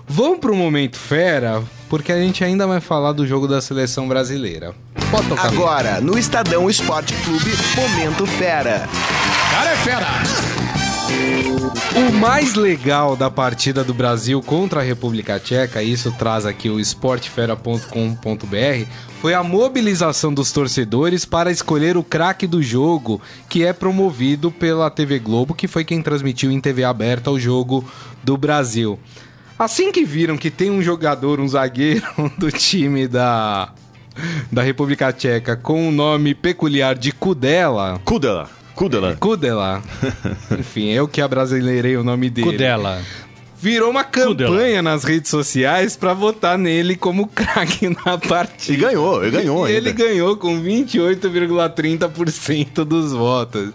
Vamos 0.08 0.40
pro 0.40 0.54
momento 0.56 0.98
fera, 0.98 1.64
porque 1.90 2.12
a 2.12 2.18
gente 2.18 2.44
ainda 2.44 2.68
vai 2.68 2.82
falar 2.82 3.14
do 3.14 3.26
jogo 3.26 3.48
da 3.48 3.62
seleção 3.62 4.08
brasileira. 4.10 4.74
Pode 5.10 5.28
tocar. 5.30 5.46
Agora, 5.46 6.02
no 6.02 6.18
Estadão 6.18 6.70
Esporte 6.70 7.14
Clube, 7.24 7.52
Momento 7.78 8.26
Fera. 8.28 8.90
O 11.96 12.12
mais 12.14 12.56
legal 12.56 13.16
da 13.16 13.30
partida 13.30 13.84
do 13.84 13.94
Brasil 13.94 14.42
contra 14.42 14.80
a 14.80 14.84
República 14.84 15.40
Tcheca, 15.40 15.84
isso 15.84 16.12
traz 16.12 16.46
aqui 16.46 16.70
o 16.70 16.80
esportefera.com.br, 16.80 18.88
foi 19.22 19.34
a 19.34 19.44
mobilização 19.44 20.34
dos 20.34 20.52
torcedores 20.52 21.26
para 21.26 21.52
escolher 21.52 21.98
o 21.98 22.04
craque 22.04 22.48
do 22.48 22.64
jogo, 22.64 23.22
que 23.50 23.64
é 23.64 23.74
promovido 23.74 24.52
pela 24.52 24.90
TV 24.90 25.20
Globo, 25.20 25.54
que 25.54 25.68
foi 25.68 25.84
quem 25.84 26.02
transmitiu 26.02 26.52
em 26.52 26.62
TV 26.62 26.84
aberta 26.84 27.30
o 27.30 27.40
jogo 27.40 27.86
do 28.24 28.38
Brasil. 28.38 28.98
Assim 29.60 29.92
que 29.92 30.04
viram 30.04 30.38
que 30.38 30.50
tem 30.50 30.72
um 30.72 30.82
jogador, 30.82 31.40
um 31.40 31.48
zagueiro 31.48 32.08
do 32.40 32.52
time 32.52 33.08
da, 33.08 33.74
da 34.52 34.64
República 34.64 35.14
Tcheca 35.14 35.56
com 35.56 35.88
o 35.88 35.92
nome 35.92 36.34
peculiar 36.34 36.98
de 36.98 37.12
Kudela, 37.12 38.02
Kudela. 38.04 38.61
Kudela. 38.76 39.16
Kudela. 39.20 39.82
Enfim, 40.60 40.90
eu 40.90 41.08
que 41.08 41.22
abrasileirei 41.22 41.96
o 41.98 42.04
nome 42.04 42.30
dele. 42.30 42.52
Cudela. 42.52 43.02
Virou 43.64 43.92
uma 43.92 44.04
campanha 44.04 44.48
Kudela. 44.48 44.82
nas 44.82 45.04
redes 45.04 45.30
sociais 45.30 45.96
pra 45.96 46.16
votar 46.16 46.58
nele 46.58 46.96
como 46.96 47.28
craque 47.28 47.90
na 48.06 48.16
E 48.16 48.28
partida. 48.28 48.88
ganhou, 48.88 49.22
ele 49.24 49.30
ganhou 49.32 49.70
E 49.70 49.76
ainda. 49.76 49.90
ele 49.90 49.96
ganhou 49.96 50.36
com 50.36 50.60
28,30% 50.64 52.84
dos 52.84 53.14
votos. 53.14 53.70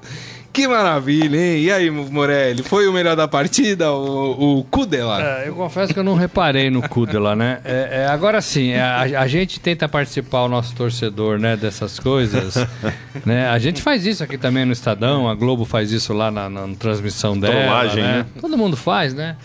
Que 0.56 0.66
maravilha, 0.66 1.36
hein? 1.36 1.64
E 1.64 1.70
aí, 1.70 1.90
Morelli, 1.90 2.62
foi 2.62 2.88
o 2.88 2.92
melhor 2.92 3.14
da 3.14 3.28
partida, 3.28 3.92
o, 3.92 4.60
o 4.60 4.64
Kudela? 4.64 5.22
É, 5.22 5.48
eu 5.48 5.54
confesso 5.54 5.92
que 5.92 5.98
eu 5.98 6.02
não 6.02 6.14
reparei 6.14 6.70
no 6.70 6.80
Kudela, 6.80 7.36
né? 7.36 7.60
É, 7.62 8.04
é, 8.04 8.06
agora 8.06 8.40
sim, 8.40 8.70
é, 8.70 8.80
a, 8.80 9.02
a 9.20 9.26
gente 9.26 9.60
tenta 9.60 9.86
participar, 9.86 10.44
o 10.44 10.48
nosso 10.48 10.74
torcedor, 10.74 11.38
né, 11.38 11.58
dessas 11.58 12.00
coisas. 12.00 12.54
né? 13.26 13.50
A 13.50 13.58
gente 13.58 13.82
faz 13.82 14.06
isso 14.06 14.24
aqui 14.24 14.38
também 14.38 14.64
no 14.64 14.72
Estadão, 14.72 15.28
a 15.28 15.34
Globo 15.34 15.66
faz 15.66 15.92
isso 15.92 16.14
lá 16.14 16.30
na, 16.30 16.48
na 16.48 16.66
transmissão 16.78 17.38
dela. 17.38 17.54
Trollagem, 17.54 18.02
né? 18.02 18.18
né? 18.20 18.26
Todo 18.40 18.56
mundo 18.56 18.78
faz, 18.78 19.12
né? 19.12 19.36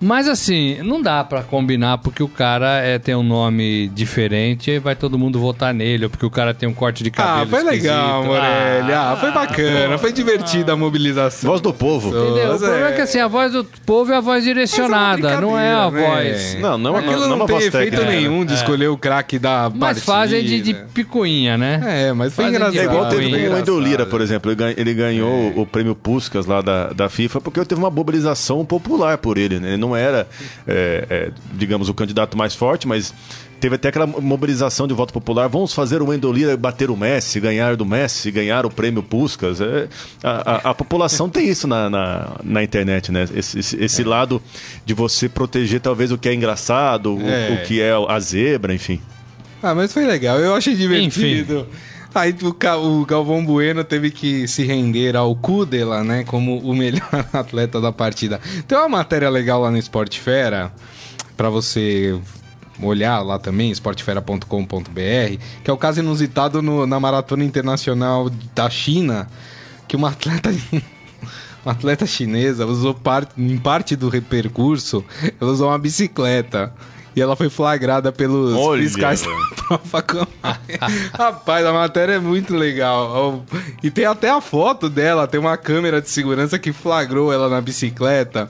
Mas 0.00 0.28
assim, 0.28 0.78
não 0.82 1.02
dá 1.02 1.24
pra 1.24 1.42
combinar 1.42 1.98
porque 1.98 2.22
o 2.22 2.28
cara 2.28 2.78
é, 2.78 2.98
tem 2.98 3.14
um 3.14 3.22
nome 3.22 3.88
diferente 3.88 4.70
e 4.70 4.78
vai 4.78 4.94
todo 4.94 5.18
mundo 5.18 5.40
votar 5.40 5.74
nele, 5.74 6.04
ou 6.04 6.10
porque 6.10 6.24
o 6.26 6.30
cara 6.30 6.54
tem 6.54 6.68
um 6.68 6.72
corte 6.74 7.02
de 7.02 7.10
cabelo 7.10 7.42
Ah, 7.42 7.46
foi 7.46 7.62
legal. 7.64 8.24
Morelli. 8.24 8.92
Ah, 8.92 9.16
foi 9.20 9.32
bacana, 9.32 9.98
foi 9.98 10.12
divertida 10.12 10.72
a 10.72 10.76
mobilização. 10.76 11.50
Voz 11.50 11.60
do 11.60 11.72
povo. 11.72 12.08
Entendeu? 12.08 12.54
O 12.54 12.58
problema 12.58 12.88
é 12.88 12.92
que 12.92 13.00
assim, 13.00 13.18
a 13.18 13.26
voz 13.28 13.52
do 13.52 13.64
povo 13.64 14.12
é 14.12 14.16
a 14.16 14.20
voz 14.20 14.44
direcionada, 14.44 15.40
não 15.40 15.58
é 15.58 15.72
a 15.74 15.88
voz. 15.88 16.54
né? 16.54 16.60
Não, 16.60 16.78
não, 16.78 16.96
é- 16.96 16.98
Aquilo 17.00 17.12
não, 17.14 17.20
não, 17.20 17.28
não 17.28 17.32
é 17.34 17.36
uma 17.40 17.46
tem 17.46 17.54
voz 17.56 17.66
efeito 17.66 17.90
técnica. 17.96 18.10
nenhum 18.12 18.44
de 18.44 18.54
escolher 18.54 18.88
o 18.88 18.96
craque 18.96 19.38
da 19.38 19.70
Mas 19.74 19.80
partida. 19.80 20.06
fazem 20.06 20.44
de, 20.44 20.60
de 20.60 20.74
picuinha, 20.94 21.56
né? 21.58 21.80
É, 22.08 22.12
mas 22.12 22.32
foi 22.34 22.44
Fazem 22.44 22.56
engraçado. 22.56 22.80
É 22.80 22.84
igual 22.84 23.04
Ah, 23.04 23.08
teve 23.08 23.48
o. 23.48 23.52
Wendel 23.54 23.80
Lira, 23.80 24.06
por 24.06 24.20
exemplo. 24.20 24.52
Ele 24.76 24.94
ganhou 24.94 25.52
o 25.58 25.66
prêmio 25.66 25.94
Puskas 25.94 26.46
lá 26.46 26.60
da, 26.60 26.88
da 26.92 27.08
FIFA 27.08 27.40
porque 27.40 27.64
teve 27.64 27.80
uma 27.80 27.90
mobilização 27.90 28.64
popular 28.64 29.18
por 29.18 29.36
ele. 29.38 29.58
Né? 29.58 29.68
Ele 29.70 29.76
não 29.76 29.87
era, 29.96 30.28
é, 30.66 31.06
é, 31.10 31.30
digamos, 31.54 31.88
o 31.88 31.94
candidato 31.94 32.36
mais 32.36 32.54
forte, 32.54 32.86
mas 32.88 33.12
teve 33.60 33.74
até 33.74 33.88
aquela 33.88 34.06
mobilização 34.06 34.86
de 34.86 34.94
voto 34.94 35.12
popular. 35.12 35.48
Vamos 35.48 35.74
fazer 35.74 36.00
o 36.00 36.06
Wendel 36.10 36.32
Lira 36.32 36.56
bater 36.56 36.90
o 36.90 36.96
Messi, 36.96 37.40
ganhar 37.40 37.74
do 37.76 37.84
Messi, 37.84 38.30
ganhar 38.30 38.64
o 38.64 38.70
prêmio 38.70 39.02
Puskas. 39.02 39.60
É, 39.60 39.88
a, 40.22 40.52
a- 40.68 40.70
a 40.70 40.74
população 40.74 41.28
tem 41.28 41.48
isso 41.48 41.66
na, 41.66 41.90
na, 41.90 42.36
na 42.44 42.62
internet, 42.62 43.10
né? 43.10 43.26
Esse, 43.34 43.58
esse- 43.58 43.76
esse 43.82 44.04
lado 44.04 44.40
de 44.86 44.94
você 44.94 45.28
proteger 45.28 45.80
talvez 45.80 46.12
o 46.12 46.18
que 46.18 46.28
é 46.28 46.34
engraçado, 46.34 47.16
o- 47.16 47.20
É. 47.28 47.50
o, 47.60 47.66
que 47.66 47.80
é 47.80 47.90
a 48.08 48.20
zebra, 48.20 48.72
enfim. 48.72 49.00
Ah, 49.60 49.74
mas 49.74 49.92
foi 49.92 50.06
legal, 50.06 50.38
eu 50.38 50.54
achei 50.54 50.76
divertido. 50.76 51.66
Aí 52.14 52.34
o, 52.42 53.04
Galvão 53.04 53.44
Bueno 53.44 53.84
teve 53.84 54.10
que 54.10 54.48
se 54.48 54.64
render 54.64 55.14
ao 55.16 55.34
Kudela, 55.36 56.02
né? 56.02 56.24
Como 56.24 56.58
o 56.58 56.74
melhor 56.74 57.08
atleta 57.32 57.80
da 57.80 57.92
partida. 57.92 58.40
Tem 58.66 58.76
uma 58.76 58.88
matéria 58.88 59.28
legal 59.30 59.60
lá 59.60 59.70
no 59.70 59.76
Esporte 59.76 60.18
Fera, 60.20 60.72
pra 61.36 61.50
você 61.50 62.18
olhar 62.82 63.20
lá 63.22 63.38
também, 63.38 63.70
esportefera.com.br, 63.70 65.38
que 65.64 65.70
é 65.70 65.72
o 65.72 65.76
caso 65.76 66.00
inusitado 66.00 66.62
no- 66.62 66.86
na 66.86 66.98
Maratona 66.98 67.44
Internacional 67.44 68.30
da 68.54 68.68
China, 68.70 69.28
que 69.86 69.96
uma 69.96 70.10
atleta... 70.10 70.50
Uma 71.64 71.72
atleta 71.72 72.06
chinesa 72.06 72.64
usou 72.64 72.94
parte, 72.94 73.32
em 73.36 73.58
parte 73.58 73.96
do 73.96 74.10
percurso, 74.22 75.04
ela 75.40 75.50
usou 75.50 75.68
uma 75.68 75.78
bicicleta. 75.78 76.72
E 77.18 77.20
ela 77.20 77.34
foi 77.34 77.50
flagrada 77.50 78.12
pelos 78.12 78.54
Olha, 78.54 78.80
fiscais 78.80 79.24
prova 79.66 80.02
com 80.02 80.24
Rapaz, 81.18 81.66
a 81.66 81.72
matéria 81.72 82.12
é 82.12 82.18
muito 82.20 82.54
legal. 82.54 83.44
E 83.82 83.90
tem 83.90 84.04
até 84.04 84.30
a 84.30 84.40
foto 84.40 84.88
dela, 84.88 85.26
tem 85.26 85.40
uma 85.40 85.56
câmera 85.56 86.00
de 86.00 86.08
segurança 86.08 86.60
que 86.60 86.72
flagrou 86.72 87.32
ela 87.32 87.48
na 87.48 87.60
bicicleta. 87.60 88.48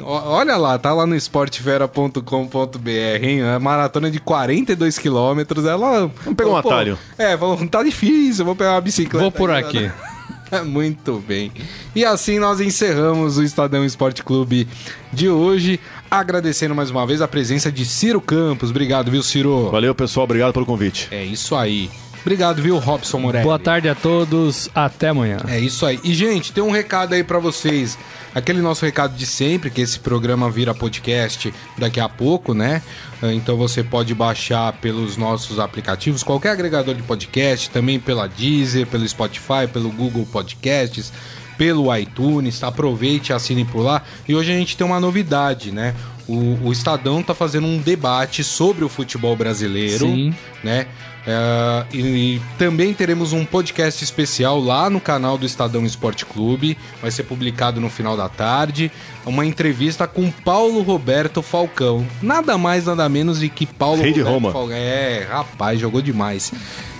Olha 0.00 0.56
lá, 0.56 0.78
tá 0.78 0.94
lá 0.94 1.04
no 1.08 1.16
esportefera.com.br, 1.16 2.88
hein? 3.20 3.42
É 3.42 3.58
maratona 3.58 4.08
de 4.08 4.20
42 4.20 4.96
quilômetros. 4.96 5.64
Ela. 5.64 6.06
Vamos 6.22 6.36
pegar 6.36 6.50
um 6.50 6.56
atalho. 6.56 6.96
É, 7.18 7.36
falou, 7.36 7.66
tá 7.66 7.82
difícil, 7.82 8.44
vou 8.44 8.54
pegar 8.54 8.74
uma 8.74 8.80
bicicleta. 8.80 9.18
Vou 9.24 9.32
por 9.32 9.50
aqui. 9.50 9.90
Muito 10.64 11.22
bem. 11.26 11.50
E 11.96 12.04
assim 12.04 12.38
nós 12.38 12.60
encerramos 12.60 13.38
o 13.38 13.42
Estadão 13.42 13.84
Esporte 13.84 14.22
Clube 14.22 14.68
de 15.12 15.28
hoje, 15.28 15.80
agradecendo 16.18 16.74
mais 16.74 16.90
uma 16.90 17.06
vez 17.06 17.20
a 17.20 17.28
presença 17.28 17.70
de 17.70 17.84
Ciro 17.84 18.20
Campos. 18.20 18.70
Obrigado, 18.70 19.10
viu, 19.10 19.22
Ciro? 19.22 19.70
Valeu, 19.70 19.94
pessoal. 19.94 20.24
Obrigado 20.24 20.52
pelo 20.52 20.66
convite. 20.66 21.08
É 21.10 21.24
isso 21.24 21.54
aí. 21.54 21.90
Obrigado, 22.22 22.62
viu, 22.62 22.78
Robson 22.78 23.18
Morelli? 23.18 23.44
Boa 23.44 23.58
tarde 23.58 23.86
a 23.86 23.94
todos, 23.94 24.70
até 24.74 25.10
amanhã. 25.10 25.36
É 25.46 25.60
isso 25.60 25.84
aí. 25.84 26.00
E, 26.02 26.14
gente, 26.14 26.52
tem 26.52 26.64
um 26.64 26.70
recado 26.70 27.12
aí 27.12 27.22
pra 27.22 27.38
vocês. 27.38 27.98
Aquele 28.34 28.62
nosso 28.62 28.82
recado 28.82 29.14
de 29.14 29.26
sempre, 29.26 29.68
que 29.68 29.82
esse 29.82 29.98
programa 29.98 30.50
vira 30.50 30.74
podcast 30.74 31.52
daqui 31.76 32.00
a 32.00 32.08
pouco, 32.08 32.54
né? 32.54 32.80
Ah, 33.22 33.30
Então 33.30 33.58
você 33.58 33.82
pode 33.82 34.14
baixar 34.14 34.72
pelos 34.72 35.18
nossos 35.18 35.58
aplicativos, 35.58 36.22
qualquer 36.22 36.50
agregador 36.52 36.94
de 36.94 37.02
podcast, 37.02 37.68
também 37.68 38.00
pela 38.00 38.26
Deezer, 38.26 38.86
pelo 38.86 39.06
Spotify, 39.06 39.68
pelo 39.70 39.90
Google 39.90 40.26
Podcasts, 40.32 41.12
pelo 41.56 41.94
iTunes. 41.96 42.62
Aproveite 42.62 43.30
e 43.30 43.32
assine 43.32 43.64
por 43.64 43.82
lá. 43.82 44.02
E 44.28 44.34
hoje 44.34 44.52
a 44.52 44.56
gente 44.56 44.76
tem 44.76 44.86
uma 44.86 45.00
novidade, 45.00 45.72
né? 45.72 45.94
O, 46.26 46.68
o 46.68 46.72
Estadão 46.72 47.22
tá 47.22 47.34
fazendo 47.34 47.66
um 47.66 47.78
debate 47.78 48.42
sobre 48.42 48.84
o 48.84 48.88
futebol 48.88 49.36
brasileiro, 49.36 50.06
Sim. 50.06 50.34
né? 50.62 50.86
É, 51.26 51.86
e, 51.92 52.00
e 52.00 52.42
também 52.58 52.92
teremos 52.92 53.32
um 53.32 53.44
podcast 53.44 54.04
especial 54.04 54.60
lá 54.60 54.90
no 54.90 55.00
canal 55.00 55.38
do 55.38 55.46
Estadão 55.46 55.84
Esporte 55.84 56.26
Clube. 56.26 56.76
Vai 57.00 57.10
ser 57.10 57.24
publicado 57.24 57.80
no 57.80 57.88
final 57.88 58.16
da 58.16 58.28
tarde. 58.28 58.92
Uma 59.24 59.46
entrevista 59.46 60.06
com 60.06 60.30
Paulo 60.30 60.82
Roberto 60.82 61.40
Falcão. 61.40 62.06
Nada 62.20 62.58
mais, 62.58 62.84
nada 62.86 63.08
menos 63.08 63.40
de 63.40 63.48
que 63.48 63.64
Paulo 63.64 64.02
Rei 64.02 64.12
de 64.12 64.20
Roberto 64.20 64.34
Roma. 64.34 64.52
Falcão. 64.52 64.76
É, 64.76 65.26
rapaz, 65.28 65.80
jogou 65.80 66.02
demais. 66.02 66.52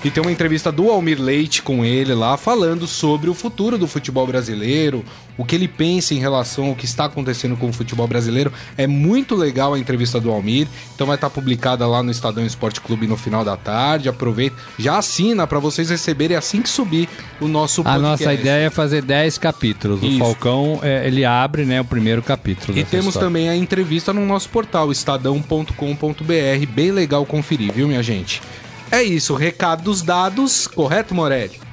E 0.05 0.11
tem 0.11 0.23
uma 0.23 0.31
entrevista 0.31 0.71
do 0.71 0.91
Almir 0.91 1.19
Leite 1.19 1.63
com 1.63 1.83
ele 1.83 2.13
lá, 2.13 2.37
falando 2.37 2.87
sobre 2.87 3.31
o 3.31 3.35
futuro 3.35 3.79
do 3.79 3.87
futebol 3.87 4.27
brasileiro, 4.27 5.03
o 5.39 5.47
que 5.47 5.55
ele 5.55 5.67
pensa 5.67 6.13
em 6.13 6.19
relação 6.19 6.67
ao 6.67 6.75
que 6.75 6.85
está 6.85 7.07
acontecendo 7.07 7.57
com 7.57 7.71
o 7.71 7.73
futebol 7.73 8.07
brasileiro. 8.07 8.53
É 8.77 8.87
muito 8.87 9.35
legal 9.35 9.73
a 9.73 9.79
entrevista 9.79 10.21
do 10.21 10.31
Almir, 10.31 10.69
então 10.95 11.07
vai 11.07 11.17
estar 11.17 11.31
publicada 11.31 11.87
lá 11.87 12.03
no 12.03 12.11
Estadão 12.11 12.45
Esporte 12.45 12.83
Clube 12.83 13.07
no 13.07 13.17
final 13.17 13.43
da 13.43 13.57
tarde. 13.57 14.07
Aproveita, 14.11 14.55
já 14.79 14.99
assina 14.99 15.47
para 15.47 15.59
vocês 15.59 15.89
receberem 15.89 16.37
assim 16.37 16.61
que 16.61 16.69
subir 16.69 17.09
o 17.41 17.49
nosso 17.49 17.81
A 17.81 17.85
podcast. 17.85 18.25
nossa 18.25 18.35
ideia 18.35 18.67
é 18.67 18.71
fazer 18.71 19.01
10 19.01 19.39
capítulos. 19.39 20.03
Isso. 20.03 20.17
O 20.17 20.19
Falcão, 20.19 20.81
é, 20.83 21.07
ele 21.07 21.25
abre 21.25 21.65
né, 21.65 21.81
o 21.81 21.85
primeiro 21.85 22.23
capítulo. 22.23 22.77
E 22.77 22.85
temos 22.85 23.07
história. 23.07 23.27
também 23.27 23.49
a 23.49 23.57
entrevista 23.57 24.13
no 24.13 24.27
nosso 24.27 24.51
portal, 24.51 24.93
estadão.com.br. 24.93 26.67
Bem 26.75 26.91
legal 26.91 27.25
conferir, 27.25 27.73
viu, 27.73 27.89
minha 27.89 28.03
gente? 28.03 28.43
É 28.91 29.03
isso, 29.03 29.35
recados 29.35 30.03
dados, 30.03 30.67
correto, 30.67 31.15
Morelli? 31.15 31.65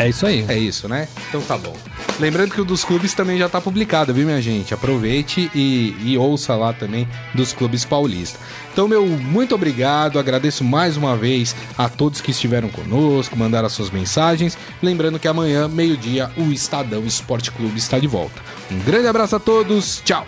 É 0.00 0.08
isso 0.08 0.24
aí. 0.24 0.46
É 0.48 0.58
isso, 0.58 0.88
né? 0.88 1.06
Então 1.28 1.42
tá 1.42 1.58
bom. 1.58 1.76
Lembrando 2.18 2.52
que 2.52 2.60
o 2.60 2.64
dos 2.64 2.84
clubes 2.84 3.12
também 3.12 3.38
já 3.38 3.48
tá 3.48 3.60
publicado, 3.60 4.14
viu, 4.14 4.24
minha 4.24 4.40
gente? 4.40 4.72
Aproveite 4.72 5.50
e, 5.54 5.94
e 6.02 6.16
ouça 6.16 6.54
lá 6.54 6.72
também 6.72 7.06
dos 7.34 7.52
clubes 7.52 7.84
paulistas. 7.84 8.40
Então, 8.72 8.88
meu 8.88 9.06
muito 9.06 9.54
obrigado, 9.54 10.18
agradeço 10.18 10.64
mais 10.64 10.96
uma 10.96 11.16
vez 11.16 11.54
a 11.76 11.88
todos 11.88 12.20
que 12.20 12.30
estiveram 12.30 12.68
conosco, 12.68 13.36
mandaram 13.36 13.66
as 13.66 13.72
suas 13.72 13.90
mensagens. 13.90 14.56
Lembrando 14.82 15.18
que 15.18 15.28
amanhã, 15.28 15.68
meio-dia, 15.68 16.30
o 16.36 16.50
Estadão 16.50 17.04
Esporte 17.04 17.50
Clube 17.50 17.78
está 17.78 17.98
de 17.98 18.06
volta. 18.06 18.40
Um 18.70 18.78
grande 18.80 19.06
abraço 19.06 19.36
a 19.36 19.40
todos, 19.40 20.00
tchau! 20.02 20.26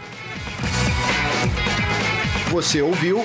Você 2.50 2.82
ouviu 2.82 3.24